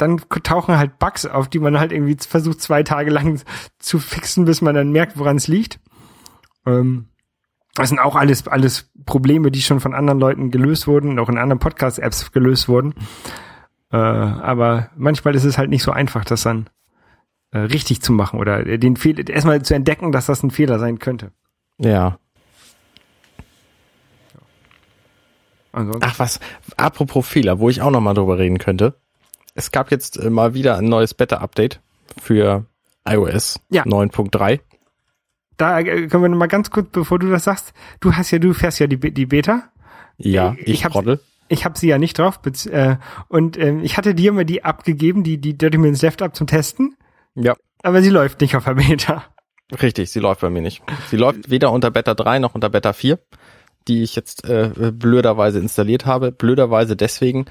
dann 0.00 0.18
tauchen 0.42 0.78
halt 0.78 0.98
Bugs 0.98 1.26
auf, 1.26 1.48
die 1.48 1.58
man 1.58 1.78
halt 1.78 1.92
irgendwie 1.92 2.16
versucht, 2.18 2.60
zwei 2.60 2.82
Tage 2.82 3.10
lang 3.10 3.40
zu 3.78 3.98
fixen, 3.98 4.44
bis 4.44 4.62
man 4.62 4.74
dann 4.74 4.92
merkt, 4.92 5.18
woran 5.18 5.36
es 5.36 5.48
liegt. 5.48 5.80
Ähm, 6.66 7.08
das 7.80 7.88
sind 7.90 7.98
auch 7.98 8.16
alles, 8.16 8.46
alles 8.46 8.90
Probleme, 9.06 9.50
die 9.50 9.62
schon 9.62 9.80
von 9.80 9.94
anderen 9.94 10.20
Leuten 10.20 10.50
gelöst 10.50 10.86
wurden, 10.86 11.18
auch 11.18 11.28
in 11.28 11.38
anderen 11.38 11.58
Podcast-Apps 11.58 12.32
gelöst 12.32 12.68
wurden. 12.68 12.94
Äh, 13.92 13.96
aber 13.96 14.90
manchmal 14.96 15.34
ist 15.34 15.44
es 15.44 15.58
halt 15.58 15.70
nicht 15.70 15.82
so 15.82 15.90
einfach, 15.90 16.24
das 16.24 16.42
dann 16.42 16.68
äh, 17.52 17.58
richtig 17.58 18.02
zu 18.02 18.12
machen 18.12 18.38
oder 18.38 18.62
den 18.78 18.96
Fehler, 18.96 19.28
erstmal 19.28 19.62
zu 19.62 19.74
entdecken, 19.74 20.12
dass 20.12 20.26
das 20.26 20.42
ein 20.42 20.50
Fehler 20.50 20.78
sein 20.78 20.98
könnte. 20.98 21.32
ja. 21.78 22.18
Ansonsten, 25.72 26.02
Ach 26.04 26.18
was, 26.18 26.40
apropos 26.76 27.28
Fehler, 27.28 27.60
wo 27.60 27.68
ich 27.68 27.80
auch 27.80 27.92
nochmal 27.92 28.14
drüber 28.14 28.38
reden 28.38 28.58
könnte. 28.58 28.94
Es 29.54 29.70
gab 29.70 29.92
jetzt 29.92 30.16
äh, 30.18 30.28
mal 30.28 30.52
wieder 30.54 30.76
ein 30.78 30.86
neues 30.86 31.14
Beta-Update 31.14 31.80
für 32.20 32.64
iOS 33.08 33.60
Ja. 33.70 33.84
9.3. 33.84 34.58
da 35.60 35.78
äh, 35.80 36.06
können 36.08 36.22
wir 36.24 36.28
noch 36.28 36.38
mal 36.38 36.46
ganz 36.48 36.70
kurz, 36.70 36.88
bevor 36.92 37.18
du 37.18 37.28
das 37.30 37.44
sagst, 37.44 37.72
du 38.00 38.14
hast 38.14 38.30
ja, 38.30 38.38
du 38.38 38.52
fährst 38.54 38.78
ja 38.80 38.86
die, 38.86 38.98
die 38.98 39.26
Beta. 39.26 39.64
Ja, 40.18 40.54
Ich 40.58 40.68
ich, 40.68 40.84
hab- 40.84 40.92
Trottel. 40.92 41.20
Ich 41.52 41.64
habe 41.64 41.76
sie 41.76 41.88
ja 41.88 41.98
nicht 41.98 42.16
drauf. 42.16 42.38
Äh, 42.70 42.96
und 43.28 43.58
ähm, 43.58 43.80
ich 43.82 43.96
hatte 43.96 44.14
dir 44.14 44.30
mal 44.32 44.44
die 44.44 44.62
abgegeben, 44.64 45.24
die, 45.24 45.38
die 45.38 45.58
Dirty 45.58 45.78
Minutes 45.78 46.00
Left 46.02 46.22
Up 46.22 46.36
zum 46.36 46.46
Testen, 46.46 46.96
Ja, 47.34 47.54
aber 47.82 48.02
sie 48.02 48.10
läuft 48.10 48.40
nicht 48.40 48.54
auf 48.54 48.64
der 48.66 48.74
Beta. 48.74 49.24
richtig, 49.82 50.10
sie 50.12 50.20
läuft 50.20 50.42
bei 50.42 50.50
mir 50.50 50.62
nicht. 50.62 50.80
Sie 51.08 51.16
läuft 51.16 51.50
weder 51.50 51.72
unter 51.72 51.90
Beta 51.90 52.14
3 52.14 52.38
noch 52.38 52.54
unter 52.54 52.68
Beta 52.70 52.92
4, 52.92 53.18
die 53.88 54.02
ich 54.04 54.14
jetzt 54.14 54.44
äh, 54.48 54.92
blöderweise 54.92 55.58
installiert 55.58 56.06
habe. 56.06 56.30
Blöderweise 56.30 56.94
deswegen, 56.94 57.46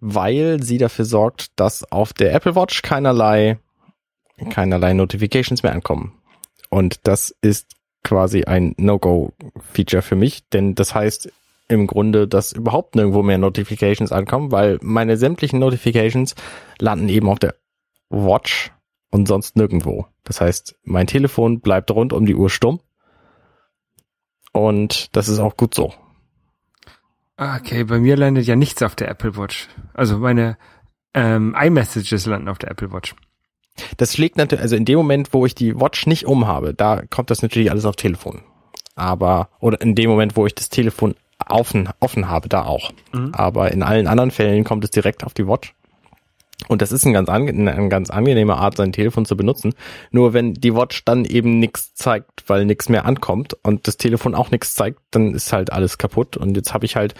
weil 0.00 0.60
sie 0.60 0.78
dafür 0.78 1.04
sorgt, 1.04 1.52
dass 1.60 1.90
auf 1.92 2.12
der 2.12 2.34
Apple 2.34 2.56
Watch 2.56 2.82
keinerlei 2.82 3.58
keinerlei 4.50 4.94
Notifications 4.94 5.62
mehr 5.62 5.72
ankommen. 5.72 6.12
Und 6.74 7.06
das 7.06 7.32
ist 7.40 7.70
quasi 8.02 8.46
ein 8.46 8.74
No-Go-Feature 8.78 10.02
für 10.02 10.16
mich, 10.16 10.48
denn 10.48 10.74
das 10.74 10.92
heißt 10.92 11.32
im 11.68 11.86
Grunde, 11.86 12.26
dass 12.26 12.50
überhaupt 12.50 12.96
nirgendwo 12.96 13.22
mehr 13.22 13.38
Notifications 13.38 14.10
ankommen, 14.10 14.50
weil 14.50 14.80
meine 14.82 15.16
sämtlichen 15.16 15.60
Notifications 15.60 16.34
landen 16.80 17.08
eben 17.08 17.28
auf 17.28 17.38
der 17.38 17.54
Watch 18.10 18.72
und 19.12 19.28
sonst 19.28 19.54
nirgendwo. 19.54 20.08
Das 20.24 20.40
heißt, 20.40 20.74
mein 20.82 21.06
Telefon 21.06 21.60
bleibt 21.60 21.92
rund 21.92 22.12
um 22.12 22.26
die 22.26 22.34
Uhr 22.34 22.50
stumm. 22.50 22.80
Und 24.50 25.14
das 25.14 25.28
ist 25.28 25.38
auch 25.38 25.56
gut 25.56 25.76
so. 25.76 25.94
Okay, 27.36 27.84
bei 27.84 28.00
mir 28.00 28.16
landet 28.16 28.46
ja 28.46 28.56
nichts 28.56 28.82
auf 28.82 28.96
der 28.96 29.08
Apple 29.10 29.36
Watch. 29.36 29.68
Also 29.92 30.18
meine 30.18 30.58
ähm, 31.14 31.54
iMessages 31.56 32.26
landen 32.26 32.48
auf 32.48 32.58
der 32.58 32.72
Apple 32.72 32.92
Watch. 32.92 33.14
Das 33.96 34.14
schlägt 34.14 34.36
natürlich, 34.36 34.62
also 34.62 34.76
in 34.76 34.84
dem 34.84 34.96
Moment, 34.96 35.32
wo 35.32 35.46
ich 35.46 35.54
die 35.54 35.78
Watch 35.78 36.06
nicht 36.06 36.26
umhabe, 36.26 36.74
da 36.74 37.02
kommt 37.10 37.30
das 37.30 37.42
natürlich 37.42 37.70
alles 37.70 37.84
auf 37.84 37.96
Telefon. 37.96 38.42
Aber, 38.94 39.48
oder 39.60 39.80
in 39.80 39.94
dem 39.94 40.10
Moment, 40.10 40.36
wo 40.36 40.46
ich 40.46 40.54
das 40.54 40.68
Telefon 40.68 41.14
offen, 41.48 41.88
offen 42.00 42.28
habe, 42.28 42.48
da 42.48 42.64
auch. 42.64 42.92
Aber 43.32 43.72
in 43.72 43.82
allen 43.82 44.06
anderen 44.06 44.30
Fällen 44.30 44.64
kommt 44.64 44.84
es 44.84 44.90
direkt 44.90 45.24
auf 45.24 45.34
die 45.34 45.46
Watch. 45.46 45.74
Und 46.68 46.82
das 46.82 46.92
ist 46.92 47.04
ein 47.04 47.12
ganz 47.12 47.28
eine 47.28 47.88
ganz 47.88 48.10
angenehme 48.10 48.56
Art, 48.56 48.76
sein 48.76 48.92
Telefon 48.92 49.26
zu 49.26 49.36
benutzen. 49.36 49.74
Nur 50.10 50.32
wenn 50.32 50.54
die 50.54 50.74
Watch 50.74 51.04
dann 51.04 51.24
eben 51.24 51.58
nichts 51.58 51.94
zeigt, 51.94 52.48
weil 52.48 52.64
nichts 52.64 52.88
mehr 52.88 53.04
ankommt 53.04 53.56
und 53.62 53.86
das 53.88 53.96
Telefon 53.96 54.34
auch 54.34 54.50
nichts 54.50 54.74
zeigt, 54.74 55.00
dann 55.10 55.34
ist 55.34 55.52
halt 55.52 55.72
alles 55.72 55.98
kaputt. 55.98 56.36
Und 56.36 56.56
jetzt 56.56 56.72
habe 56.72 56.86
ich 56.86 56.96
halt 56.96 57.14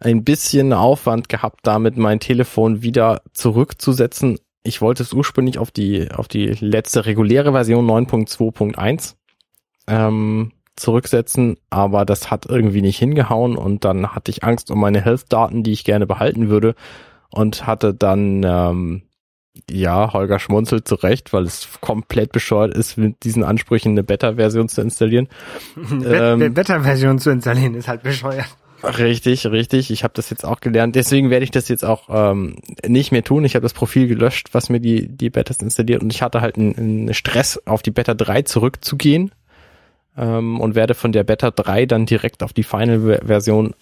ein 0.00 0.24
bisschen 0.24 0.72
Aufwand 0.72 1.28
gehabt, 1.28 1.60
damit 1.64 1.96
mein 1.96 2.20
Telefon 2.20 2.82
wieder 2.82 3.22
zurückzusetzen. 3.32 4.38
Ich 4.68 4.80
wollte 4.82 5.02
es 5.02 5.12
ursprünglich 5.14 5.58
auf 5.58 5.70
die, 5.70 6.10
auf 6.12 6.28
die 6.28 6.46
letzte 6.60 7.06
reguläre 7.06 7.52
Version 7.52 7.86
9.2.1 7.90 9.14
ähm, 9.86 10.52
zurücksetzen, 10.76 11.56
aber 11.70 12.04
das 12.04 12.30
hat 12.30 12.46
irgendwie 12.46 12.82
nicht 12.82 12.98
hingehauen 12.98 13.56
und 13.56 13.84
dann 13.84 14.08
hatte 14.14 14.30
ich 14.30 14.44
Angst 14.44 14.70
um 14.70 14.78
meine 14.80 15.00
Health-Daten, 15.00 15.62
die 15.62 15.72
ich 15.72 15.84
gerne 15.84 16.06
behalten 16.06 16.48
würde 16.50 16.74
und 17.30 17.66
hatte 17.66 17.94
dann, 17.94 18.42
ähm, 18.44 19.02
ja, 19.68 20.12
Holger 20.12 20.38
schmunzelt 20.38 20.86
zurecht, 20.86 21.32
weil 21.32 21.44
es 21.44 21.66
komplett 21.80 22.30
bescheuert 22.32 22.74
ist, 22.74 22.96
mit 22.96 23.24
diesen 23.24 23.42
Ansprüchen 23.42 23.92
eine 23.92 24.04
Beta-Version 24.04 24.68
zu 24.68 24.82
installieren. 24.82 25.28
Wet- 25.76 26.20
Ähm, 26.40 26.56
Wetterversion 26.56 27.18
zu 27.18 27.30
installieren 27.30 27.74
ist 27.74 27.88
halt 27.88 28.02
bescheuert. 28.02 28.54
Richtig, 28.82 29.46
richtig. 29.46 29.90
Ich 29.90 30.04
habe 30.04 30.14
das 30.14 30.30
jetzt 30.30 30.44
auch 30.44 30.60
gelernt. 30.60 30.94
Deswegen 30.94 31.30
werde 31.30 31.44
ich 31.44 31.50
das 31.50 31.68
jetzt 31.68 31.84
auch 31.84 32.08
ähm, 32.10 32.56
nicht 32.86 33.10
mehr 33.10 33.24
tun. 33.24 33.44
Ich 33.44 33.54
habe 33.54 33.64
das 33.64 33.72
Profil 33.72 34.06
gelöscht, 34.06 34.48
was 34.52 34.68
mir 34.68 34.80
die, 34.80 35.08
die 35.08 35.30
Betas 35.30 35.60
installiert. 35.60 36.02
Und 36.02 36.12
ich 36.12 36.22
hatte 36.22 36.40
halt 36.40 36.56
einen, 36.56 36.76
einen 36.76 37.14
Stress, 37.14 37.60
auf 37.66 37.82
die 37.82 37.90
Beta 37.90 38.14
3 38.14 38.42
zurückzugehen. 38.42 39.32
Ähm, 40.16 40.60
und 40.60 40.74
werde 40.74 40.94
von 40.94 41.12
der 41.12 41.24
Beta 41.24 41.50
3 41.50 41.86
dann 41.86 42.06
direkt 42.06 42.42
auf 42.42 42.52
die 42.52 42.62
Final-Version 42.62 43.74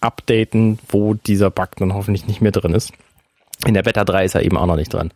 updaten, 0.00 0.78
wo 0.88 1.14
dieser 1.14 1.50
Bug 1.50 1.70
dann 1.76 1.94
hoffentlich 1.94 2.26
nicht 2.26 2.40
mehr 2.40 2.52
drin 2.52 2.72
ist. 2.72 2.92
In 3.66 3.74
der 3.74 3.82
Beta 3.82 4.04
3 4.04 4.24
ist 4.24 4.34
er 4.34 4.42
eben 4.42 4.56
auch 4.56 4.66
noch 4.66 4.76
nicht 4.76 4.92
drin. 4.94 5.12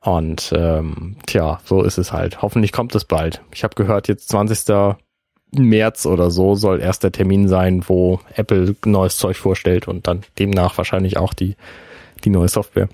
Und 0.00 0.52
ähm, 0.54 1.16
tja, 1.26 1.60
so 1.64 1.82
ist 1.82 1.98
es 1.98 2.12
halt. 2.12 2.42
Hoffentlich 2.42 2.72
kommt 2.72 2.94
es 2.94 3.04
bald. 3.04 3.40
Ich 3.52 3.64
habe 3.64 3.74
gehört, 3.74 4.08
jetzt 4.08 4.28
20. 4.28 4.96
März 5.64 6.06
oder 6.06 6.30
so 6.30 6.54
soll 6.54 6.80
erst 6.80 7.02
der 7.04 7.12
Termin 7.12 7.48
sein, 7.48 7.84
wo 7.88 8.20
Apple 8.34 8.76
neues 8.84 9.16
Zeug 9.16 9.36
vorstellt 9.36 9.88
und 9.88 10.06
dann 10.06 10.22
demnach 10.38 10.76
wahrscheinlich 10.78 11.16
auch 11.16 11.34
die, 11.34 11.56
die 12.24 12.30
neue 12.30 12.48
Software. 12.48 12.88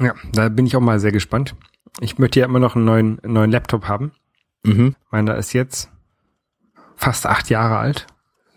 Ja, 0.00 0.14
da 0.32 0.48
bin 0.48 0.66
ich 0.66 0.76
auch 0.76 0.80
mal 0.80 1.00
sehr 1.00 1.12
gespannt. 1.12 1.54
Ich 2.00 2.18
möchte 2.18 2.40
ja 2.40 2.46
immer 2.46 2.60
noch 2.60 2.76
einen 2.76 2.84
neuen, 2.84 3.18
neuen 3.24 3.50
Laptop 3.50 3.88
haben. 3.88 4.12
Mhm. 4.62 4.94
Meiner 5.10 5.36
ist 5.36 5.52
jetzt 5.52 5.90
fast 6.96 7.26
acht 7.26 7.50
Jahre 7.50 7.78
alt. 7.78 8.06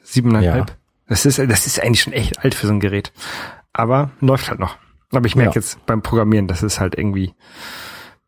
Siebeneinhalb. 0.04 0.70
Ja. 0.70 0.76
Das 1.08 1.26
ist, 1.26 1.40
das 1.40 1.66
ist 1.68 1.82
eigentlich 1.82 2.02
schon 2.02 2.14
echt 2.14 2.40
alt 2.44 2.56
für 2.56 2.68
so 2.68 2.74
ein 2.74 2.80
Gerät. 2.80 3.12
Aber 3.74 4.12
läuft 4.20 4.50
halt 4.50 4.60
noch. 4.60 4.78
Aber 5.12 5.26
ich 5.26 5.36
merke 5.36 5.52
Ja. 5.52 5.56
jetzt 5.56 5.86
beim 5.86 6.02
Programmieren, 6.02 6.48
dass 6.48 6.64
es 6.64 6.80
halt 6.80 6.96
irgendwie 6.98 7.34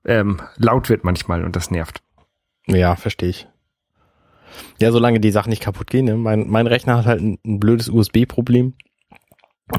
ähm, 0.05 0.39
laut 0.57 0.89
wird 0.89 1.03
manchmal 1.03 1.43
und 1.43 1.55
das 1.55 1.71
nervt. 1.71 2.01
Ja, 2.67 2.95
verstehe 2.95 3.29
ich. 3.29 3.47
Ja, 4.79 4.91
solange 4.91 5.19
die 5.19 5.31
Sachen 5.31 5.49
nicht 5.49 5.61
kaputt 5.63 5.87
gehen. 5.87 6.05
Ne? 6.05 6.15
Mein, 6.15 6.47
mein 6.49 6.67
Rechner 6.67 6.97
hat 6.97 7.05
halt 7.05 7.21
ein, 7.21 7.37
ein 7.45 7.59
blödes 7.59 7.89
USB-Problem. 7.89 8.73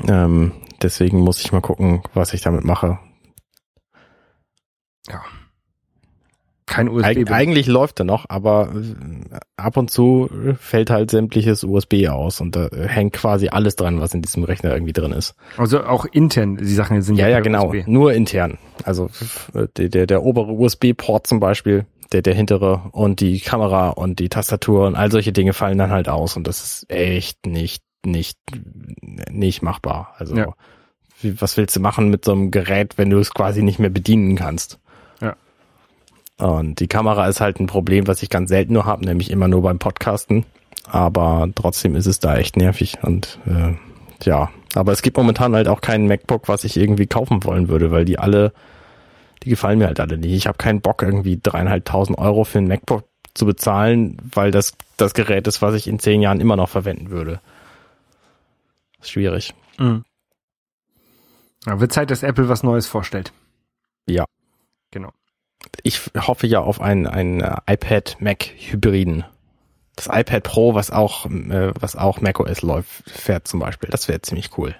Ähm, 0.08 0.52
deswegen 0.82 1.20
muss 1.20 1.40
ich 1.40 1.52
mal 1.52 1.60
gucken, 1.60 2.02
was 2.14 2.34
ich 2.34 2.40
damit 2.40 2.64
mache. 2.64 2.98
Kein 6.66 6.88
USB. 6.88 7.06
Eig 7.06 7.30
eigentlich 7.30 7.68
läuft 7.68 8.00
er 8.00 8.04
noch, 8.04 8.26
aber 8.28 8.72
äh, 8.74 9.36
ab 9.56 9.76
und 9.76 9.88
zu 9.88 10.28
fällt 10.58 10.90
halt 10.90 11.12
sämtliches 11.12 11.62
USB 11.62 12.08
aus 12.08 12.40
und 12.40 12.56
da 12.56 12.66
äh, 12.66 12.88
hängt 12.88 13.12
quasi 13.12 13.48
alles 13.48 13.76
dran, 13.76 14.00
was 14.00 14.12
in 14.14 14.20
diesem 14.20 14.42
Rechner 14.42 14.72
irgendwie 14.74 14.92
drin 14.92 15.12
ist. 15.12 15.36
also 15.56 15.84
auch 15.84 16.04
intern, 16.06 16.56
die 16.56 16.64
Sachen 16.66 17.00
sind 17.02 17.16
Ja, 17.16 17.28
ja, 17.28 17.36
per 17.36 17.44
genau. 17.44 17.68
USB. 17.68 17.86
Nur 17.86 18.12
intern. 18.14 18.58
Also 18.82 19.08
der, 19.54 19.88
der, 19.88 20.06
der 20.06 20.24
obere 20.24 20.52
USB-Port 20.52 21.28
zum 21.28 21.38
Beispiel, 21.38 21.86
der, 22.12 22.22
der 22.22 22.34
hintere 22.34 22.82
und 22.92 23.20
die 23.20 23.40
Kamera 23.40 23.90
und 23.90 24.18
die 24.18 24.28
Tastatur 24.28 24.86
und 24.86 24.94
all 24.94 25.10
solche 25.10 25.32
Dinge 25.32 25.52
fallen 25.52 25.78
dann 25.78 25.90
halt 25.90 26.08
aus 26.08 26.36
und 26.36 26.46
das 26.46 26.62
ist 26.62 26.90
echt 26.90 27.46
nicht, 27.46 27.82
nicht, 28.04 28.38
nicht 29.30 29.62
machbar. 29.62 30.14
Also 30.18 30.36
Ja. 30.36 30.52
wie, 31.20 31.40
was 31.40 31.56
willst 31.56 31.76
du 31.76 31.80
machen 31.80 32.08
mit 32.08 32.24
so 32.24 32.32
einem 32.32 32.50
Gerät, 32.50 32.98
wenn 32.98 33.10
du 33.10 33.18
es 33.18 33.32
quasi 33.34 33.62
nicht 33.62 33.78
mehr 33.78 33.90
bedienen 33.90 34.36
kannst? 34.36 34.78
Ja. 35.20 35.34
Und 36.38 36.80
die 36.80 36.88
Kamera 36.88 37.26
ist 37.28 37.40
halt 37.40 37.58
ein 37.60 37.66
Problem, 37.66 38.06
was 38.06 38.22
ich 38.22 38.30
ganz 38.30 38.48
selten 38.50 38.74
nur 38.74 38.84
habe, 38.86 39.04
nämlich 39.04 39.30
immer 39.30 39.48
nur 39.48 39.62
beim 39.62 39.78
Podcasten. 39.78 40.44
Aber 40.88 41.48
trotzdem 41.54 41.96
ist 41.96 42.06
es 42.06 42.20
da 42.20 42.36
echt 42.36 42.56
nervig 42.56 42.98
und 43.02 43.40
äh, 43.46 43.74
ja, 44.22 44.50
aber 44.74 44.92
es 44.92 45.02
gibt 45.02 45.16
momentan 45.16 45.54
halt 45.54 45.66
auch 45.68 45.80
keinen 45.80 46.06
MacBook, 46.06 46.48
was 46.48 46.62
ich 46.64 46.76
irgendwie 46.76 47.06
kaufen 47.06 47.42
wollen 47.44 47.68
würde, 47.68 47.90
weil 47.90 48.04
die 48.04 48.18
alle, 48.18 48.52
die 49.42 49.50
gefallen 49.50 49.78
mir 49.78 49.86
halt 49.86 50.00
alle 50.00 50.18
nicht. 50.18 50.32
Ich 50.32 50.46
habe 50.46 50.58
keinen 50.58 50.80
Bock, 50.80 51.02
irgendwie 51.02 51.38
dreieinhalbtausend 51.42 52.18
Euro 52.18 52.44
für 52.44 52.58
ein 52.58 52.68
MacBook 52.68 53.04
zu 53.34 53.46
bezahlen, 53.46 54.16
weil 54.32 54.50
das 54.50 54.76
das 54.96 55.14
Gerät 55.14 55.46
ist, 55.46 55.62
was 55.62 55.74
ich 55.74 55.86
in 55.86 55.98
zehn 55.98 56.22
Jahren 56.22 56.40
immer 56.40 56.56
noch 56.56 56.68
verwenden 56.68 57.10
würde. 57.10 57.40
Ist 59.00 59.10
schwierig. 59.10 59.54
Mhm. 59.78 60.04
Ja, 61.66 61.80
wird 61.80 61.92
Zeit, 61.92 62.10
dass 62.10 62.22
Apple 62.22 62.48
was 62.48 62.62
Neues 62.62 62.86
vorstellt. 62.86 63.32
Ja. 64.06 64.24
Genau. 64.90 65.12
Ich 65.82 66.00
hoffe 66.16 66.46
ja 66.46 66.60
auf 66.60 66.80
einen, 66.80 67.06
einen 67.06 67.40
äh, 67.40 67.56
iPad 67.66 68.16
Mac 68.20 68.44
Hybriden. 68.56 69.24
Das 69.96 70.06
iPad 70.06 70.42
Pro, 70.42 70.74
was 70.74 70.90
auch, 70.90 71.26
äh, 71.26 71.72
was 71.78 71.96
auch 71.96 72.20
macOS 72.20 72.62
läuft, 72.62 73.10
fährt 73.10 73.48
zum 73.48 73.60
Beispiel. 73.60 73.90
Das 73.90 74.08
wäre 74.08 74.22
ziemlich 74.22 74.56
cool. 74.58 74.76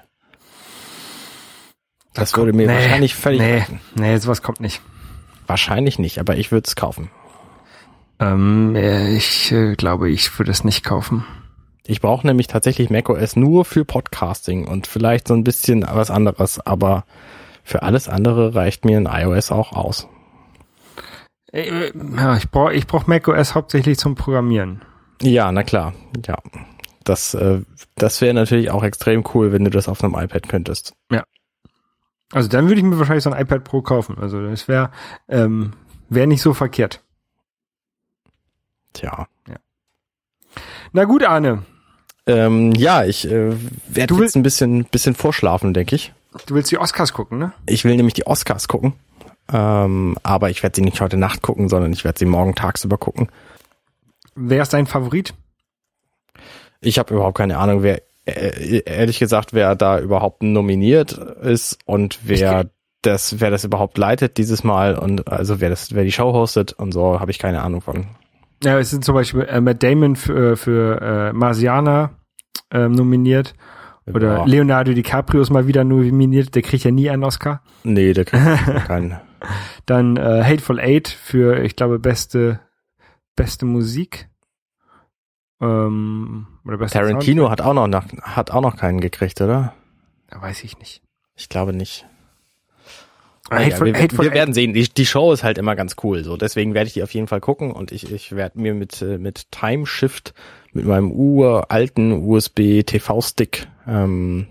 Das 2.17 2.37
würde 2.37 2.53
mir 2.53 2.67
Nee, 2.67 2.75
wahrscheinlich 2.75 3.14
völlig 3.14 3.41
Nee, 3.41 3.59
reichen. 3.59 3.81
nee, 3.95 4.17
sowas 4.19 4.43
kommt 4.43 4.61
nicht. 4.61 4.81
Wahrscheinlich 5.47 5.99
nicht, 5.99 6.19
aber 6.19 6.37
ich 6.37 6.51
würde 6.51 6.67
es 6.67 6.77
kaufen. 6.77 7.11
Ähm, 8.19 8.75
äh, 8.75 9.14
ich 9.14 9.53
äh, 9.53 9.75
glaube, 9.77 10.11
ich 10.11 10.37
würde 10.39 10.51
es 10.51 10.64
nicht 10.64 10.85
kaufen. 10.85 11.25
Ich 11.87 12.01
brauche 12.01 12.27
nämlich 12.27 12.47
tatsächlich 12.49 12.91
macOS 12.91 13.37
nur 13.37 13.64
für 13.64 13.85
Podcasting 13.85 14.67
und 14.67 14.87
vielleicht 14.87 15.29
so 15.29 15.35
ein 15.35 15.45
bisschen 15.45 15.83
was 15.89 16.11
anderes, 16.11 16.59
aber 16.59 17.05
für 17.62 17.83
alles 17.83 18.09
andere 18.09 18.55
reicht 18.55 18.85
mir 18.85 18.97
ein 18.99 19.07
iOS 19.07 19.53
auch 19.53 19.73
aus. 19.73 20.09
Äh, 21.53 21.93
ja, 22.17 22.37
ich 22.37 22.51
brauche 22.51 22.73
ich 22.75 22.87
brauch 22.87 23.07
macOS 23.07 23.55
hauptsächlich 23.55 23.99
zum 23.99 24.14
Programmieren. 24.17 24.83
Ja, 25.23 25.53
na 25.53 25.62
klar, 25.62 25.95
ja. 26.27 26.39
Das, 27.05 27.35
äh, 27.35 27.61
das 27.95 28.21
wäre 28.21 28.35
natürlich 28.35 28.71
auch 28.73 28.83
extrem 28.83 29.23
cool, 29.35 29.53
wenn 29.53 29.62
du 29.64 29.71
das 29.71 29.89
auf 29.89 30.03
einem 30.03 30.14
iPad 30.14 30.49
könntest. 30.49 30.95
Also 32.33 32.49
dann 32.49 32.66
würde 32.68 32.81
ich 32.81 32.85
mir 32.85 32.99
wahrscheinlich 32.99 33.24
so 33.24 33.31
ein 33.31 33.41
iPad 33.41 33.64
Pro 33.64 33.83
kaufen. 33.83 34.16
Also 34.18 34.41
das 34.47 34.66
wäre 34.68 34.91
ähm, 35.29 35.72
wäre 36.09 36.27
nicht 36.27 36.43
so 36.43 36.55
verkehrt. 36.55 37.03
Tja. 38.93 39.29
Na 40.93 41.05
gut, 41.05 41.22
Arne, 41.24 41.62
Ähm, 42.27 42.72
ja, 42.72 43.05
ich 43.05 43.31
äh, 43.31 43.53
werde 43.89 44.14
jetzt 44.16 44.37
ein 44.37 44.43
bisschen, 44.43 44.85
bisschen 44.87 45.14
vorschlafen, 45.14 45.74
denke 45.74 45.95
ich. 45.95 46.12
du 46.47 46.55
willst 46.55 46.70
die 46.70 46.79
Oscars 46.79 47.12
gucken, 47.12 47.39
ne? 47.39 47.53
Ich 47.66 47.85
will 47.85 47.95
nämlich 47.97 48.14
die 48.14 48.27
Oscars 48.27 48.66
gucken. 48.68 48.95
Ähm, 49.53 50.16
aber 50.22 50.51
ich 50.51 50.62
werde 50.62 50.74
sie 50.77 50.83
nicht 50.83 51.01
heute 51.01 51.16
Nacht 51.16 51.43
gucken, 51.43 51.68
sondern 51.68 51.93
ich 51.93 52.05
werde 52.05 52.18
sie 52.18 52.24
morgen 52.24 52.55
tagsüber 52.55 52.99
gucken. 52.99 53.29
Wer 54.35 54.62
ist 54.62 54.72
dein 54.72 54.87
Favorit? 54.87 55.35
Ich 56.81 56.99
habe 56.99 57.14
überhaupt 57.14 57.37
keine 57.39 57.59
Ahnung, 57.59 57.83
wer 57.83 58.03
ehrlich 58.27 59.18
gesagt, 59.18 59.53
wer 59.53 59.74
da 59.77 60.01
überhaupt 60.01 60.43
nominiert 60.43 61.12
ist 61.12 61.79
und 61.85 62.18
wer 62.24 62.70
das, 63.03 63.41
wer 63.41 63.51
das 63.51 63.64
überhaupt 63.64 63.99
leitet 63.99 64.37
dieses 64.37 64.64
Mal 64.64 64.97
und 64.97 65.29
also 65.29 65.61
wer 65.61 65.70
das, 65.70 65.95
wer 65.95 66.05
die 66.05 66.12
Show 66.12 66.33
hostet 66.33 66.72
und 66.72 66.93
so, 66.93 67.20
habe 67.20 67.31
ich 67.31 67.39
keine 67.39 67.62
Ahnung 67.62 67.81
von. 67.81 68.07
Ja, 68.64 68.79
es 68.79 68.91
sind 68.91 69.05
zum 69.05 69.14
Beispiel 69.14 69.43
äh, 69.43 69.61
Matt 69.61 69.83
Damon 69.83 70.16
für, 70.16 70.57
für 70.57 71.01
äh, 71.01 71.33
Marsianer 71.33 72.11
ähm, 72.72 72.93
nominiert. 72.93 73.55
Oder 74.07 74.39
Ja. 74.39 74.45
Leonardo 74.45 74.93
DiCaprio 74.93 75.43
ist 75.43 75.51
mal 75.51 75.66
wieder 75.66 75.85
nominiert, 75.85 76.55
der 76.55 76.62
kriegt 76.62 76.85
ja 76.85 76.91
nie 76.91 77.11
einen 77.11 77.24
Oscar. 77.24 77.62
Nee, 77.85 78.12
der 78.12 78.24
kriegt 78.24 78.43
keinen. 78.87 79.20
Dann 79.85 80.16
äh, 80.16 80.43
Hateful 80.43 80.81
Eight 80.81 81.09
für, 81.09 81.62
ich 81.62 81.77
glaube, 81.77 81.99
beste, 81.99 82.61
beste 83.37 83.66
Musik. 83.66 84.29
Ähm, 85.61 86.47
Tarantino 86.91 87.51
hat 87.51 87.61
auch 87.61 87.73
noch 87.73 87.87
nach, 87.87 88.07
hat 88.23 88.51
auch 88.51 88.61
noch 88.61 88.77
keinen 88.77 89.01
gekriegt, 89.01 89.41
oder? 89.41 89.73
Soundtrack? 90.31 90.43
Weiß 90.43 90.65
ich 90.65 90.79
nicht. 90.79 91.03
Ich 91.35 91.49
glaube 91.49 91.73
nicht. 91.73 92.07
Ah, 93.49 93.59
Hateful, 93.59 93.95
wir, 93.95 94.11
wir 94.11 94.33
werden 94.33 94.55
sehen. 94.55 94.73
Die, 94.73 94.89
die 94.89 95.07
Show 95.07 95.33
ist 95.33 95.45
halt 95.45 95.57
immer 95.57 95.77
ganz 95.77 95.95
cool. 96.03 96.25
So, 96.25 96.37
deswegen 96.37 96.75
werde 96.75 96.89
ich 96.89 96.95
die 96.95 97.03
auf 97.05 97.15
jeden 97.15 97.29
Fall 97.29 97.41
gucken 97.41 97.71
und 97.71 97.93
ich, 97.93 98.11
ich 98.11 98.35
werde 98.35 98.59
mir 98.61 98.75
mit 98.75 99.01
äh, 99.03 99.19
mit 99.19 99.53
Time 99.53 99.87
Shift 99.87 100.35
mit 100.73 100.85
meinem 100.85 101.13
uralten 101.13 102.13
USB 102.13 102.83
TV 102.85 103.21
Stick 103.21 103.69
ähm, 103.87 104.49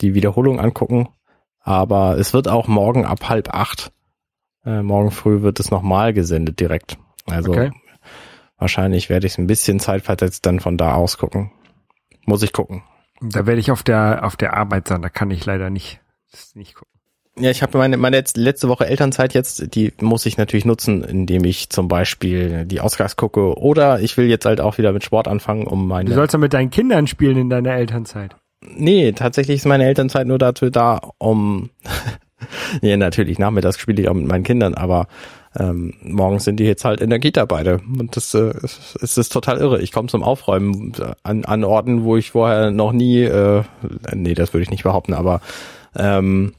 die 0.00 0.14
Wiederholung 0.14 0.58
angucken. 0.58 1.08
Aber 1.60 2.16
es 2.16 2.32
wird 2.32 2.48
auch 2.48 2.66
morgen 2.66 3.04
ab 3.04 3.28
halb 3.28 3.52
acht. 3.52 3.92
Äh, 4.64 4.82
morgen 4.82 5.10
früh 5.10 5.42
wird 5.42 5.60
es 5.60 5.70
nochmal 5.70 6.14
gesendet 6.14 6.60
direkt. 6.60 6.96
Also 7.26 7.52
Okay. 7.52 7.70
Wahrscheinlich 8.60 9.08
werde 9.10 9.26
ich 9.26 9.32
es 9.32 9.38
ein 9.38 9.46
bisschen 9.46 9.80
zeitversetzt 9.80 10.46
dann 10.46 10.60
von 10.60 10.76
da 10.76 10.94
aus 10.94 11.18
gucken. 11.18 11.50
Muss 12.26 12.42
ich 12.42 12.52
gucken. 12.52 12.82
da 13.20 13.46
werde 13.46 13.60
ich 13.60 13.70
auf 13.70 13.82
der, 13.82 14.20
auf 14.24 14.36
der 14.36 14.54
Arbeit 14.54 14.86
sein, 14.88 15.02
da 15.02 15.08
kann 15.08 15.30
ich 15.30 15.44
leider 15.46 15.70
nicht, 15.70 16.00
nicht 16.54 16.74
gucken. 16.74 16.90
Ja, 17.38 17.50
ich 17.50 17.62
habe 17.62 17.78
meine, 17.78 17.96
meine 17.96 18.18
letz- 18.18 18.38
letzte 18.38 18.68
Woche 18.68 18.86
Elternzeit 18.86 19.32
jetzt, 19.34 19.74
die 19.74 19.92
muss 20.00 20.26
ich 20.26 20.36
natürlich 20.36 20.64
nutzen, 20.66 21.02
indem 21.02 21.44
ich 21.44 21.70
zum 21.70 21.88
Beispiel 21.88 22.66
die 22.66 22.80
Oscars 22.80 23.16
gucke 23.16 23.56
oder 23.56 24.00
ich 24.00 24.16
will 24.16 24.26
jetzt 24.26 24.44
halt 24.44 24.60
auch 24.60 24.76
wieder 24.78 24.92
mit 24.92 25.04
Sport 25.04 25.26
anfangen, 25.28 25.66
um 25.66 25.80
Du 25.82 25.86
meine... 25.86 26.12
sollst 26.14 26.34
ja 26.34 26.38
mit 26.38 26.52
deinen 26.52 26.70
Kindern 26.70 27.06
spielen 27.06 27.38
in 27.38 27.48
deiner 27.48 27.72
Elternzeit. 27.72 28.36
Nee, 28.62 29.12
tatsächlich 29.12 29.58
ist 29.58 29.64
meine 29.66 29.86
Elternzeit 29.86 30.26
nur 30.26 30.38
dazu 30.38 30.68
da, 30.70 31.00
um... 31.18 31.70
ja, 32.82 32.96
natürlich, 32.96 33.38
nachmittags 33.38 33.78
spiele 33.78 34.02
ich 34.02 34.08
auch 34.08 34.14
mit 34.14 34.26
meinen 34.26 34.44
Kindern, 34.44 34.74
aber 34.74 35.06
ähm, 35.58 35.94
morgens 36.02 36.44
sind 36.44 36.58
die 36.58 36.64
jetzt 36.64 36.84
halt 36.84 37.00
in 37.00 37.10
der 37.10 37.18
Kita 37.18 37.44
beide. 37.44 37.80
Und 37.98 38.16
das, 38.16 38.34
äh, 38.34 38.52
es 38.62 39.18
ist 39.18 39.32
total 39.32 39.58
irre. 39.58 39.80
Ich 39.80 39.92
komme 39.92 40.08
zum 40.08 40.22
Aufräumen 40.22 40.92
an, 41.22 41.44
an 41.44 41.64
Orten, 41.64 42.04
wo 42.04 42.16
ich 42.16 42.30
vorher 42.30 42.70
noch 42.70 42.92
nie... 42.92 43.22
Äh, 43.22 43.64
nee, 44.14 44.34
das 44.34 44.52
würde 44.52 44.62
ich 44.62 44.70
nicht 44.70 44.84
behaupten, 44.84 45.14
aber... 45.14 45.40
Ähm, 45.96 46.54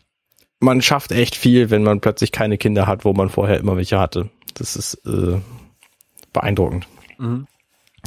man 0.59 0.81
schafft 0.81 1.11
echt 1.11 1.35
viel, 1.35 1.71
wenn 1.71 1.81
man 1.81 2.01
plötzlich 2.01 2.31
keine 2.31 2.57
Kinder 2.57 2.85
hat, 2.85 3.03
wo 3.03 3.13
man 3.13 3.29
vorher 3.29 3.59
immer 3.59 3.77
welche 3.77 3.97
hatte. 3.99 4.29
Das 4.53 4.75
ist 4.75 4.93
äh, 5.07 5.39
beeindruckend. 6.33 6.87
Mhm. 7.17 7.47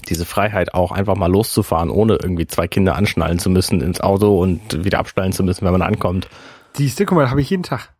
diese 0.09 0.24
Freiheit 0.24 0.74
auch 0.74 0.93
einfach 0.93 1.16
mal 1.16 1.30
loszufahren, 1.30 1.91
ohne 1.91 2.14
irgendwie 2.14 2.47
zwei 2.47 2.68
Kinder 2.68 2.97
anschnallen 2.97 3.39
zu 3.39 3.51
müssen 3.51 3.80
ins 3.80 4.01
Auto 4.01 4.39
und 4.41 4.85
wieder 4.85 4.99
abschnallen 4.99 5.32
zu 5.32 5.45
müssen, 5.45 5.64
wenn 5.64 5.72
man 5.72 5.82
ankommt. 5.82 6.28
Siehst 6.76 6.99
du, 6.99 7.07
guck 7.07 7.16
mal, 7.16 7.30
habe 7.30 7.41
ich 7.41 7.51
jeden 7.51 7.62
Tag. 7.62 7.93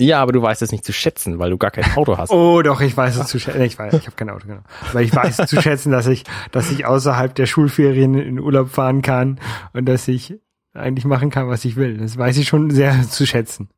Ja, 0.00 0.22
aber 0.22 0.32
du 0.32 0.40
weißt 0.40 0.62
es 0.62 0.70
nicht 0.70 0.84
zu 0.84 0.92
schätzen, 0.92 1.40
weil 1.40 1.50
du 1.50 1.58
gar 1.58 1.72
kein 1.72 1.96
Auto 1.96 2.16
hast. 2.16 2.30
Oh, 2.30 2.62
doch, 2.62 2.80
ich 2.80 2.96
weiß 2.96 3.16
es 3.16 3.26
zu 3.26 3.40
schätzen. 3.40 3.62
Ich 3.62 3.78
weiß, 3.78 3.94
ich 3.94 4.06
habe 4.06 4.14
kein 4.14 4.30
Auto, 4.30 4.46
genau. 4.46 4.60
Aber 4.90 5.02
ich 5.02 5.14
weiß 5.14 5.38
zu 5.48 5.60
schätzen, 5.60 5.90
dass 5.90 6.06
ich, 6.06 6.22
dass 6.52 6.70
ich 6.70 6.86
außerhalb 6.86 7.34
der 7.34 7.46
Schulferien 7.46 8.14
in 8.14 8.38
Urlaub 8.38 8.70
fahren 8.70 9.02
kann 9.02 9.40
und 9.72 9.86
dass 9.86 10.06
ich 10.06 10.38
eigentlich 10.72 11.04
machen 11.04 11.30
kann, 11.30 11.48
was 11.48 11.64
ich 11.64 11.74
will. 11.74 11.98
Das 11.98 12.16
weiß 12.16 12.36
ich 12.36 12.46
schon 12.46 12.70
sehr 12.70 13.02
zu 13.08 13.26
schätzen. 13.26 13.70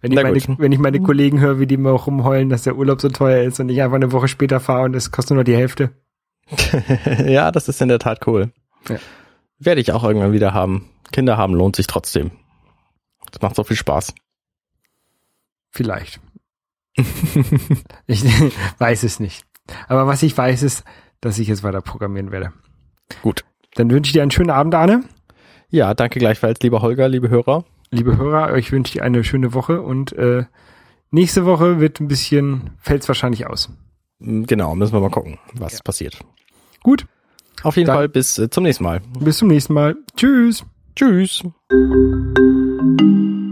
Wenn 0.00 0.12
ich, 0.12 0.22
meine, 0.22 0.58
wenn 0.58 0.72
ich 0.72 0.78
meine 0.78 1.00
Kollegen 1.00 1.40
höre, 1.40 1.58
wie 1.58 1.66
die 1.66 1.76
mal 1.76 1.90
rumheulen, 1.90 2.50
dass 2.50 2.62
der 2.62 2.76
Urlaub 2.76 3.00
so 3.00 3.08
teuer 3.08 3.42
ist 3.42 3.58
und 3.58 3.68
ich 3.70 3.82
einfach 3.82 3.96
eine 3.96 4.12
Woche 4.12 4.28
später 4.28 4.60
fahre 4.60 4.84
und 4.84 4.94
es 4.94 5.10
kostet 5.10 5.34
nur 5.34 5.42
die 5.42 5.56
Hälfte. 5.56 5.90
ja, 7.26 7.50
das 7.50 7.68
ist 7.68 7.82
in 7.82 7.88
der 7.88 7.98
Tat 7.98 8.24
cool. 8.28 8.52
Ja. 8.88 8.96
Werde 9.58 9.80
ich 9.80 9.90
auch 9.90 10.04
irgendwann 10.04 10.32
wieder 10.32 10.54
haben. 10.54 10.90
Kinder 11.10 11.36
haben 11.36 11.54
lohnt 11.54 11.74
sich 11.74 11.88
trotzdem. 11.88 12.30
Das 13.34 13.42
macht 13.42 13.56
so 13.56 13.64
viel 13.64 13.76
Spaß. 13.76 14.14
Vielleicht. 15.72 16.20
ich 18.06 18.24
weiß 18.78 19.02
es 19.02 19.18
nicht. 19.18 19.44
Aber 19.88 20.06
was 20.06 20.22
ich 20.22 20.36
weiß 20.38 20.62
ist, 20.62 20.84
dass 21.20 21.38
ich 21.40 21.48
jetzt 21.48 21.64
weiter 21.64 21.80
programmieren 21.80 22.30
werde. 22.30 22.52
Gut. 23.22 23.44
Dann 23.74 23.90
wünsche 23.90 24.08
ich 24.10 24.12
dir 24.12 24.22
einen 24.22 24.30
schönen 24.30 24.50
Abend, 24.50 24.74
Arne. 24.76 25.02
Ja, 25.68 25.94
danke 25.94 26.20
gleichfalls, 26.20 26.60
lieber 26.60 26.80
Holger, 26.80 27.08
liebe 27.08 27.28
Hörer. 27.28 27.64
Liebe 27.90 28.16
Hörer, 28.16 28.52
euch 28.52 28.70
wünsche 28.70 28.94
ich 28.94 29.02
eine 29.02 29.24
schöne 29.24 29.52
Woche 29.52 29.82
und 29.82 30.12
äh, 30.12 30.44
nächste 31.10 31.44
Woche 31.44 31.80
wird 31.80 31.98
ein 32.00 32.06
bisschen, 32.06 32.70
fällt's 32.78 33.08
wahrscheinlich 33.08 33.46
aus. 33.46 33.70
Genau, 34.20 34.76
müssen 34.76 34.92
wir 34.92 35.00
mal 35.00 35.10
gucken, 35.10 35.38
was 35.54 35.72
Ja. 35.74 35.78
passiert. 35.82 36.20
Gut, 36.84 37.06
Auf 37.64 37.76
jeden 37.76 37.88
Dann- 37.88 37.96
Fall 37.96 38.08
bis 38.08 38.38
äh, 38.38 38.48
zum 38.50 38.62
nächsten 38.62 38.84
Mal. 38.84 39.00
bis 39.18 39.38
zum 39.38 39.48
nächsten 39.48 39.74
Mal. 39.74 39.96
Tschüss. 40.16 40.64
Tschüss. 40.94 41.42
thank 42.78 43.00
you 43.00 43.43